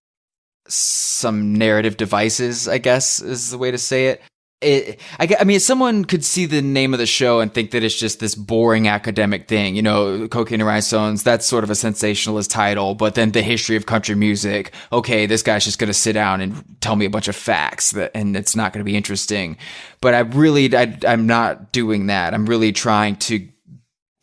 some 0.68 1.54
narrative 1.54 1.96
devices, 1.96 2.68
I 2.68 2.78
guess 2.78 3.20
is 3.20 3.50
the 3.50 3.58
way 3.58 3.70
to 3.70 3.78
say 3.78 4.06
it. 4.06 4.22
It, 4.62 5.00
I, 5.18 5.28
I 5.40 5.44
mean, 5.44 5.60
someone 5.60 6.04
could 6.04 6.24
see 6.24 6.46
the 6.46 6.62
name 6.62 6.92
of 6.92 6.98
the 6.98 7.06
show 7.06 7.40
and 7.40 7.52
think 7.52 7.72
that 7.72 7.82
it's 7.82 7.98
just 7.98 8.20
this 8.20 8.34
boring 8.34 8.88
academic 8.88 9.48
thing, 9.48 9.74
you 9.74 9.82
know, 9.82 10.28
cocaine 10.28 10.60
and 10.60 10.66
rhinestones. 10.66 11.22
That's 11.22 11.46
sort 11.46 11.64
of 11.64 11.70
a 11.70 11.74
sensationalist 11.74 12.50
title, 12.50 12.94
but 12.94 13.14
then 13.14 13.32
the 13.32 13.42
history 13.42 13.76
of 13.76 13.86
country 13.86 14.14
music. 14.14 14.72
Okay, 14.92 15.26
this 15.26 15.42
guy's 15.42 15.64
just 15.64 15.78
going 15.78 15.88
to 15.88 15.94
sit 15.94 16.12
down 16.12 16.40
and 16.40 16.64
tell 16.80 16.96
me 16.96 17.04
a 17.04 17.10
bunch 17.10 17.28
of 17.28 17.36
facts 17.36 17.92
that, 17.92 18.10
and 18.14 18.36
it's 18.36 18.56
not 18.56 18.72
going 18.72 18.84
to 18.84 18.90
be 18.90 18.96
interesting. 18.96 19.56
But 20.00 20.14
I 20.14 20.20
really, 20.20 20.74
I, 20.76 20.98
I'm 21.06 21.26
not 21.26 21.72
doing 21.72 22.06
that. 22.06 22.34
I'm 22.34 22.46
really 22.46 22.72
trying 22.72 23.16
to 23.16 23.48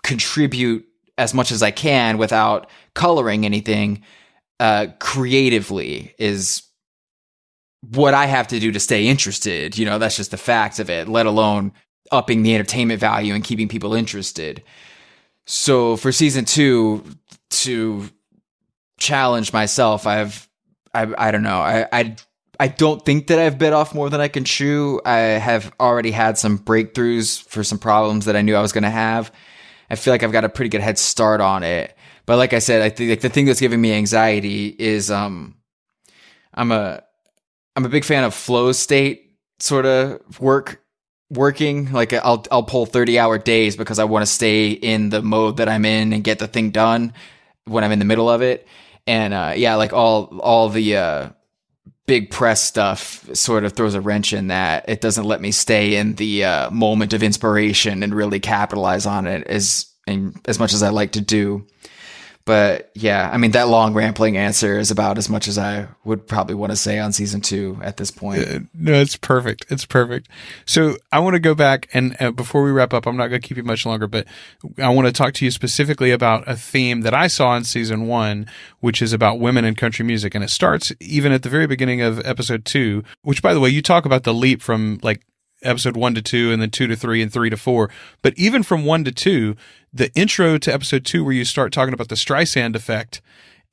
contribute 0.03 0.85
as 1.17 1.33
much 1.33 1.51
as 1.51 1.61
I 1.61 1.71
can 1.71 2.17
without 2.17 2.69
coloring 2.93 3.45
anything 3.45 4.03
uh, 4.59 4.87
creatively 4.99 6.13
is 6.17 6.63
what 7.81 8.13
I 8.13 8.25
have 8.25 8.47
to 8.49 8.59
do 8.59 8.71
to 8.71 8.79
stay 8.79 9.07
interested. 9.07 9.77
You 9.77 9.85
know, 9.85 9.99
that's 9.99 10.17
just 10.17 10.31
the 10.31 10.37
fact 10.37 10.79
of 10.79 10.89
it, 10.89 11.07
let 11.07 11.25
alone 11.25 11.71
upping 12.11 12.43
the 12.43 12.55
entertainment 12.55 12.99
value 12.99 13.33
and 13.33 13.43
keeping 13.43 13.67
people 13.67 13.93
interested. 13.93 14.63
So 15.45 15.95
for 15.95 16.11
season 16.11 16.45
two, 16.45 17.03
to 17.49 18.09
challenge 18.97 19.53
myself, 19.53 20.05
I've, 20.05 20.47
I, 20.93 21.07
I 21.17 21.31
don't 21.31 21.43
know, 21.43 21.59
I, 21.59 21.87
I, 21.91 22.15
I 22.59 22.67
don't 22.67 23.03
think 23.03 23.27
that 23.27 23.39
I've 23.39 23.57
bit 23.57 23.73
off 23.73 23.95
more 23.95 24.09
than 24.09 24.19
I 24.19 24.27
can 24.27 24.43
chew. 24.43 25.01
I 25.05 25.17
have 25.17 25.71
already 25.79 26.11
had 26.11 26.37
some 26.37 26.59
breakthroughs 26.59 27.41
for 27.43 27.63
some 27.63 27.79
problems 27.79 28.25
that 28.25 28.35
I 28.35 28.41
knew 28.41 28.55
I 28.55 28.61
was 28.61 28.73
going 28.73 28.83
to 28.83 28.89
have. 28.89 29.31
I 29.89 29.95
feel 29.95 30.13
like 30.13 30.23
I've 30.23 30.33
got 30.33 30.43
a 30.43 30.49
pretty 30.49 30.69
good 30.69 30.81
head 30.81 30.99
start 30.99 31.41
on 31.41 31.63
it. 31.63 31.95
But 32.25 32.37
like 32.37 32.53
I 32.53 32.59
said, 32.59 32.81
I 32.81 32.89
think 32.89 33.09
like 33.09 33.21
the 33.21 33.29
thing 33.29 33.45
that's 33.45 33.61
giving 33.61 33.81
me 33.81 33.93
anxiety 33.93 34.67
is 34.67 35.09
um 35.09 35.55
I'm 36.53 36.71
a 36.71 37.01
I'm 37.79 37.85
a 37.85 37.89
big 37.89 38.03
fan 38.03 38.25
of 38.25 38.33
flow 38.33 38.73
state 38.73 39.37
sort 39.59 39.85
of 39.85 40.41
work 40.41 40.83
working. 41.29 41.93
Like 41.93 42.11
I'll 42.11 42.45
I'll 42.51 42.63
pull 42.63 42.85
30 42.85 43.17
hour 43.17 43.37
days 43.37 43.77
because 43.77 43.99
I 43.99 44.03
want 44.03 44.23
to 44.23 44.25
stay 44.25 44.71
in 44.71 45.11
the 45.11 45.21
mode 45.21 45.55
that 45.57 45.69
I'm 45.69 45.85
in 45.85 46.11
and 46.11 46.21
get 46.21 46.39
the 46.39 46.47
thing 46.47 46.71
done 46.71 47.13
when 47.63 47.85
I'm 47.85 47.93
in 47.93 47.99
the 47.99 48.03
middle 48.03 48.29
of 48.29 48.41
it. 48.41 48.67
And 49.07 49.33
uh 49.33 49.53
yeah, 49.55 49.75
like 49.75 49.93
all 49.93 50.39
all 50.39 50.67
the 50.67 50.97
uh 50.97 51.29
big 52.05 52.31
press 52.31 52.61
stuff 52.61 53.29
sort 53.33 53.63
of 53.63 53.71
throws 53.71 53.95
a 53.95 54.01
wrench 54.01 54.33
in 54.33 54.47
that. 54.47 54.89
It 54.89 54.99
doesn't 54.99 55.23
let 55.23 55.39
me 55.39 55.51
stay 55.51 55.95
in 55.95 56.15
the 56.15 56.43
uh, 56.43 56.71
moment 56.71 57.13
of 57.13 57.23
inspiration 57.23 58.03
and 58.03 58.13
really 58.13 58.41
capitalize 58.41 59.05
on 59.05 59.25
it 59.25 59.47
as 59.47 59.85
as 60.45 60.59
much 60.59 60.73
as 60.73 60.83
I 60.83 60.89
like 60.89 61.13
to 61.13 61.21
do. 61.21 61.65
But 62.49 62.89
yeah, 62.95 63.29
I 63.31 63.37
mean, 63.37 63.51
that 63.51 63.67
long 63.67 63.93
rambling 63.93 64.35
answer 64.35 64.79
is 64.79 64.89
about 64.89 65.19
as 65.19 65.29
much 65.29 65.47
as 65.47 65.59
I 65.59 65.87
would 66.03 66.25
probably 66.25 66.55
want 66.55 66.71
to 66.71 66.75
say 66.75 66.97
on 66.97 67.13
season 67.13 67.41
two 67.41 67.77
at 67.83 67.97
this 67.97 68.09
point. 68.09 68.39
Uh, 68.39 68.59
no, 68.73 68.93
it's 68.93 69.15
perfect. 69.15 69.67
It's 69.69 69.85
perfect. 69.85 70.29
So 70.65 70.97
I 71.11 71.19
want 71.19 71.35
to 71.35 71.39
go 71.39 71.53
back 71.53 71.87
and 71.93 72.17
uh, 72.19 72.31
before 72.31 72.63
we 72.63 72.71
wrap 72.71 72.91
up, 72.91 73.05
I'm 73.05 73.15
not 73.15 73.27
going 73.27 73.39
to 73.39 73.47
keep 73.47 73.57
you 73.57 73.63
much 73.63 73.85
longer, 73.85 74.07
but 74.07 74.25
I 74.79 74.89
want 74.89 75.05
to 75.05 75.13
talk 75.13 75.35
to 75.35 75.45
you 75.45 75.51
specifically 75.51 76.09
about 76.09 76.43
a 76.47 76.55
theme 76.55 77.01
that 77.01 77.13
I 77.13 77.27
saw 77.27 77.55
in 77.55 77.65
season 77.65 78.07
one, 78.07 78.47
which 78.79 78.99
is 78.99 79.13
about 79.13 79.39
women 79.39 79.63
in 79.63 79.75
country 79.75 80.03
music. 80.03 80.33
And 80.33 80.43
it 80.43 80.49
starts 80.49 80.91
even 80.99 81.31
at 81.31 81.43
the 81.43 81.49
very 81.49 81.67
beginning 81.67 82.01
of 82.01 82.19
episode 82.25 82.65
two, 82.65 83.03
which 83.21 83.43
by 83.43 83.53
the 83.53 83.59
way, 83.59 83.69
you 83.69 83.83
talk 83.83 84.07
about 84.07 84.23
the 84.23 84.33
leap 84.33 84.63
from 84.63 84.99
like 85.03 85.21
episode 85.63 85.97
one 85.97 86.15
to 86.15 86.21
two 86.21 86.51
and 86.51 86.61
then 86.61 86.69
two 86.69 86.87
to 86.87 86.95
three 86.95 87.21
and 87.21 87.31
three 87.31 87.49
to 87.49 87.57
four. 87.57 87.89
But 88.21 88.37
even 88.37 88.63
from 88.63 88.85
one 88.85 89.03
to 89.03 89.11
two, 89.11 89.55
the 89.93 90.11
intro 90.13 90.57
to 90.57 90.73
episode 90.73 91.05
two, 91.05 91.23
where 91.23 91.33
you 91.33 91.45
start 91.45 91.73
talking 91.73 91.93
about 91.93 92.09
the 92.09 92.15
Streisand 92.15 92.75
effect 92.75 93.21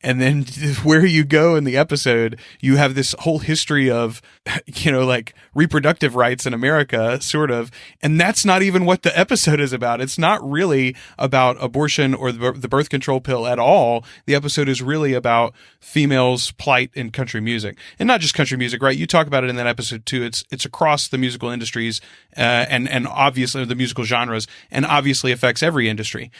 and 0.06 0.20
then 0.20 0.44
where 0.84 1.04
you 1.04 1.24
go 1.24 1.56
in 1.56 1.64
the 1.64 1.76
episode, 1.76 2.38
you 2.60 2.76
have 2.76 2.94
this 2.94 3.14
whole 3.18 3.40
history 3.40 3.90
of, 3.90 4.22
you 4.66 4.92
know, 4.92 5.04
like 5.04 5.34
reproductive 5.52 6.14
rights 6.14 6.46
in 6.46 6.54
America, 6.54 7.20
sort 7.20 7.50
of. 7.50 7.72
And 8.00 8.20
that's 8.20 8.44
not 8.44 8.62
even 8.62 8.84
what 8.84 9.02
the 9.02 9.18
episode 9.18 9.60
is 9.60 9.72
about. 9.72 10.00
It's 10.00 10.16
not 10.16 10.48
really 10.48 10.94
about 11.18 11.56
abortion 11.60 12.14
or 12.14 12.30
the 12.30 12.68
birth 12.68 12.88
control 12.88 13.20
pill 13.20 13.48
at 13.48 13.58
all. 13.58 14.04
The 14.26 14.36
episode 14.36 14.68
is 14.68 14.80
really 14.80 15.12
about 15.12 15.54
females' 15.80 16.52
plight 16.52 16.90
in 16.94 17.10
country 17.10 17.40
music, 17.40 17.76
and 17.98 18.06
not 18.06 18.20
just 18.20 18.34
country 18.34 18.56
music, 18.56 18.82
right? 18.82 18.96
You 18.96 19.08
talk 19.08 19.26
about 19.26 19.42
it 19.42 19.50
in 19.50 19.56
that 19.56 19.66
episode 19.66 20.06
too. 20.06 20.22
It's 20.22 20.44
it's 20.52 20.64
across 20.64 21.08
the 21.08 21.18
musical 21.18 21.50
industries, 21.50 22.00
uh, 22.36 22.40
and 22.40 22.88
and 22.88 23.08
obviously 23.08 23.64
the 23.64 23.74
musical 23.74 24.04
genres, 24.04 24.46
and 24.70 24.86
obviously 24.86 25.32
affects 25.32 25.64
every 25.64 25.88
industry. 25.88 26.30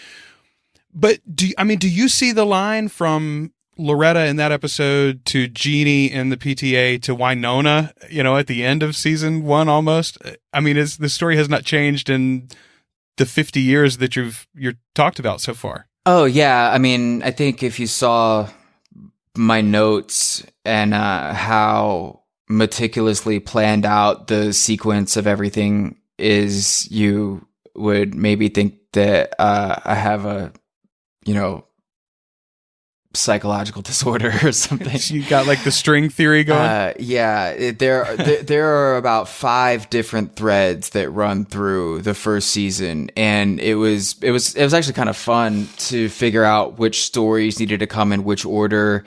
But 0.95 1.19
do 1.33 1.51
I 1.59 1.65
mean, 1.65 1.79
do 1.79 1.91
you 1.91 2.09
see 2.09 2.33
the 2.33 2.47
line 2.47 2.89
from 2.89 3.53
Loretta 3.79 4.27
in 4.27 4.37
that 4.37 4.53
episode 4.53 5.25
to 5.27 5.49
Jeannie 5.49 6.11
in 6.11 6.31
the 6.31 6.37
PTA 6.37 7.03
to 7.03 7.15
Wynonna, 7.15 7.93
you 8.11 8.23
know, 8.23 8.37
at 8.37 8.47
the 8.47 8.65
end 8.65 8.83
of 8.83 8.97
season 8.97 9.45
one 9.45 9.69
almost? 9.69 10.19
I 10.53 10.61
mean, 10.61 10.77
the 10.77 11.09
story 11.09 11.37
has 11.37 11.49
not 11.49 11.65
changed 11.65 12.09
in 12.09 12.49
the 13.17 13.27
50 13.27 13.61
years 13.61 13.99
that 13.99 14.17
you've 14.17 14.47
you're 14.55 14.75
talked 14.95 15.19
about 15.19 15.41
so 15.41 15.55
far. 15.55 15.89
Oh 16.05 16.25
yeah, 16.25 16.71
I 16.73 16.79
mean, 16.79 17.23
I 17.23 17.31
think 17.31 17.63
if 17.63 17.81
you 17.81 17.87
saw 17.87 18.49
my 19.37 19.61
notes 19.61 20.45
and 20.65 20.95
uh, 20.95 21.35
how 21.35 22.23
meticulously 22.49 23.41
planned 23.41 23.85
out 23.85 24.29
the 24.29 24.53
sequence 24.53 25.17
of 25.17 25.27
everything 25.27 25.99
is, 26.19 26.91
you 26.91 27.47
would 27.75 28.15
maybe 28.15 28.49
think 28.49 28.75
that 28.93 29.35
uh, 29.39 29.81
I 29.85 29.95
have 29.95 30.25
a, 30.25 30.53
you 31.25 31.35
know, 31.35 31.66
psychological 33.17 33.83
disorder 33.91 34.33
or 34.43 34.53
something. 34.53 34.99
you 35.15 35.29
got 35.29 35.47
like 35.47 35.63
the 35.65 35.73
string 35.73 36.09
theory 36.09 36.45
going. 36.45 36.61
Uh, 36.61 36.93
yeah, 36.99 37.49
it, 37.51 37.79
there, 37.79 38.17
there 38.17 38.43
there 38.43 38.69
are 38.69 38.97
about 38.97 39.29
five 39.29 39.89
different 39.91 40.37
threads 40.37 40.91
that 40.91 41.11
run 41.11 41.45
through 41.45 42.03
the 42.03 42.15
first 42.15 42.51
season, 42.51 43.11
and 43.17 43.61
it 43.61 43.75
was 43.75 44.17
it 44.23 44.31
was 44.31 44.55
it 44.55 44.63
was 44.63 44.75
actually 44.75 44.95
kind 44.95 45.09
of 45.09 45.17
fun 45.17 45.69
to 45.79 46.09
figure 46.09 46.45
out 46.45 46.79
which 46.79 47.03
stories 47.03 47.59
needed 47.59 47.81
to 47.81 47.87
come 47.87 48.13
in 48.13 48.25
which 48.25 48.45
order 48.45 49.05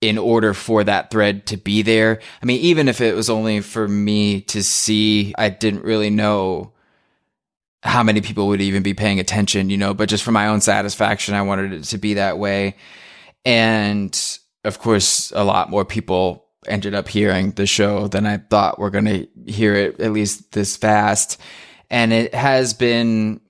in 0.00 0.18
order 0.18 0.52
for 0.52 0.84
that 0.84 1.10
thread 1.10 1.46
to 1.46 1.56
be 1.56 1.82
there. 1.82 2.20
I 2.42 2.46
mean, 2.46 2.60
even 2.60 2.88
if 2.88 3.00
it 3.00 3.14
was 3.14 3.30
only 3.30 3.60
for 3.60 3.88
me 3.88 4.42
to 4.42 4.62
see, 4.62 5.34
I 5.38 5.48
didn't 5.48 5.84
really 5.84 6.10
know 6.10 6.72
how 7.82 8.02
many 8.02 8.20
people 8.20 8.48
would 8.48 8.60
even 8.60 8.82
be 8.82 8.94
paying 8.94 9.20
attention, 9.20 9.70
you 9.70 9.76
know, 9.76 9.94
but 9.94 10.08
just 10.08 10.24
for 10.24 10.32
my 10.32 10.48
own 10.48 10.60
satisfaction, 10.60 11.34
I 11.34 11.42
wanted 11.42 11.72
it 11.72 11.84
to 11.84 11.98
be 11.98 12.14
that 12.14 12.38
way. 12.38 12.76
And 13.46 14.38
of 14.64 14.80
course, 14.80 15.32
a 15.34 15.44
lot 15.44 15.70
more 15.70 15.84
people 15.84 16.44
ended 16.66 16.94
up 16.94 17.06
hearing 17.06 17.52
the 17.52 17.66
show 17.66 18.08
than 18.08 18.26
I 18.26 18.38
thought 18.38 18.80
were 18.80 18.90
going 18.90 19.04
to 19.04 19.28
hear 19.46 19.74
it 19.74 20.00
at 20.00 20.12
least 20.12 20.50
this 20.50 20.76
fast. 20.76 21.40
And 21.88 22.12
it 22.12 22.34
has 22.34 22.74
been 22.74 23.40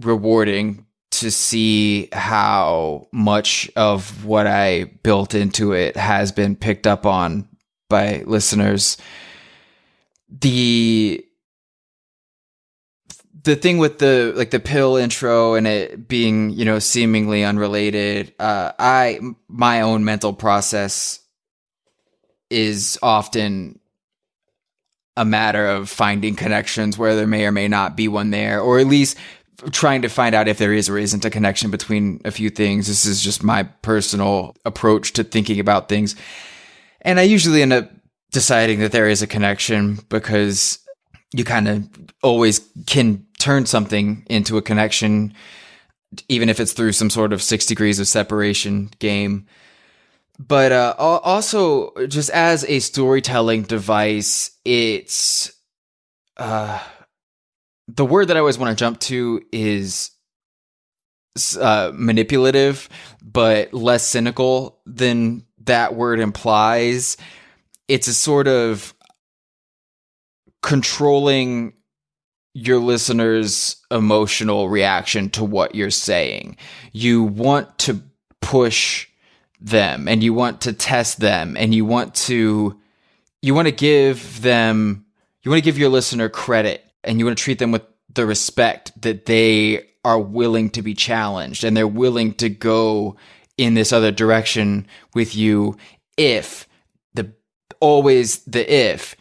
rewarding 0.00 0.84
to 1.12 1.30
see 1.30 2.08
how 2.12 3.08
much 3.10 3.70
of 3.76 4.26
what 4.26 4.46
I 4.46 4.84
built 5.02 5.34
into 5.34 5.72
it 5.72 5.96
has 5.96 6.30
been 6.32 6.54
picked 6.54 6.86
up 6.86 7.06
on 7.06 7.48
by 7.88 8.22
listeners. 8.26 8.98
The 10.28 11.24
the 13.44 13.56
thing 13.56 13.78
with 13.78 13.98
the 13.98 14.32
like 14.36 14.50
the 14.50 14.60
pill 14.60 14.96
intro 14.96 15.54
and 15.54 15.66
it 15.66 16.08
being 16.08 16.50
you 16.50 16.64
know 16.64 16.78
seemingly 16.78 17.44
unrelated 17.44 18.32
uh 18.38 18.72
i 18.78 19.20
my 19.48 19.80
own 19.82 20.04
mental 20.04 20.32
process 20.32 21.20
is 22.50 22.98
often 23.02 23.78
a 25.16 25.24
matter 25.24 25.66
of 25.66 25.88
finding 25.88 26.34
connections 26.34 26.98
where 26.98 27.14
there 27.14 27.26
may 27.26 27.46
or 27.46 27.52
may 27.52 27.68
not 27.68 27.96
be 27.96 28.08
one 28.08 28.30
there 28.30 28.60
or 28.60 28.78
at 28.78 28.86
least 28.86 29.16
trying 29.70 30.02
to 30.02 30.08
find 30.08 30.34
out 30.34 30.48
if 30.48 30.58
there 30.58 30.72
is 30.72 30.88
or 30.88 30.98
isn't 30.98 31.24
a 31.24 31.30
connection 31.30 31.70
between 31.70 32.20
a 32.24 32.30
few 32.30 32.50
things. 32.50 32.86
This 32.86 33.06
is 33.06 33.22
just 33.22 33.42
my 33.42 33.62
personal 33.62 34.56
approach 34.64 35.12
to 35.14 35.24
thinking 35.24 35.60
about 35.60 35.88
things. 35.88 36.16
And 37.02 37.20
i 37.20 37.22
usually 37.22 37.62
end 37.62 37.72
up 37.72 37.90
deciding 38.32 38.80
that 38.80 38.92
there 38.92 39.08
is 39.08 39.22
a 39.22 39.26
connection 39.26 40.00
because 40.08 40.78
you 41.32 41.44
kind 41.44 41.68
of 41.68 41.88
always 42.22 42.60
can 42.86 43.26
turn 43.44 43.66
something 43.66 44.24
into 44.30 44.56
a 44.56 44.62
connection, 44.62 45.34
even 46.30 46.48
if 46.48 46.58
it's 46.58 46.72
through 46.72 46.92
some 46.92 47.10
sort 47.10 47.30
of 47.30 47.42
six 47.42 47.66
degrees 47.66 48.00
of 48.00 48.08
separation 48.08 48.90
game. 49.00 49.46
But 50.38 50.72
uh, 50.72 50.94
also, 50.98 51.92
just 52.06 52.30
as 52.30 52.64
a 52.64 52.80
storytelling 52.80 53.64
device, 53.64 54.50
it's 54.64 55.52
uh, 56.38 56.82
the 57.86 58.06
word 58.06 58.28
that 58.28 58.36
I 58.38 58.40
always 58.40 58.58
want 58.58 58.76
to 58.76 58.82
jump 58.82 58.98
to 59.00 59.42
is 59.52 60.10
uh, 61.60 61.92
manipulative, 61.94 62.88
but 63.22 63.74
less 63.74 64.06
cynical 64.06 64.80
than 64.86 65.44
that 65.64 65.94
word 65.94 66.18
implies. 66.18 67.18
It's 67.88 68.08
a 68.08 68.14
sort 68.14 68.48
of 68.48 68.94
controlling 70.62 71.74
your 72.54 72.78
listeners' 72.78 73.76
emotional 73.90 74.68
reaction 74.68 75.28
to 75.30 75.44
what 75.44 75.74
you're 75.74 75.90
saying. 75.90 76.56
You 76.92 77.24
want 77.24 77.76
to 77.80 78.00
push 78.40 79.08
them 79.60 80.08
and 80.08 80.22
you 80.22 80.32
want 80.32 80.60
to 80.62 80.72
test 80.72 81.20
them 81.20 81.56
and 81.56 81.74
you 81.74 81.84
want 81.84 82.14
to 82.14 82.78
you 83.42 83.54
want 83.54 83.66
to 83.66 83.72
give 83.72 84.42
them 84.42 85.04
you 85.42 85.50
want 85.50 85.62
to 85.62 85.64
give 85.64 85.78
your 85.78 85.88
listener 85.88 86.28
credit 86.28 86.84
and 87.02 87.18
you 87.18 87.24
want 87.24 87.36
to 87.36 87.42
treat 87.42 87.58
them 87.58 87.72
with 87.72 87.82
the 88.12 88.26
respect 88.26 88.92
that 89.00 89.26
they 89.26 89.86
are 90.04 90.20
willing 90.20 90.68
to 90.70 90.82
be 90.82 90.94
challenged 90.94 91.64
and 91.64 91.76
they're 91.76 91.88
willing 91.88 92.34
to 92.34 92.48
go 92.48 93.16
in 93.56 93.74
this 93.74 93.92
other 93.92 94.10
direction 94.10 94.86
with 95.14 95.34
you 95.34 95.76
if 96.16 96.68
the 97.14 97.32
always 97.80 98.44
the 98.44 98.70
if 98.72 99.16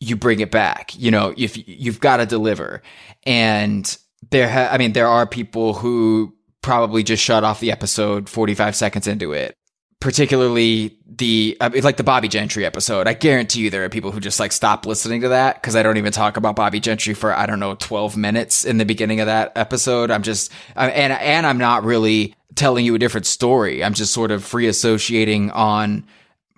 you 0.00 0.16
bring 0.16 0.40
it 0.40 0.50
back. 0.50 0.96
You 0.96 1.10
know, 1.10 1.34
if 1.36 1.56
you've 1.68 2.00
got 2.00 2.18
to 2.18 2.26
deliver. 2.26 2.82
And 3.24 3.96
there, 4.30 4.48
ha- 4.48 4.68
I 4.72 4.78
mean, 4.78 4.92
there 4.92 5.08
are 5.08 5.26
people 5.26 5.74
who 5.74 6.34
probably 6.62 7.02
just 7.02 7.22
shut 7.22 7.44
off 7.44 7.60
the 7.60 7.72
episode 7.72 8.28
45 8.28 8.76
seconds 8.76 9.06
into 9.06 9.32
it. 9.32 9.54
Particularly 10.00 10.96
the 11.08 11.56
uh, 11.60 11.64
I 11.64 11.68
mean, 11.70 11.82
like 11.82 11.96
the 11.96 12.04
Bobbie 12.04 12.28
Gentry 12.28 12.64
episode. 12.64 13.08
I 13.08 13.14
guarantee 13.14 13.62
you 13.62 13.70
there 13.70 13.84
are 13.84 13.88
people 13.88 14.12
who 14.12 14.20
just 14.20 14.38
like 14.38 14.52
stop 14.52 14.86
listening 14.86 15.22
to 15.22 15.30
that 15.30 15.60
because 15.60 15.74
I 15.74 15.82
don't 15.82 15.96
even 15.96 16.12
talk 16.12 16.36
about 16.36 16.54
Bobbie 16.54 16.78
Gentry 16.78 17.14
for 17.14 17.34
I 17.34 17.46
don't 17.46 17.58
know 17.58 17.74
12 17.74 18.16
minutes 18.16 18.64
in 18.64 18.78
the 18.78 18.84
beginning 18.84 19.18
of 19.18 19.26
that 19.26 19.50
episode. 19.56 20.12
I'm 20.12 20.22
just 20.22 20.52
and 20.76 21.12
and 21.12 21.44
I'm 21.44 21.58
not 21.58 21.82
really 21.82 22.36
telling 22.54 22.84
you 22.84 22.94
a 22.94 22.98
different 22.98 23.26
story. 23.26 23.82
I'm 23.82 23.94
just 23.94 24.12
sort 24.12 24.30
of 24.30 24.44
free 24.44 24.68
associating 24.68 25.50
on 25.50 26.06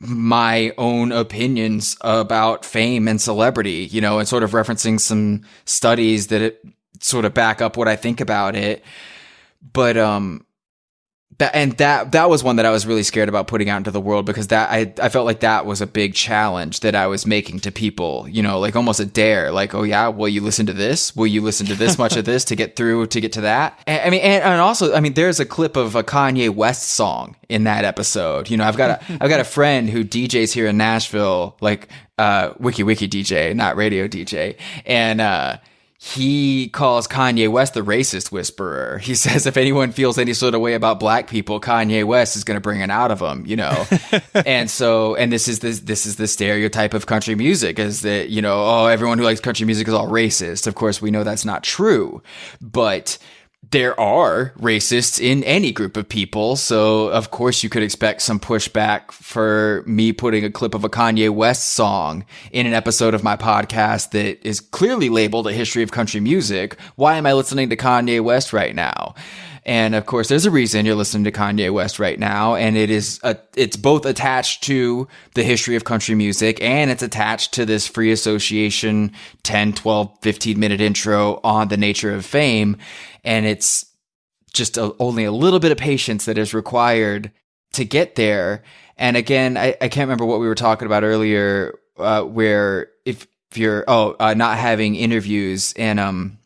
my 0.01 0.73
own 0.79 1.13
opinions 1.13 1.97
about 2.01 2.65
fame 2.65 3.07
and 3.07 3.21
celebrity, 3.21 3.87
you 3.91 4.01
know, 4.01 4.19
and 4.19 4.27
sort 4.27 4.43
of 4.43 4.53
referencing 4.53 4.99
some 4.99 5.43
studies 5.67 6.29
that 6.29 6.41
it 6.41 6.65
sort 7.01 7.25
of 7.25 7.35
back 7.35 7.61
up 7.61 7.77
what 7.77 7.89
I 7.89 7.97
think 7.97 8.21
about 8.21 8.57
it. 8.57 8.83
But 9.73 9.97
um 9.97 10.47
that 11.41 11.55
and 11.55 11.73
that 11.79 12.13
that 12.13 12.31
was 12.31 12.45
one 12.45 12.57
that 12.57 12.67
I 12.67 12.71
was 12.71 12.87
really 12.87 13.03
scared 13.03 13.29
about 13.29 13.47
putting 13.47 13.69
out 13.69 13.79
into 13.79 13.91
the 13.91 14.01
world 14.01 14.27
because 14.27 14.49
that 14.49 14.71
I 14.71 14.93
I 15.03 15.09
felt 15.09 15.27
like 15.27 15.41
that 15.41 15.67
was 15.67 15.81
a 15.81 15.87
big 15.87 16.15
challenge 16.15 16.81
that 16.81 16.95
I 16.95 17.07
was 17.07 17.27
making 17.27 17.61
to 17.61 17.73
people, 17.73 18.27
you 18.29 18.43
know, 18.43 18.61
like 18.61 18.77
almost 18.77 19.01
a 19.01 19.07
dare, 19.07 19.51
like 19.51 19.75
oh 19.75 19.83
yeah, 19.83 20.09
will 20.09 20.29
you 20.29 20.43
listen 20.43 20.67
to 20.67 20.73
this? 20.73 21.17
Will 21.17 21.27
you 21.27 21.41
listen 21.41 21.67
to 21.67 21.75
this 21.75 21.99
much 21.99 22.17
of 22.17 22.25
this 22.27 22.45
to 22.47 22.57
get 22.57 22.77
through 22.77 23.07
to 23.09 23.21
get 23.21 23.33
to 23.33 23.41
that? 23.41 23.81
And, 23.87 24.03
I 24.03 24.11
mean, 24.11 24.21
and, 24.21 24.45
and, 24.45 24.61
also, 24.61 24.95
I 24.95 25.01
mean, 25.01 25.15
there's 25.15 25.41
a 25.41 25.47
clip 25.47 25.77
of 25.77 25.97
a 25.97 26.03
Kanye 26.03 26.51
West 26.51 26.91
song 26.91 27.37
in 27.49 27.65
that 27.65 27.85
episode. 27.85 28.51
You 28.51 28.59
know, 28.59 28.65
I've 28.65 28.77
got 28.77 28.91
a 29.03 29.19
I've 29.21 29.31
got 29.31 29.41
a 29.41 29.45
friend 29.45 29.89
who 29.89 30.05
DJs 30.05 30.53
here 30.53 30.67
in 30.67 30.77
Nashville, 30.77 31.57
like 31.61 31.89
uh, 32.19 32.53
wiki 32.59 32.83
wiki 32.83 33.09
DJ, 33.09 33.57
not 33.57 33.77
radio 33.77 34.07
DJ, 34.07 34.57
and 34.85 35.21
uh, 35.23 35.57
he 36.03 36.69
calls 36.69 37.07
Kanye 37.07 37.51
West 37.51 37.75
the 37.75 37.83
racist 37.83 38.33
whisperer. 38.33 38.97
He 38.99 39.15
says 39.15 39.45
if 39.45 39.59
anyone 39.59 39.93
feels 39.93 40.17
any 40.17 40.33
sort 40.33 40.55
of 40.55 40.63
way 40.63 40.73
about 40.73 40.99
black 40.99 41.29
people, 41.29 41.61
Kanye 41.61 42.05
West 42.05 42.37
is 42.37 42.45
going 42.45 42.57
to 42.57 42.61
bring 42.61 42.81
it 42.81 42.91
out 42.91 43.11
of 43.11 43.19
them, 43.19 43.45
you 43.47 43.57
know. 43.57 43.87
and 44.47 44.71
so, 44.71 45.15
and 45.17 45.31
this 45.31 45.47
is 45.47 45.59
this 45.59 45.81
this 45.81 46.07
is 46.07 46.17
the 46.17 46.27
stereotype 46.27 46.95
of 46.95 47.05
country 47.05 47.35
music 47.35 47.79
is 47.79 48.01
that 48.01 48.31
you 48.31 48.41
know, 48.41 48.65
oh, 48.65 48.87
everyone 48.87 49.19
who 49.19 49.25
likes 49.25 49.41
country 49.41 49.67
music 49.67 49.89
is 49.89 49.95
all 49.95 50.09
racist. 50.09 50.67
Of 50.67 50.75
course, 50.75 51.03
we 51.03 51.11
know 51.11 51.23
that's 51.23 51.45
not 51.45 51.63
true, 51.63 52.23
but 52.63 53.19
there 53.71 53.99
are 54.01 54.53
racists 54.59 55.21
in 55.21 55.45
any 55.45 55.71
group 55.71 55.97
of 55.97 56.09
people. 56.09 56.57
So, 56.57 57.09
of 57.09 57.31
course, 57.31 57.63
you 57.63 57.71
could 57.71 57.85
expect 57.85 58.23
some 58.23 58.41
pushback 58.41 59.13
for 59.13 59.85
me 59.87 60.13
putting 60.13 60.45
a 60.45 60.51
clip 60.51 60.75
of 60.75 60.83
a 60.83 60.89
Kanye 60.89 61.31
West 61.31 61.69
song 61.69 62.25
in 62.51 62.67
an 62.67 62.75
episode 62.75 63.15
of 63.15 63.23
my 63.23 63.37
podcast 63.37 64.11
that 64.11 64.45
is 64.47 64.61
clearly 64.61 65.09
labeled 65.09 65.47
a 65.47 65.53
history 65.53 65.85
of 65.85 65.93
country 65.93 66.21
music. 66.21 66.79
Why 66.97 67.17
am 67.17 67.27
I 67.27 67.33
listening 67.33 67.71
to 67.71 67.77
Kanye 67.77 68.21
West 68.23 68.53
right 68.53 68.75
now? 68.75 69.15
And 69.67 69.95
of 69.95 70.07
course, 70.07 70.29
there's 70.29 70.47
a 70.47 70.51
reason 70.51 70.87
you're 70.87 70.95
listening 70.95 71.25
to 71.25 71.33
Kanye 71.33 71.73
West 71.73 71.99
right 71.99 72.19
now. 72.19 72.55
And 72.55 72.77
it 72.77 72.91
is, 72.91 73.21
a, 73.23 73.37
it's 73.55 73.77
both 73.77 74.07
attached 74.07 74.63
to 74.65 75.07
the 75.35 75.43
history 75.43 75.77
of 75.77 75.85
country 75.85 76.15
music 76.15 76.61
and 76.63 76.91
it's 76.91 77.03
attached 77.03 77.53
to 77.55 77.67
this 77.67 77.87
free 77.87 78.11
association 78.11 79.13
10, 79.43 79.75
12, 79.75 80.19
15 80.23 80.59
minute 80.59 80.81
intro 80.81 81.41
on 81.45 81.69
the 81.69 81.77
nature 81.77 82.13
of 82.13 82.25
fame. 82.25 82.79
And 83.25 83.47
it's 83.47 83.87
just 84.53 84.77
a, 84.77 84.95
only 84.99 85.25
a 85.25 85.33
little 85.33 85.61
bit 85.61 85.73
of 85.73 85.79
patience 85.79 86.25
that 86.25 86.39
is 86.39 86.55
required 86.55 87.31
to 87.73 87.85
get 87.85 88.17
there. 88.17 88.63
And 88.97 89.17
again, 89.17 89.57
I, 89.57 89.77
I 89.81 89.89
can't 89.89 90.09
remember 90.09 90.27
what 90.27 90.41
we 90.41 90.47
were 90.47 90.55
talking 90.55 90.87
about 90.87 91.05
earlier, 91.05 91.79
uh, 91.99 92.23
where 92.23 92.89
if, 93.05 93.27
if 93.51 93.59
you're, 93.59 93.85
oh, 93.89 94.17
uh, 94.19 94.35
not 94.35 94.59
having 94.59 94.95
interviews 94.95 95.73
and, 95.77 96.01
um, 96.01 96.39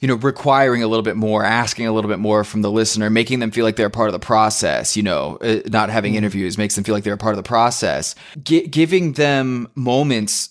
you 0.00 0.08
know, 0.08 0.14
requiring 0.14 0.82
a 0.82 0.88
little 0.88 1.02
bit 1.02 1.16
more, 1.16 1.44
asking 1.44 1.86
a 1.86 1.92
little 1.92 2.10
bit 2.10 2.18
more 2.18 2.44
from 2.44 2.62
the 2.62 2.70
listener, 2.70 3.08
making 3.08 3.38
them 3.38 3.50
feel 3.50 3.64
like 3.64 3.76
they're 3.76 3.90
part 3.90 4.08
of 4.08 4.12
the 4.12 4.18
process. 4.18 4.96
You 4.96 5.02
know, 5.02 5.38
uh, 5.40 5.60
not 5.66 5.88
having 5.88 6.12
mm-hmm. 6.12 6.18
interviews 6.18 6.58
makes 6.58 6.74
them 6.74 6.84
feel 6.84 6.94
like 6.94 7.04
they're 7.04 7.14
a 7.14 7.18
part 7.18 7.32
of 7.32 7.38
the 7.38 7.48
process. 7.48 8.14
G- 8.42 8.66
giving 8.66 9.12
them 9.12 9.68
moments 9.74 10.50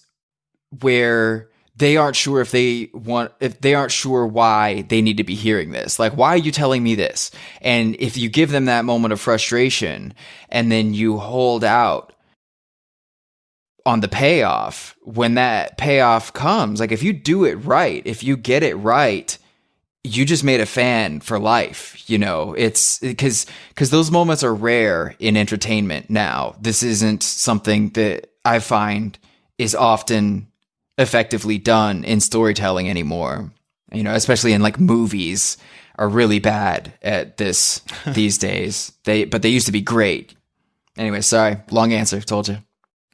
where 0.82 1.50
they 1.76 1.98
aren't 1.98 2.16
sure 2.16 2.42
if 2.42 2.52
they 2.52 2.90
want 2.94 3.32
if 3.40 3.62
they 3.62 3.74
aren't 3.76 3.92
sure 3.92 4.26
why 4.26 4.84
they 4.84 5.02
need 5.02 5.18
to 5.18 5.24
be 5.24 5.36
hearing 5.36 5.72
this. 5.72 6.00
Like 6.00 6.14
why 6.14 6.30
are 6.30 6.38
you 6.38 6.52
telling 6.52 6.84
me 6.84 6.96
this? 6.96 7.32
And 7.62 7.96
if 8.00 8.18
you 8.18 8.30
give 8.30 8.52
them 8.52 8.66
that 8.66 8.86
moment 8.86 9.14
of 9.14 9.22
frustration 9.22 10.14
and 10.50 10.72
then 10.72 10.94
you 10.94 11.18
hold 11.18 11.64
out 11.64 12.14
on 13.86 14.00
the 14.00 14.08
payoff 14.08 14.96
when 15.04 15.36
that 15.36 15.78
payoff 15.78 16.34
comes 16.34 16.80
like 16.80 16.92
if 16.92 17.04
you 17.04 17.14
do 17.14 17.46
it 17.46 17.54
right 17.56 18.02
if 18.06 18.24
you 18.24 18.36
get 18.36 18.64
it 18.64 18.74
right 18.78 19.38
you 20.04 20.26
just 20.26 20.44
made 20.44 20.60
a 20.60 20.66
fan 20.66 21.20
for 21.20 21.38
life 21.38 21.96
you 22.10 22.18
know? 22.18 22.54
It's 22.54 23.00
because 23.00 23.46
because 23.70 23.90
those 23.90 24.12
moments 24.12 24.44
are 24.44 24.54
rare 24.54 25.16
in 25.20 25.38
entertainment 25.38 26.10
now. 26.10 26.56
This 26.62 26.84
isn't 26.84 27.24
something 27.24 27.90
that 27.92 28.30
i 28.44 28.60
find 28.60 29.18
is 29.58 29.74
often 29.74 30.48
effectively 30.98 31.58
done 31.58 32.04
in 32.04 32.20
storytelling 32.20 32.90
anymore 32.90 33.52
you 33.92 34.04
know 34.04 34.14
especially 34.14 34.54
in 34.54 34.62
like 34.62 34.80
movies 34.80 35.58
are 35.98 36.10
really 36.10 36.40
bad 36.40 36.94
at 37.02 37.38
this 37.38 37.82
these 38.08 38.38
days 38.38 38.94
they 39.04 39.26
but 39.26 39.42
they 39.42 39.50
used 39.50 39.66
to 39.66 39.72
be 39.72 39.82
great 39.82 40.36
anyway 40.98 41.22
sorry 41.22 41.58
long 41.72 41.94
answer 41.94 42.22
told 42.22 42.48
you 42.48 42.58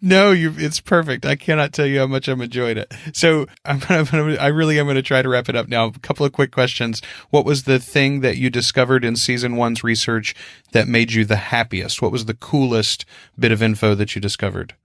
no, 0.04 0.32
you. 0.32 0.52
It's 0.58 0.80
perfect. 0.80 1.28
I 1.28 1.36
cannot 1.36 1.74
tell 1.74 1.86
you 1.86 2.00
how 2.00 2.08
much 2.08 2.28
I'm 2.28 2.42
enjoying 2.42 2.78
it. 2.78 2.92
So 3.14 3.46
I'm 3.66 3.80
gonna, 3.80 4.36
I 4.38 4.48
really 4.48 4.80
am 4.80 4.88
going 4.88 4.96
to 4.96 5.04
try 5.04 5.22
to 5.22 5.30
wrap 5.30 5.48
it 5.48 5.56
up 5.56 5.68
now. 5.68 5.86
A 5.86 5.92
couple 6.00 6.26
of 6.26 6.32
quick 6.32 6.52
questions. 6.52 7.04
What 7.30 7.46
was 7.46 7.64
the 7.64 7.78
thing 7.78 8.22
that 8.22 8.38
you 8.38 8.50
discovered 8.50 9.06
in 9.06 9.16
season 9.16 9.58
one's 9.58 9.84
research 9.84 10.34
that 10.72 10.88
made 10.88 11.12
you 11.12 11.24
the 11.24 11.36
happiest? 11.36 12.02
What 12.02 12.12
was 12.12 12.26
the 12.26 12.34
coolest 12.34 13.06
bit 13.38 13.52
of 13.52 13.62
info 13.62 13.94
that 13.94 14.16
you 14.16 14.22
discovered? 14.22 14.76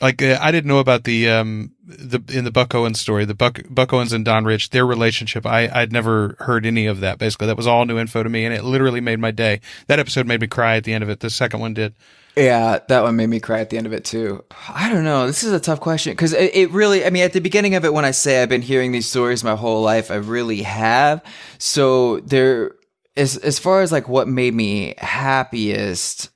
Like 0.00 0.20
uh, 0.22 0.38
I 0.40 0.50
didn't 0.50 0.68
know 0.68 0.80
about 0.80 1.04
the 1.04 1.28
um 1.28 1.72
the 1.86 2.20
in 2.32 2.44
the 2.44 2.50
Buck 2.50 2.74
Owens 2.74 3.00
story, 3.00 3.24
the 3.24 3.34
Buck 3.34 3.60
Buck 3.70 3.92
Owens 3.92 4.12
and 4.12 4.24
Don 4.24 4.44
Rich, 4.44 4.70
their 4.70 4.84
relationship. 4.84 5.46
I 5.46 5.70
I'd 5.72 5.92
never 5.92 6.36
heard 6.40 6.66
any 6.66 6.86
of 6.86 7.00
that. 7.00 7.18
Basically, 7.18 7.46
that 7.46 7.56
was 7.56 7.66
all 7.66 7.84
new 7.84 7.98
info 7.98 8.22
to 8.22 8.28
me, 8.28 8.44
and 8.44 8.52
it 8.52 8.64
literally 8.64 9.00
made 9.00 9.20
my 9.20 9.30
day. 9.30 9.60
That 9.86 10.00
episode 10.00 10.26
made 10.26 10.40
me 10.40 10.48
cry 10.48 10.76
at 10.76 10.84
the 10.84 10.92
end 10.92 11.04
of 11.04 11.10
it. 11.10 11.20
The 11.20 11.30
second 11.30 11.60
one 11.60 11.74
did. 11.74 11.94
Yeah, 12.36 12.80
that 12.88 13.02
one 13.04 13.14
made 13.14 13.28
me 13.28 13.38
cry 13.38 13.60
at 13.60 13.70
the 13.70 13.76
end 13.76 13.86
of 13.86 13.92
it 13.92 14.04
too. 14.04 14.44
I 14.68 14.90
don't 14.90 15.04
know. 15.04 15.26
This 15.26 15.44
is 15.44 15.52
a 15.52 15.60
tough 15.60 15.78
question 15.78 16.12
because 16.12 16.32
it, 16.32 16.54
it, 16.54 16.70
really, 16.72 17.06
I 17.06 17.10
mean, 17.10 17.22
at 17.22 17.32
the 17.32 17.40
beginning 17.40 17.76
of 17.76 17.84
it, 17.84 17.92
when 17.92 18.04
I 18.04 18.10
say 18.10 18.42
I've 18.42 18.48
been 18.48 18.62
hearing 18.62 18.90
these 18.90 19.08
stories 19.08 19.44
my 19.44 19.54
whole 19.54 19.82
life, 19.82 20.10
I 20.10 20.16
really 20.16 20.62
have. 20.62 21.22
So 21.58 22.18
there, 22.20 22.72
as, 23.16 23.36
as 23.36 23.60
far 23.60 23.82
as 23.82 23.92
like 23.92 24.08
what 24.08 24.26
made 24.26 24.52
me 24.52 24.94
happiest, 24.98 26.30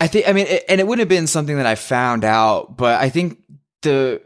I 0.00 0.06
think, 0.06 0.26
I 0.26 0.32
mean, 0.32 0.46
it, 0.46 0.64
and 0.68 0.80
it 0.80 0.86
wouldn't 0.86 1.00
have 1.00 1.08
been 1.08 1.26
something 1.26 1.56
that 1.56 1.66
I 1.66 1.74
found 1.74 2.24
out, 2.24 2.76
but 2.76 3.00
I 3.00 3.10
think 3.10 3.38
the 3.82 4.22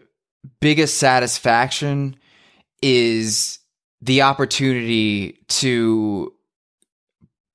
biggest 0.60 0.98
satisfaction 0.98 2.16
is 2.80 3.58
the 4.00 4.22
opportunity 4.22 5.38
to 5.48 6.32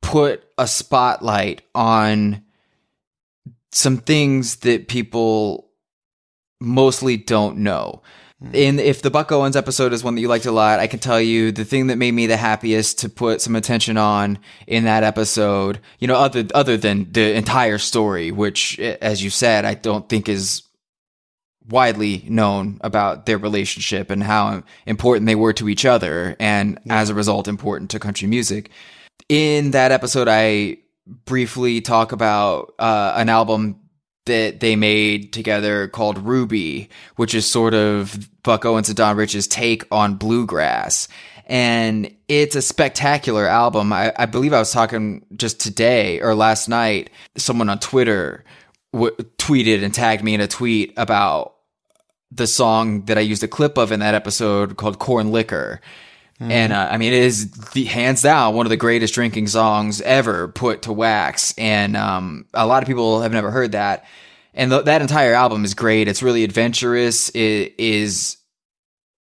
put 0.02 0.44
a 0.58 0.68
spotlight 0.68 1.62
on 1.74 2.44
some 3.72 3.98
things 3.98 4.58
that 4.58 4.88
people 4.88 5.70
mostly 6.60 7.16
don't 7.16 7.58
know. 7.58 8.02
And 8.42 8.80
hmm. 8.80 8.86
if 8.86 9.02
the 9.02 9.12
Buck 9.12 9.32
Owens 9.32 9.56
episode 9.56 9.92
is 9.92 10.04
one 10.04 10.16
that 10.16 10.22
you 10.22 10.30
liked 10.30 10.46
a 10.46 10.52
lot, 10.52 10.80
I 10.80 10.88
can 10.88 11.00
tell 11.00 11.20
you 11.20 11.52
the 11.52 11.66
thing 11.66 11.88
that 11.88 11.98
made 11.98 12.14
me 12.14 12.26
the 12.26 12.38
happiest 12.38 13.00
to 13.00 13.10
put 13.10 13.42
some 13.42 13.56
attention 13.56 13.98
on 13.98 14.40
in 14.66 14.86
that 14.86 15.04
episode, 15.04 15.80
you 16.00 16.08
know, 16.08 16.16
other 16.16 16.46
other 16.54 16.78
than 16.78 17.12
the 17.12 17.36
entire 17.36 17.78
story, 17.78 18.32
which, 18.32 18.80
as 18.80 19.24
you 19.24 19.30
said, 19.30 19.66
I 19.66 19.74
don't 19.74 20.08
think 20.08 20.30
is 20.30 20.64
widely 21.68 22.26
known 22.28 22.80
about 22.82 23.26
their 23.26 23.38
relationship 23.38 24.10
and 24.10 24.24
how 24.24 24.64
important 24.86 25.28
they 25.28 25.36
were 25.36 25.54
to 25.54 25.70
each 25.70 25.86
other, 25.86 26.36
and 26.40 26.80
yeah. 26.86 27.02
as 27.02 27.10
a 27.10 27.16
result, 27.16 27.48
important 27.48 27.92
to 27.92 28.00
country 28.00 28.28
music. 28.28 28.72
In 29.28 29.72
that 29.72 29.92
episode, 29.92 30.28
I 30.30 30.78
briefly 31.26 31.82
talk 31.82 32.12
about 32.14 32.74
uh, 32.80 33.14
an 33.16 33.30
album 33.30 33.80
that 34.30 34.60
they 34.60 34.76
made 34.76 35.34
together 35.34 35.88
called 35.88 36.18
Ruby, 36.20 36.90
which 37.18 37.34
is 37.34 37.46
sort 37.46 37.74
of 37.74 38.30
Buck 38.44 38.64
Owens 38.64 38.88
and 38.88 38.96
Don 38.96 39.18
Rich's 39.18 39.48
take 39.48 39.84
on 39.92 40.16
bluegrass. 40.16 41.08
And 41.46 42.16
it's 42.28 42.56
a 42.56 42.62
spectacular 42.62 43.48
album. 43.48 43.92
I, 43.92 44.14
I 44.16 44.28
believe 44.28 44.54
I 44.54 44.60
was 44.60 44.72
talking 44.72 45.26
just 45.36 45.60
today 45.60 46.22
or 46.22 46.36
last 46.36 46.70
night. 46.70 47.10
Someone 47.36 47.70
on 47.70 47.80
Twitter 47.80 48.46
w- 48.94 49.16
tweeted 49.38 49.84
and 49.84 49.94
tagged 49.94 50.24
me 50.24 50.36
in 50.36 50.42
a 50.42 50.48
tweet 50.48 50.94
about 50.96 51.56
the 52.32 52.46
song 52.46 53.06
that 53.06 53.18
I 53.18 53.22
used 53.22 53.44
a 53.44 53.48
clip 53.48 53.78
of 53.78 53.92
in 53.92 54.00
that 54.02 54.14
episode 54.14 54.78
called 54.78 55.00
Corn 55.00 55.32
Liquor 55.32 55.82
Mm. 56.42 56.52
And 56.52 56.74
uh, 56.74 56.88
I 56.92 56.98
mean, 56.98 57.14
it 57.14 57.24
is 57.24 57.52
the 57.72 57.86
hands 57.86 58.22
down 58.22 58.56
one 58.56 58.66
of 58.66 58.70
the 58.70 58.78
greatest 58.78 59.14
drinking 59.14 59.48
songs 59.48 60.02
ever 60.02 60.48
put 60.48 60.84
to 60.84 60.94
wax. 60.94 61.54
And 61.58 61.98
um, 61.98 62.46
a 62.54 62.66
lot 62.66 62.82
of 62.82 62.88
people 62.88 63.22
have 63.22 63.34
never 63.34 63.52
heard 63.52 63.74
that. 63.74 64.06
And 64.54 64.72
th- 64.72 64.86
that 64.86 65.02
entire 65.02 65.34
album 65.34 65.66
is 65.66 65.74
great. 65.74 66.08
It's 66.08 66.24
really 66.24 66.44
adventurous. 66.44 67.30
It 67.30 67.76
is 67.78 68.38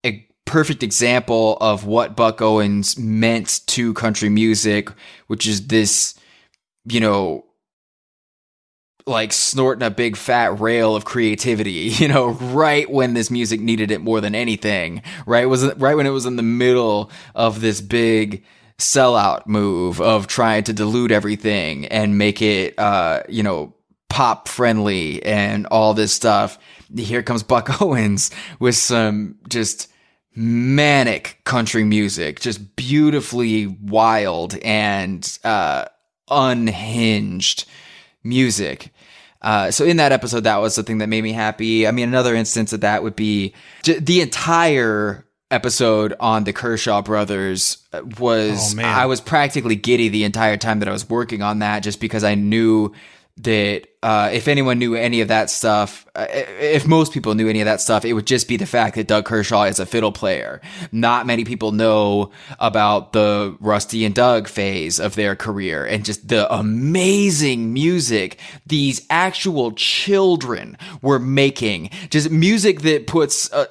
a 0.05 0.27
perfect 0.45 0.83
example 0.83 1.57
of 1.61 1.87
what 1.87 2.17
Buck 2.17 2.43
Owens 2.43 2.99
meant 2.99 3.61
to 3.69 3.95
country 3.95 4.29
music, 4.29 4.91
which 5.29 5.47
is 5.47 5.69
this, 5.69 6.15
you 6.85 7.01
know, 7.01 7.45
like 9.07 9.33
snorting 9.33 9.87
a 9.87 9.91
big 9.91 10.17
fat 10.17 10.59
rail 10.61 10.97
of 10.97 11.05
creativity, 11.05 11.71
you 11.99 12.09
know, 12.09 12.31
right 12.31 12.91
when 12.91 13.15
this 13.15 13.31
music 13.31 13.61
needed 13.61 13.91
it 13.91 14.01
more 14.01 14.21
than 14.21 14.35
anything, 14.35 15.03
right? 15.27 15.49
Was 15.49 15.75
right 15.77 15.95
when 15.97 16.07
it 16.07 16.11
was 16.11 16.27
in 16.27 16.37
the 16.37 16.43
middle 16.43 17.11
of 17.35 17.61
this 17.61 17.81
big 17.81 18.45
sellout 18.79 19.47
move 19.47 20.01
of 20.01 20.27
trying 20.27 20.65
to 20.65 20.73
dilute 20.73 21.13
everything 21.13 21.87
and 21.87 22.19
make 22.19 22.43
it, 22.43 22.79
uh, 22.79 23.23
you 23.29 23.43
know, 23.43 23.75
pop 24.09 24.49
friendly 24.49 25.23
and 25.25 25.67
all 25.67 25.95
this 25.95 26.13
stuff. 26.13 26.59
Here 26.97 27.23
comes 27.23 27.43
Buck 27.43 27.81
Owens 27.83 28.31
with 28.59 28.77
some 28.77 29.37
just 29.49 29.91
manic 30.35 31.41
country 31.45 31.85
music, 31.85 32.41
just 32.41 32.75
beautifully 32.75 33.67
wild 33.67 34.57
and, 34.59 35.39
uh, 35.45 35.85
unhinged 36.29 37.67
music. 38.25 38.93
Uh, 39.45 39.71
so 39.71 39.85
in 39.85 39.99
that 39.99 40.11
episode, 40.11 40.45
that 40.45 40.57
was 40.57 40.75
the 40.75 40.83
thing 40.83 40.99
that 40.99 41.09
made 41.11 41.23
me 41.23 41.33
happy. 41.33 41.87
I 41.87 41.91
mean, 41.91 42.09
another 42.09 42.35
instance 42.35 42.73
of 42.73 42.81
that 42.81 43.03
would 43.03 43.15
be 43.15 43.53
j- 43.83 43.99
the 43.99 44.23
entire 44.23 45.27
episode 45.51 46.15
on 46.19 46.45
the 46.45 46.53
Kershaw 46.55 47.03
brothers 47.03 47.87
uh, 47.93 48.01
was 48.19 48.75
oh, 48.79 48.83
I 48.83 49.05
was 49.05 49.21
practically 49.21 49.77
giddy 49.77 50.09
the 50.09 50.25
entire 50.25 50.57
time 50.57 50.79
that 50.79 50.89
I 50.89 50.93
was 50.93 51.09
working 51.11 51.43
on 51.43 51.59
that 51.59 51.81
just 51.81 52.01
because 52.01 52.25
I 52.25 52.35
knew 52.35 52.93
that 53.37 53.83
uh, 54.03 54.31
if 54.33 54.47
anyone 54.47 54.79
knew 54.79 54.95
any 54.95 55.21
of 55.21 55.29
that 55.29 55.51
stuff, 55.51 56.07
uh, 56.15 56.27
if 56.31 56.87
most 56.87 57.13
people 57.13 57.35
knew 57.35 57.49
any 57.49 57.61
of 57.61 57.65
that 57.65 57.81
stuff, 57.81 58.05
it 58.05 58.13
would 58.13 58.27
just 58.27 58.47
be 58.47 58.57
the 58.57 58.67
fact 58.67 58.95
that 58.95 59.09
Doug 59.09 59.25
Kershaw 59.25 59.65
is 59.65 59.81
a 59.81 59.87
fiddle 59.87 60.13
player. 60.13 60.61
Not 60.93 61.27
many 61.27 61.45
people 61.45 61.73
know 61.73 62.31
about 62.61 63.13
the 63.13 63.57
Rusty 63.59 64.05
and 64.05 64.15
Doug 64.15 64.47
phase 64.47 65.01
of 65.01 65.17
their 65.17 65.35
career 65.35 65.85
and 65.85 66.05
just 66.05 66.29
the 66.29 66.53
amazing 66.55 67.73
music 67.73 68.39
these 68.67 69.05
actual 69.11 69.73
children 69.73 70.79
were 71.03 71.19
making. 71.19 71.91
Just 72.11 72.31
music 72.31 72.83
that 72.83 73.09
puts 73.09 73.53
uh, 73.53 73.67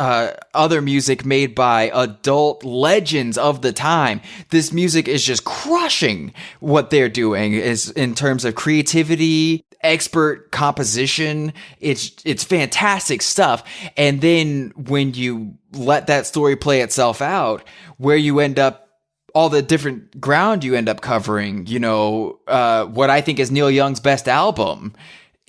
uh, 0.00 0.32
other 0.54 0.80
music 0.80 1.26
made 1.26 1.54
by 1.54 1.90
adult 1.92 2.64
legends 2.64 3.36
of 3.36 3.60
the 3.60 3.70
time. 3.70 4.22
This 4.48 4.72
music 4.72 5.06
is 5.06 5.22
just 5.22 5.44
crushing 5.44 6.32
what 6.60 6.88
they're 6.88 7.10
doing 7.10 7.52
is 7.52 7.90
in 7.90 8.14
terms 8.14 8.46
of 8.46 8.54
creativity, 8.54 9.62
expert 9.82 10.52
composition. 10.52 11.52
It's 11.80 12.12
it's 12.24 12.44
fantastic 12.44 13.20
stuff. 13.20 13.62
And 13.94 14.22
then 14.22 14.72
when 14.74 15.12
you 15.12 15.58
let 15.72 16.06
that 16.06 16.24
story 16.24 16.56
play 16.56 16.80
itself 16.80 17.20
out, 17.20 17.62
where 17.98 18.16
you 18.16 18.40
end 18.40 18.58
up 18.58 18.88
all 19.34 19.50
the 19.50 19.60
different 19.60 20.18
ground 20.18 20.64
you 20.64 20.76
end 20.76 20.88
up 20.88 21.02
covering. 21.02 21.66
You 21.66 21.78
know, 21.78 22.40
uh, 22.46 22.86
what 22.86 23.10
I 23.10 23.20
think 23.20 23.38
is 23.38 23.50
Neil 23.50 23.70
Young's 23.70 24.00
best 24.00 24.28
album 24.28 24.94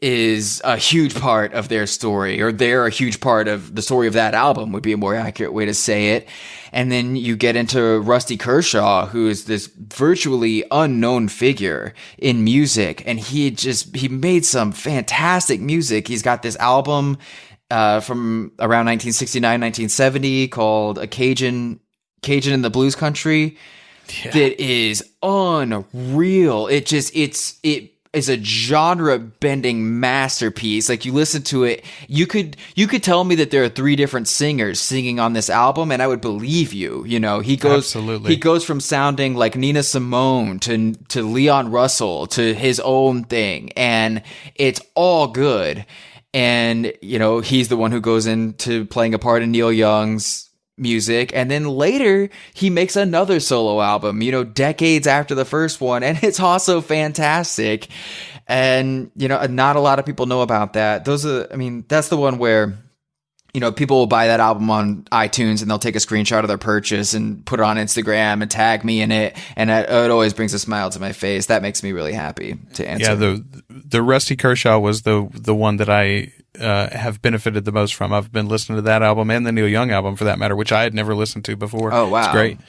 is 0.02 0.62
a 0.64 0.78
huge 0.78 1.14
part 1.14 1.54
of 1.54 1.70
their 1.70 1.86
story, 1.86 2.42
or 2.42 2.52
they're 2.52 2.88
a 2.88 2.90
huge 2.90 3.20
part 3.20 3.48
of 3.48 3.76
the 3.76 3.84
story 3.84 4.08
of 4.08 4.14
that 4.14 4.34
album, 4.34 4.72
would 4.72 4.82
be 4.82 4.94
a 4.94 4.98
more 4.98 5.14
accurate 5.14 5.54
way 5.54 5.66
to 5.66 5.74
say 5.76 6.16
it. 6.16 6.28
And 6.72 6.92
then 6.92 7.16
you 7.16 7.36
get 7.36 7.56
into 7.56 8.00
Rusty 8.00 8.36
Kershaw, 8.36 9.06
who 9.06 9.28
is 9.28 9.46
this 9.46 9.68
virtually 9.68 10.64
unknown 10.72 11.28
figure 11.28 11.94
in 12.18 12.44
music. 12.44 13.04
And 13.06 13.20
he 13.20 13.52
just, 13.52 13.96
he 13.96 14.08
made 14.08 14.44
some 14.44 14.72
fantastic 14.72 15.62
music. 15.62 16.08
He's 16.08 16.24
got 16.24 16.42
this 16.42 16.56
album, 16.56 17.20
uh, 17.70 18.00
from 18.00 18.54
around 18.58 18.88
1969, 18.88 19.44
1970 19.62 20.48
called 20.48 20.98
A 20.98 21.06
Cajun, 21.08 21.80
Cajun 22.24 22.54
in 22.54 22.64
the 22.64 22.70
Blues 22.72 22.96
Country. 22.96 23.58
Yeah. 24.26 24.32
That 24.32 24.62
is 24.62 25.08
unreal. 25.22 26.68
It 26.68 26.86
just, 26.88 27.16
it's, 27.16 27.60
it 27.62 27.92
is 28.14 28.28
a 28.28 28.42
genre 28.44 29.18
bending 29.18 30.00
masterpiece. 30.00 30.90
Like 30.90 31.06
you 31.06 31.14
listen 31.14 31.44
to 31.44 31.64
it, 31.64 31.86
you 32.08 32.28
could 32.28 32.58
you 32.76 32.88
could 32.88 33.04
tell 33.04 33.24
me 33.24 33.36
that 33.36 33.52
there 33.52 33.64
are 33.64 33.70
three 33.70 33.96
different 33.96 34.28
singers 34.28 34.80
singing 34.80 35.20
on 35.20 35.34
this 35.34 35.50
album, 35.50 35.92
and 35.92 36.02
I 36.02 36.08
would 36.08 36.22
believe 36.22 36.74
you. 36.74 37.06
You 37.06 37.20
know, 37.20 37.40
he 37.40 37.56
goes 37.56 37.86
Absolutely. 37.86 38.32
he 38.32 38.38
goes 38.38 38.66
from 38.66 38.80
sounding 38.80 39.36
like 39.36 39.56
Nina 39.56 39.84
Simone 39.84 40.60
to 40.62 40.94
to 41.10 41.24
Leon 41.24 41.72
Russell 41.72 42.28
to 42.28 42.54
his 42.54 42.80
own 42.82 43.24
thing, 43.24 43.72
and 43.74 44.24
it's 44.56 44.82
all 44.96 45.28
good. 45.28 45.86
And 46.34 46.94
you 47.02 47.20
know, 47.20 47.40
he's 47.40 47.70
the 47.70 47.78
one 47.78 47.92
who 47.92 48.02
goes 48.02 48.26
into 48.28 48.86
playing 48.86 49.14
a 49.14 49.20
part 49.20 49.42
in 49.42 49.52
Neil 49.52 49.72
Young's 49.72 50.51
music 50.82 51.32
and 51.36 51.50
then 51.50 51.66
later 51.66 52.30
he 52.54 52.70
makes 52.70 52.96
another 52.96 53.40
solo 53.40 53.82
album 53.82 54.22
you 54.22 54.32
know 54.32 54.44
decades 54.44 55.08
after 55.08 55.36
the 55.36 55.46
first 55.46 55.80
one 55.80 56.04
and 56.04 56.18
it's 56.24 56.40
also 56.40 56.82
fantastic. 56.82 57.88
And 58.48 59.12
you 59.16 59.28
know 59.28 59.46
not 59.46 59.76
a 59.76 59.80
lot 59.80 60.00
of 60.00 60.06
people 60.06 60.26
know 60.26 60.42
about 60.42 60.74
that. 60.74 61.06
Those 61.06 61.26
are 61.26 61.48
i 61.52 61.56
mean 61.56 61.86
that's 61.88 62.10
the 62.10 62.18
one 62.18 62.38
where 62.38 62.78
you 63.54 63.60
know 63.60 63.72
people 63.72 63.98
will 63.98 64.08
buy 64.08 64.28
that 64.28 64.40
album 64.40 64.70
on 64.70 65.04
itunes 65.12 65.62
and 65.62 65.70
they'll 65.70 65.80
take 65.80 65.96
a 65.96 66.00
screenshot 66.00 66.40
of 66.40 66.48
their 66.48 66.58
purchase 66.58 67.14
and 67.14 67.46
put 67.46 67.60
it 67.60 67.64
on 67.64 67.76
instagram 67.78 68.42
and 68.42 68.50
tag 68.50 68.84
me 68.86 69.02
in 69.02 69.12
it 69.12 69.38
and 69.56 69.70
it, 69.70 69.90
it 69.90 70.12
always 70.12 70.34
brings 70.34 70.54
a 70.54 70.60
smile 70.60 70.90
to 70.90 71.00
my 71.00 71.12
face. 71.12 71.48
That 71.48 71.62
makes 71.62 71.84
me 71.84 71.92
really 71.92 72.14
happy 72.14 72.58
to 72.74 72.88
answer. 72.88 73.12
yeah 73.12 73.16
the 73.16 73.46
the 73.70 74.02
rusty 74.02 74.36
kershaw 74.36 74.80
was 74.80 75.04
the 75.04 75.30
the 75.34 75.56
one 75.56 75.78
that 75.78 75.90
i 75.90 76.32
uh, 76.60 76.90
have 76.90 77.22
benefited 77.22 77.66
the 77.66 77.72
most 77.72 77.96
from. 77.96 78.12
I've 78.12 78.32
been 78.32 78.48
listening 78.48 78.78
to 78.78 78.82
that 78.84 79.02
album 79.02 79.30
and 79.30 79.46
the 79.46 79.52
Neil 79.52 79.68
Young 79.68 79.92
album 79.92 80.16
for 80.16 80.24
that 80.26 80.40
matter, 80.40 80.56
which 80.56 80.72
I 80.72 80.84
had 80.84 80.94
never 80.94 81.16
listened 81.16 81.46
to 81.46 81.56
before. 81.56 81.94
Oh 81.94 82.10
wow, 82.10 82.24
it's 82.24 82.32
great. 82.32 82.60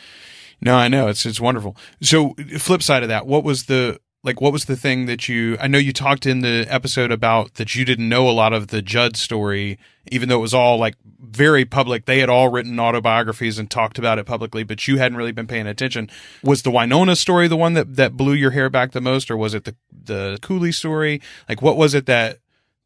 No, 0.60 0.76
I 0.76 0.88
know 0.88 1.08
it's 1.08 1.26
it's 1.26 1.40
wonderful. 1.40 1.76
So, 2.00 2.34
flip 2.58 2.82
side 2.82 3.02
of 3.02 3.08
that, 3.08 3.26
what 3.26 3.42
was 3.42 3.64
the 3.64 3.98
like? 4.22 4.40
What 4.40 4.52
was 4.52 4.66
the 4.66 4.76
thing 4.76 5.06
that 5.06 5.28
you? 5.28 5.56
I 5.60 5.66
know 5.66 5.78
you 5.78 5.92
talked 5.92 6.24
in 6.24 6.40
the 6.40 6.64
episode 6.68 7.10
about 7.10 7.54
that 7.54 7.74
you 7.74 7.84
didn't 7.84 8.08
know 8.08 8.28
a 8.28 8.30
lot 8.30 8.52
of 8.52 8.68
the 8.68 8.80
Judd 8.80 9.16
story, 9.16 9.78
even 10.12 10.28
though 10.28 10.38
it 10.38 10.42
was 10.42 10.54
all 10.54 10.78
like 10.78 10.94
very 11.20 11.64
public. 11.64 12.06
They 12.06 12.20
had 12.20 12.28
all 12.28 12.48
written 12.48 12.78
autobiographies 12.78 13.58
and 13.58 13.68
talked 13.68 13.98
about 13.98 14.20
it 14.20 14.26
publicly, 14.26 14.62
but 14.62 14.86
you 14.86 14.98
hadn't 14.98 15.18
really 15.18 15.32
been 15.32 15.48
paying 15.48 15.66
attention. 15.66 16.08
Was 16.44 16.62
the 16.62 16.70
Wynonna 16.70 17.16
story 17.16 17.48
the 17.48 17.56
one 17.56 17.74
that 17.74 17.96
that 17.96 18.16
blew 18.16 18.34
your 18.34 18.52
hair 18.52 18.70
back 18.70 18.92
the 18.92 19.00
most, 19.00 19.32
or 19.32 19.36
was 19.36 19.54
it 19.54 19.64
the 19.64 19.74
the 19.90 20.38
Cooley 20.42 20.70
story? 20.70 21.20
Like, 21.48 21.60
what 21.60 21.76
was 21.76 21.92
it 21.92 22.06
that 22.06 22.38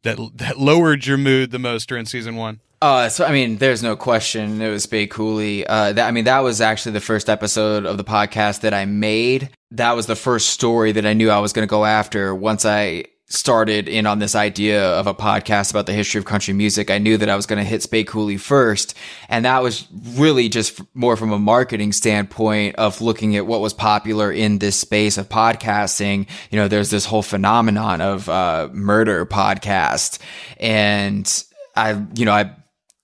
that 0.07 0.37
that 0.37 0.57
lowered 0.57 1.05
your 1.05 1.17
mood 1.17 1.51
the 1.51 1.59
most 1.59 1.89
during 1.89 2.05
season 2.05 2.35
one? 2.35 2.61
Uh, 2.81 3.09
so 3.09 3.25
I 3.25 3.31
mean, 3.31 3.57
there's 3.57 3.83
no 3.83 3.95
question 3.95 4.61
it 4.61 4.69
was 4.69 4.83
Spade 4.83 5.09
Cooley. 5.09 5.65
Uh, 5.65 5.93
that 5.93 6.07
I 6.07 6.11
mean, 6.11 6.25
that 6.25 6.39
was 6.39 6.61
actually 6.61 6.93
the 6.93 7.01
first 7.01 7.29
episode 7.29 7.85
of 7.85 7.97
the 7.97 8.03
podcast 8.03 8.61
that 8.61 8.73
I 8.73 8.85
made. 8.85 9.49
That 9.71 9.93
was 9.93 10.05
the 10.05 10.15
first 10.15 10.51
story 10.51 10.91
that 10.93 11.05
I 11.05 11.13
knew 11.13 11.29
I 11.29 11.39
was 11.39 11.53
going 11.53 11.67
to 11.67 11.69
go 11.69 11.85
after 11.85 12.33
once 12.33 12.65
I 12.65 13.05
started 13.29 13.89
in 13.89 14.05
on 14.05 14.19
this 14.19 14.35
idea 14.35 14.89
of 14.91 15.05
a 15.05 15.13
podcast 15.13 15.71
about 15.71 15.85
the 15.85 15.93
history 15.93 16.17
of 16.17 16.25
country 16.25 16.53
music, 16.53 16.89
I 16.89 16.97
knew 16.97 17.17
that 17.17 17.29
I 17.29 17.35
was 17.35 17.45
going 17.45 17.61
to 17.61 17.69
hit 17.69 17.83
Spade 17.83 18.07
Cooley 18.07 18.37
first. 18.37 18.95
And 19.27 19.43
that 19.43 19.61
was 19.61 19.85
really 19.91 20.47
just 20.47 20.81
more 20.95 21.17
from 21.17 21.33
a 21.33 21.39
marketing 21.39 21.91
standpoint 21.91 22.75
of 22.77 23.01
looking 23.01 23.35
at 23.35 23.45
what 23.45 23.59
was 23.59 23.73
popular 23.73 24.31
in 24.31 24.59
this 24.59 24.79
space 24.79 25.17
of 25.17 25.27
podcasting. 25.27 26.27
You 26.51 26.59
know, 26.59 26.69
there's 26.69 26.89
this 26.89 27.05
whole 27.05 27.21
phenomenon 27.21 27.99
of, 27.99 28.29
uh, 28.29 28.69
murder 28.71 29.25
podcast. 29.25 30.19
And 30.57 31.43
I, 31.75 32.01
you 32.15 32.25
know, 32.25 32.33
I, 32.33 32.55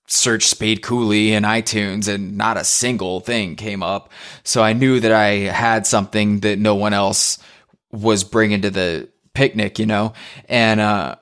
searched 0.05 0.49
Spade 0.49 0.83
Cooley 0.83 1.33
in 1.33 1.43
iTunes 1.43 2.13
and 2.13 2.37
not 2.37 2.55
a 2.55 2.63
single 2.63 3.19
thing 3.19 3.55
came 3.55 3.81
up. 3.81 4.11
So 4.43 4.61
I 4.61 4.73
knew 4.73 4.99
that 4.99 5.11
I 5.11 5.29
had 5.49 5.87
something 5.87 6.41
that 6.41 6.59
no 6.59 6.75
one 6.75 6.93
else 6.93 7.39
was 7.91 8.23
bringing 8.23 8.61
to 8.61 8.69
the 8.69 9.09
picnic, 9.33 9.79
you 9.79 9.85
know? 9.85 10.13
And, 10.47 10.79
uh, 10.79 11.15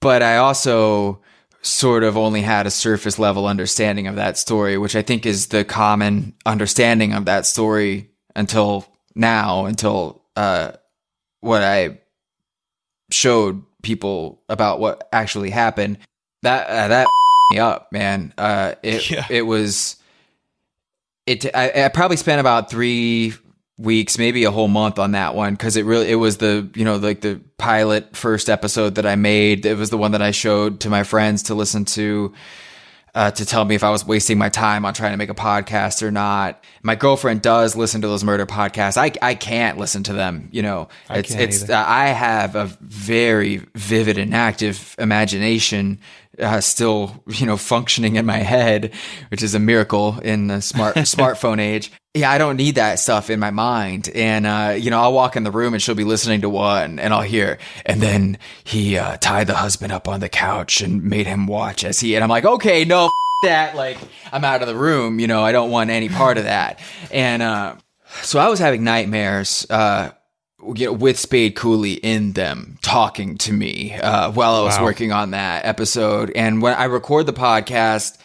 but 0.00 0.22
I 0.22 0.36
also 0.38 1.20
sort 1.62 2.04
of 2.04 2.16
only 2.16 2.42
had 2.42 2.66
a 2.66 2.70
surface 2.70 3.18
level 3.18 3.46
understanding 3.46 4.06
of 4.06 4.16
that 4.16 4.38
story, 4.38 4.78
which 4.78 4.94
I 4.94 5.02
think 5.02 5.26
is 5.26 5.48
the 5.48 5.64
common 5.64 6.34
understanding 6.44 7.12
of 7.12 7.24
that 7.24 7.46
story 7.46 8.10
until 8.34 8.86
now, 9.14 9.66
until, 9.66 10.22
uh, 10.36 10.72
what 11.40 11.62
I 11.62 11.98
showed 13.10 13.64
people 13.82 14.42
about 14.48 14.80
what 14.80 15.08
actually 15.12 15.50
happened. 15.50 15.98
That, 16.42 16.68
uh, 16.68 16.88
that 16.88 17.08
me 17.52 17.58
up, 17.58 17.92
man. 17.92 18.32
Uh, 18.38 18.74
it, 18.82 19.10
yeah. 19.10 19.26
it 19.30 19.42
was, 19.42 19.96
it, 21.26 21.46
I, 21.54 21.84
I 21.84 21.88
probably 21.88 22.16
spent 22.16 22.40
about 22.40 22.70
three, 22.70 23.34
weeks, 23.78 24.18
maybe 24.18 24.44
a 24.44 24.50
whole 24.50 24.68
month 24.68 24.98
on 24.98 25.12
that 25.12 25.34
one 25.34 25.54
because 25.54 25.76
it 25.76 25.84
really 25.84 26.10
it 26.10 26.16
was 26.16 26.38
the 26.38 26.68
you 26.74 26.84
know 26.84 26.96
like 26.96 27.20
the 27.20 27.40
pilot 27.58 28.16
first 28.16 28.48
episode 28.48 28.96
that 28.96 29.06
I 29.06 29.16
made. 29.16 29.66
It 29.66 29.76
was 29.76 29.90
the 29.90 29.98
one 29.98 30.12
that 30.12 30.22
I 30.22 30.30
showed 30.30 30.80
to 30.80 30.90
my 30.90 31.02
friends 31.02 31.44
to 31.44 31.54
listen 31.54 31.84
to. 31.86 32.32
Uh, 33.14 33.30
to 33.30 33.46
tell 33.46 33.64
me 33.64 33.74
if 33.74 33.82
I 33.82 33.88
was 33.88 34.04
wasting 34.04 34.36
my 34.36 34.50
time 34.50 34.84
on 34.84 34.92
trying 34.92 35.12
to 35.12 35.16
make 35.16 35.30
a 35.30 35.34
podcast 35.34 36.02
or 36.02 36.10
not. 36.10 36.62
My 36.82 36.96
girlfriend 36.96 37.40
does 37.40 37.74
listen 37.74 38.02
to 38.02 38.08
those 38.08 38.22
murder 38.22 38.44
podcasts. 38.44 38.98
I, 38.98 39.10
I 39.26 39.34
can't 39.34 39.78
listen 39.78 40.02
to 40.02 40.12
them. 40.12 40.50
You 40.52 40.60
know, 40.60 40.88
I 41.08 41.20
it's 41.20 41.34
it's 41.34 41.70
uh, 41.70 41.82
I 41.86 42.08
have 42.08 42.56
a 42.56 42.66
very 42.82 43.62
vivid 43.74 44.18
and 44.18 44.34
active 44.34 44.94
imagination 44.98 45.98
uh, 46.38 46.60
still, 46.60 47.22
you 47.28 47.46
know, 47.46 47.56
functioning 47.56 48.16
in 48.16 48.26
my 48.26 48.38
head, 48.38 48.92
which 49.30 49.42
is 49.42 49.54
a 49.54 49.58
miracle 49.58 50.18
in 50.20 50.48
the 50.48 50.60
smart 50.60 50.94
smartphone 50.96 51.60
age. 51.60 51.90
Yeah, 52.16 52.30
I 52.30 52.38
don't 52.38 52.56
need 52.56 52.76
that 52.76 52.98
stuff 52.98 53.28
in 53.28 53.38
my 53.38 53.50
mind. 53.50 54.08
And, 54.08 54.46
uh, 54.46 54.74
you 54.78 54.90
know, 54.90 55.02
I'll 55.02 55.12
walk 55.12 55.36
in 55.36 55.44
the 55.44 55.50
room 55.50 55.74
and 55.74 55.82
she'll 55.82 55.94
be 55.94 56.02
listening 56.02 56.40
to 56.40 56.48
one 56.48 56.98
and 56.98 57.12
I'll 57.12 57.20
hear, 57.20 57.58
and 57.84 58.00
then 58.00 58.38
he, 58.64 58.96
uh, 58.96 59.18
tied 59.18 59.48
the 59.48 59.54
husband 59.54 59.92
up 59.92 60.08
on 60.08 60.20
the 60.20 60.30
couch 60.30 60.80
and 60.80 61.04
made 61.04 61.26
him 61.26 61.46
watch 61.46 61.84
as 61.84 62.00
he, 62.00 62.14
and 62.14 62.24
I'm 62.24 62.30
like, 62.30 62.46
okay, 62.46 62.86
no, 62.86 63.06
f- 63.06 63.12
that. 63.42 63.76
Like, 63.76 63.98
I'm 64.32 64.44
out 64.44 64.62
of 64.62 64.68
the 64.68 64.74
room. 64.74 65.20
You 65.20 65.26
know, 65.26 65.44
I 65.44 65.52
don't 65.52 65.70
want 65.70 65.90
any 65.90 66.08
part 66.08 66.38
of 66.38 66.44
that. 66.44 66.80
And, 67.10 67.42
uh, 67.42 67.76
so 68.22 68.38
I 68.38 68.48
was 68.48 68.58
having 68.58 68.82
nightmares, 68.82 69.66
uh, 69.68 70.12
you 70.74 70.86
know, 70.86 70.92
with 70.94 71.18
Spade 71.18 71.54
Cooley 71.54 71.92
in 71.92 72.32
them 72.32 72.78
talking 72.80 73.36
to 73.38 73.52
me 73.52 73.92
uh, 73.92 74.30
while 74.32 74.54
I 74.54 74.62
was 74.62 74.78
wow. 74.78 74.84
working 74.84 75.12
on 75.12 75.32
that 75.32 75.66
episode. 75.66 76.32
And 76.34 76.62
when 76.62 76.72
I 76.72 76.84
record 76.84 77.26
the 77.26 77.34
podcast 77.34 78.16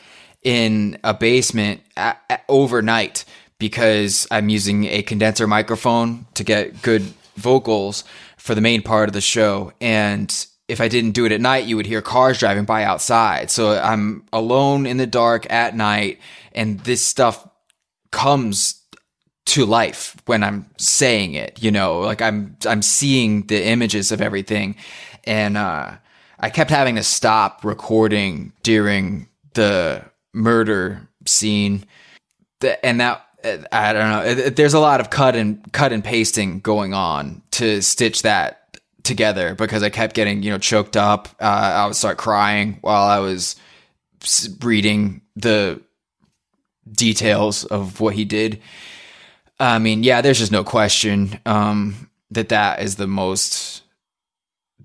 in 0.44 0.98
a 1.04 1.14
basement 1.14 1.82
overnight 2.48 3.26
because 3.62 4.28
I'm 4.32 4.50
using 4.50 4.86
a 4.86 5.04
condenser 5.04 5.46
microphone 5.46 6.26
to 6.34 6.44
get 6.44 6.82
good 6.82 7.04
vocals 7.36 8.04
for 8.38 8.56
the 8.56 8.60
main 8.60 8.82
part 8.82 9.08
of 9.08 9.14
the 9.14 9.22
show. 9.22 9.72
And 9.80 10.36
if 10.68 10.82
I 10.82 10.88
didn't 10.88 11.12
do 11.12 11.26
it 11.26 11.32
at 11.32 11.40
night, 11.40 11.66
you 11.66 11.76
would 11.76 11.86
hear 11.86 12.02
cars 12.02 12.40
driving 12.40 12.66
by 12.66 12.84
outside. 12.84 13.52
So 13.52 13.80
I'm 13.80 14.26
alone 14.34 14.88
in 14.88 14.98
the 14.98 15.06
dark 15.06 15.46
at 15.54 15.76
night, 15.76 16.20
and 16.54 16.80
this 16.80 17.06
stuff 17.06 17.48
comes 18.10 18.82
to 19.46 19.64
life 19.64 20.18
when 20.26 20.44
I'm 20.44 20.66
saying 20.80 21.36
it, 21.36 21.62
you 21.62 21.70
know, 21.70 22.00
like 22.00 22.22
I'm, 22.24 22.58
I'm 22.66 22.82
seeing 22.82 23.46
the 23.46 23.64
images 23.64 24.12
of 24.12 24.22
everything. 24.22 24.76
And, 25.26 25.56
uh, 25.56 25.98
I 26.40 26.50
kept 26.50 26.72
having 26.72 26.96
to 26.96 27.04
stop 27.04 27.64
recording 27.64 28.54
during 28.64 29.28
the 29.54 30.04
murder 30.34 31.08
scene. 31.28 31.86
And 32.84 33.00
that, 33.00 33.24
I 33.72 33.94
don't 33.94 34.10
know. 34.10 34.50
There's 34.50 34.74
a 34.74 34.80
lot 34.80 35.00
of 35.00 35.10
cut 35.10 35.36
and 35.36 35.72
cut 35.72 35.92
and 35.92 36.04
pasting 36.04 36.60
going 36.60 36.94
on 36.94 37.42
to 37.52 37.82
stitch 37.82 38.22
that 38.22 38.78
together 39.04 39.56
because 39.56 39.84
I 39.84 39.90
kept 39.90 40.16
getting, 40.16 40.44
you 40.44 40.52
know, 40.52 40.58
choked 40.58 40.96
up. 40.96 41.30
Uh, 41.40 41.44
I 41.44 41.86
would 41.86 41.96
start 41.96 42.18
crying 42.18 42.78
while 42.82 43.04
I 43.04 43.20
was 43.20 43.56
reading 44.62 45.22
the 45.36 45.82
details 46.92 47.64
of 47.66 48.00
what 48.00 48.16
he 48.16 48.26
did 48.26 48.62
I 49.62 49.78
mean, 49.78 50.04
yeah, 50.04 50.22
there's 50.22 50.40
just 50.40 50.52
no 50.52 50.64
question 50.64 51.40
um, 51.46 52.10
that 52.32 52.50
that 52.50 52.82
is 52.82 52.96
the 52.96 53.08
most. 53.08 53.81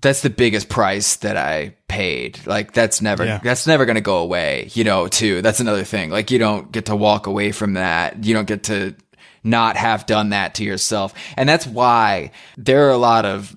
That's 0.01 0.21
the 0.21 0.29
biggest 0.29 0.69
price 0.69 1.17
that 1.17 1.37
I 1.37 1.75
paid. 1.87 2.45
Like 2.45 2.73
that's 2.73 3.01
never 3.01 3.25
yeah. 3.25 3.39
that's 3.43 3.67
never 3.67 3.85
going 3.85 3.95
to 3.95 4.01
go 4.01 4.17
away. 4.17 4.69
You 4.73 4.83
know, 4.83 5.07
too. 5.07 5.41
That's 5.41 5.59
another 5.59 5.83
thing. 5.83 6.09
Like 6.09 6.31
you 6.31 6.39
don't 6.39 6.71
get 6.71 6.85
to 6.85 6.95
walk 6.95 7.27
away 7.27 7.51
from 7.51 7.73
that. 7.73 8.23
You 8.23 8.33
don't 8.33 8.47
get 8.47 8.63
to 8.63 8.95
not 9.43 9.77
have 9.77 10.05
done 10.05 10.29
that 10.29 10.55
to 10.55 10.63
yourself. 10.63 11.13
And 11.35 11.47
that's 11.47 11.65
why 11.65 12.31
there 12.57 12.87
are 12.87 12.91
a 12.91 12.97
lot 12.97 13.25
of 13.25 13.55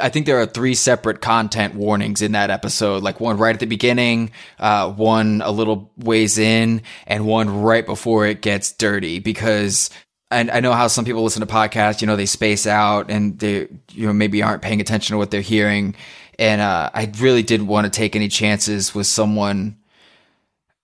I 0.00 0.10
think 0.10 0.26
there 0.26 0.40
are 0.40 0.46
three 0.46 0.74
separate 0.74 1.20
content 1.20 1.74
warnings 1.74 2.20
in 2.20 2.32
that 2.32 2.50
episode, 2.50 3.02
like 3.02 3.20
one 3.20 3.38
right 3.38 3.54
at 3.54 3.60
the 3.60 3.66
beginning, 3.66 4.30
uh, 4.58 4.92
one 4.92 5.40
a 5.42 5.50
little 5.50 5.90
ways 5.96 6.38
in, 6.38 6.82
and 7.06 7.26
one 7.26 7.62
right 7.62 7.86
before 7.86 8.26
it 8.26 8.42
gets 8.42 8.72
dirty. 8.72 9.18
Because 9.18 9.88
I, 10.30 10.40
I 10.40 10.60
know 10.60 10.72
how 10.72 10.88
some 10.88 11.04
people 11.04 11.22
listen 11.22 11.40
to 11.40 11.52
podcasts, 11.52 12.00
you 12.00 12.06
know, 12.06 12.16
they 12.16 12.26
space 12.26 12.66
out 12.66 13.10
and 13.10 13.38
they, 13.38 13.68
you 13.92 14.06
know, 14.06 14.12
maybe 14.12 14.42
aren't 14.42 14.62
paying 14.62 14.80
attention 14.80 15.14
to 15.14 15.18
what 15.18 15.30
they're 15.30 15.40
hearing. 15.40 15.94
And 16.38 16.60
uh, 16.60 16.90
I 16.92 17.10
really 17.18 17.42
didn't 17.42 17.66
want 17.66 17.86
to 17.86 17.90
take 17.90 18.14
any 18.14 18.28
chances 18.28 18.94
with 18.94 19.06
someone. 19.06 19.78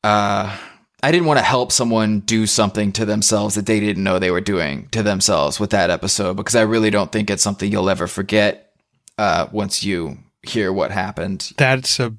Uh, 0.03 0.57
I 1.03 1.12
didn't 1.12 1.26
want 1.26 1.38
to 1.38 1.45
help 1.45 1.70
someone 1.70 2.20
do 2.20 2.47
something 2.47 2.90
to 2.92 3.05
themselves 3.05 3.55
that 3.57 3.66
they 3.66 3.78
didn't 3.78 4.03
know 4.03 4.18
they 4.18 4.30
were 4.30 4.40
doing 4.40 4.88
to 4.92 5.03
themselves 5.03 5.61
with 5.61 5.70
that 5.70 5.90
episode 5.90 6.34
because 6.34 6.57
I 6.57 6.62
really 6.62 6.90
don't 6.90 7.12
think 7.12 7.28
it's 7.28 7.42
something 7.42 7.70
you'll 7.70 7.90
ever 7.90 8.07
forget 8.07 8.72
uh, 9.18 9.47
once 9.53 9.84
you 9.84 10.18
hear 10.42 10.72
what 10.72 10.90
happened. 10.90 11.53
That's 11.57 12.01
a 12.01 12.14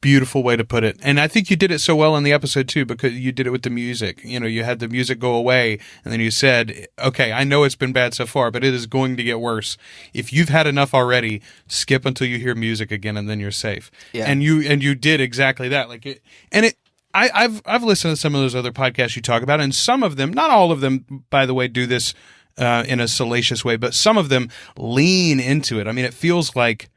beautiful 0.00 0.42
way 0.42 0.56
to 0.56 0.64
put 0.64 0.84
it. 0.84 0.98
And 1.02 1.18
I 1.18 1.28
think 1.28 1.50
you 1.50 1.56
did 1.56 1.70
it 1.70 1.80
so 1.80 1.96
well 1.96 2.16
in 2.16 2.22
the 2.22 2.32
episode 2.32 2.68
too, 2.68 2.84
because 2.84 3.12
you 3.14 3.32
did 3.32 3.46
it 3.46 3.50
with 3.50 3.62
the 3.62 3.70
music. 3.70 4.20
You 4.24 4.40
know, 4.40 4.46
you 4.46 4.64
had 4.64 4.78
the 4.78 4.88
music 4.88 5.18
go 5.18 5.34
away 5.34 5.78
and 6.04 6.12
then 6.12 6.20
you 6.20 6.30
said, 6.30 6.86
okay, 6.98 7.32
I 7.32 7.44
know 7.44 7.64
it's 7.64 7.74
been 7.74 7.92
bad 7.92 8.14
so 8.14 8.26
far, 8.26 8.50
but 8.50 8.64
it 8.64 8.74
is 8.74 8.86
going 8.86 9.16
to 9.16 9.22
get 9.22 9.40
worse. 9.40 9.76
If 10.14 10.32
you've 10.32 10.48
had 10.48 10.66
enough 10.66 10.94
already, 10.94 11.42
skip 11.66 12.04
until 12.06 12.26
you 12.26 12.38
hear 12.38 12.54
music 12.54 12.90
again 12.90 13.16
and 13.16 13.28
then 13.28 13.40
you're 13.40 13.50
safe. 13.50 13.90
Yeah. 14.12 14.24
And 14.26 14.42
you, 14.42 14.62
and 14.62 14.82
you 14.82 14.94
did 14.94 15.20
exactly 15.20 15.68
that. 15.68 15.88
Like 15.88 16.06
it, 16.06 16.22
and 16.52 16.66
it, 16.66 16.76
I, 17.14 17.30
I've, 17.34 17.62
I've 17.64 17.82
listened 17.82 18.12
to 18.12 18.20
some 18.20 18.34
of 18.34 18.40
those 18.40 18.54
other 18.54 18.72
podcasts 18.72 19.16
you 19.16 19.22
talk 19.22 19.42
about 19.42 19.60
and 19.60 19.74
some 19.74 20.02
of 20.02 20.16
them, 20.16 20.32
not 20.32 20.50
all 20.50 20.70
of 20.70 20.80
them, 20.80 21.24
by 21.30 21.46
the 21.46 21.54
way, 21.54 21.66
do 21.66 21.86
this 21.86 22.14
uh, 22.58 22.84
in 22.86 23.00
a 23.00 23.08
salacious 23.08 23.64
way, 23.64 23.76
but 23.76 23.94
some 23.94 24.18
of 24.18 24.28
them 24.28 24.50
lean 24.76 25.40
into 25.40 25.80
it. 25.80 25.86
I 25.86 25.92
mean, 25.92 26.04
it 26.04 26.14
feels 26.14 26.54
like 26.54 26.90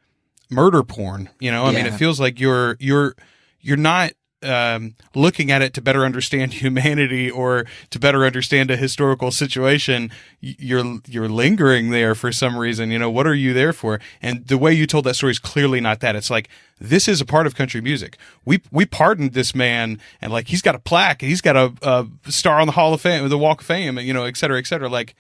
murder 0.52 0.84
porn. 0.84 1.30
You 1.40 1.52
know, 1.52 1.66
I 1.66 1.72
mean, 1.72 1.86
it 1.86 1.94
feels 1.94 2.20
like 2.20 2.40
you're 2.40 2.78
you're 2.80 3.16
you're 3.62 3.78
not 3.78 4.12
um, 4.44 4.96
looking 5.14 5.52
at 5.52 5.62
it 5.62 5.74
to 5.76 5.82
better 5.82 6.04
understand 6.04 6.54
humanity 6.62 7.30
or 7.30 7.66
to 7.90 8.00
better 8.00 8.26
understand 8.26 8.72
a 8.72 8.78
historical 8.78 9.32
situation, 9.32 10.12
you're 10.40 11.00
you're 11.08 11.30
lingering 11.30 11.92
there 11.92 12.16
for 12.16 12.32
some 12.32 12.58
reason. 12.58 12.92
You 12.92 13.00
know, 13.00 13.10
what 13.10 13.28
are 13.28 13.36
you 13.36 13.54
there 13.54 13.74
for? 13.74 14.00
And 14.22 14.48
the 14.48 14.58
way 14.58 14.74
you 14.74 14.88
told 14.88 15.06
that 15.06 15.16
story 15.16 15.32
is 15.32 15.40
clearly 15.40 15.80
not 15.80 16.00
that. 16.00 16.16
It's 16.16 16.30
like 16.30 16.50
this 16.80 17.08
is 17.08 17.22
a 17.22 17.26
part 17.26 17.46
of 17.46 17.56
country 17.56 17.82
music. 17.82 18.18
We 18.46 18.62
we 18.72 18.86
pardoned 18.86 19.34
this 19.34 19.54
man, 19.54 20.00
and 20.22 20.32
like 20.32 20.48
he's 20.48 20.62
got 20.62 20.76
a 20.76 20.80
plaque, 20.80 21.22
he's 21.22 21.42
got 21.42 21.56
a, 21.56 21.74
a 21.82 22.32
star 22.32 22.60
on 22.60 22.68
the 22.68 22.74
Hall 22.74 22.94
of 22.94 23.02
Fame, 23.02 23.28
the 23.30 23.38
Walk 23.38 23.62
of 23.62 23.68
Fame, 23.68 24.00
you 24.00 24.14
know, 24.14 24.26
et 24.26 24.38
cetera, 24.38 24.58
et 24.58 24.68
cetera. 24.68 24.90
Like 24.90 25.16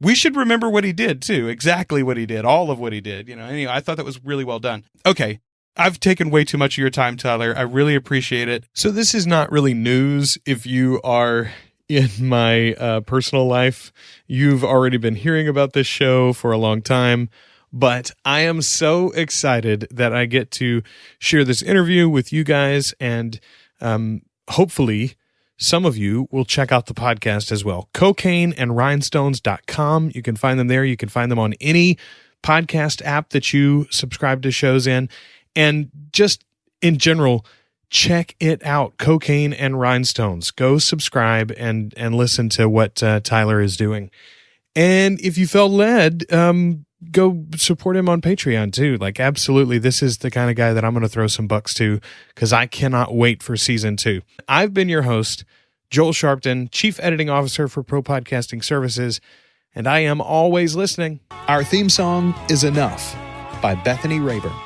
we 0.00 0.14
should 0.14 0.36
remember 0.36 0.68
what 0.68 0.84
he 0.84 0.92
did 0.92 1.22
too, 1.22 1.48
exactly 1.48 2.02
what 2.02 2.16
he 2.16 2.26
did, 2.26 2.44
all 2.44 2.70
of 2.70 2.78
what 2.78 2.92
he 2.92 3.00
did. 3.00 3.28
You 3.28 3.36
know, 3.36 3.44
anyway, 3.44 3.72
I 3.72 3.80
thought 3.80 3.96
that 3.96 4.06
was 4.06 4.22
really 4.24 4.44
well 4.44 4.58
done. 4.58 4.84
Okay. 5.04 5.40
I've 5.78 6.00
taken 6.00 6.30
way 6.30 6.44
too 6.44 6.56
much 6.56 6.74
of 6.74 6.78
your 6.78 6.90
time, 6.90 7.16
Tyler. 7.18 7.54
I 7.56 7.62
really 7.62 7.94
appreciate 7.94 8.48
it. 8.48 8.64
So 8.72 8.90
this 8.90 9.14
is 9.14 9.26
not 9.26 9.52
really 9.52 9.74
news 9.74 10.38
if 10.46 10.66
you 10.66 11.00
are 11.04 11.50
in 11.88 12.08
my 12.20 12.72
uh, 12.74 13.00
personal 13.00 13.46
life. 13.46 13.92
You've 14.26 14.64
already 14.64 14.96
been 14.96 15.16
hearing 15.16 15.48
about 15.48 15.74
this 15.74 15.86
show 15.86 16.32
for 16.32 16.50
a 16.50 16.58
long 16.58 16.80
time, 16.82 17.28
but 17.72 18.10
I 18.24 18.40
am 18.40 18.62
so 18.62 19.10
excited 19.10 19.86
that 19.90 20.14
I 20.14 20.24
get 20.24 20.50
to 20.52 20.82
share 21.18 21.44
this 21.44 21.62
interview 21.62 22.08
with 22.08 22.32
you 22.32 22.42
guys 22.42 22.94
and 22.98 23.38
um, 23.80 24.22
hopefully 24.48 25.16
some 25.58 25.84
of 25.84 25.96
you 25.96 26.28
will 26.30 26.44
check 26.44 26.70
out 26.70 26.86
the 26.86 26.94
podcast 26.94 27.50
as 27.50 27.64
well. 27.64 27.88
Cocaine 27.94 28.52
and 28.54 28.72
rhinestones.com. 28.72 30.12
You 30.14 30.22
can 30.22 30.36
find 30.36 30.58
them 30.58 30.68
there. 30.68 30.84
You 30.84 30.96
can 30.96 31.08
find 31.08 31.30
them 31.30 31.38
on 31.38 31.54
any 31.60 31.98
podcast 32.42 33.02
app 33.04 33.30
that 33.30 33.52
you 33.52 33.86
subscribe 33.90 34.42
to 34.42 34.50
shows 34.50 34.86
in. 34.86 35.08
And 35.54 35.90
just 36.12 36.44
in 36.82 36.98
general, 36.98 37.44
check 37.90 38.34
it 38.40 38.64
out. 38.64 38.98
Cocaine 38.98 39.52
and 39.52 39.80
rhinestones. 39.80 40.50
Go 40.50 40.78
subscribe 40.78 41.52
and, 41.56 41.94
and 41.96 42.14
listen 42.14 42.48
to 42.50 42.68
what 42.68 43.02
uh, 43.02 43.20
Tyler 43.20 43.60
is 43.60 43.76
doing. 43.76 44.10
And 44.74 45.20
if 45.20 45.38
you 45.38 45.46
felt 45.46 45.72
led, 45.72 46.30
um, 46.32 46.85
go 47.10 47.44
support 47.56 47.96
him 47.96 48.08
on 48.08 48.20
Patreon 48.20 48.72
too. 48.72 48.96
Like, 48.96 49.20
absolutely, 49.20 49.78
this 49.78 50.02
is 50.02 50.18
the 50.18 50.30
kind 50.30 50.50
of 50.50 50.56
guy 50.56 50.72
that 50.72 50.84
I'm 50.84 50.92
going 50.92 51.02
to 51.02 51.08
throw 51.08 51.26
some 51.26 51.46
bucks 51.46 51.74
to 51.74 52.00
because 52.34 52.52
I 52.52 52.66
cannot 52.66 53.14
wait 53.14 53.42
for 53.42 53.56
season 53.56 53.96
two. 53.96 54.22
I've 54.48 54.72
been 54.74 54.88
your 54.88 55.02
host, 55.02 55.44
Joel 55.90 56.12
Sharpton, 56.12 56.68
Chief 56.70 56.98
Editing 57.02 57.30
Officer 57.30 57.68
for 57.68 57.82
Pro 57.82 58.02
Podcasting 58.02 58.64
Services, 58.64 59.20
and 59.74 59.86
I 59.86 60.00
am 60.00 60.20
always 60.20 60.74
listening. 60.74 61.20
Our 61.48 61.62
theme 61.62 61.88
song 61.88 62.34
is 62.48 62.64
Enough 62.64 63.16
by 63.60 63.74
Bethany 63.74 64.20
Rayburn. 64.20 64.65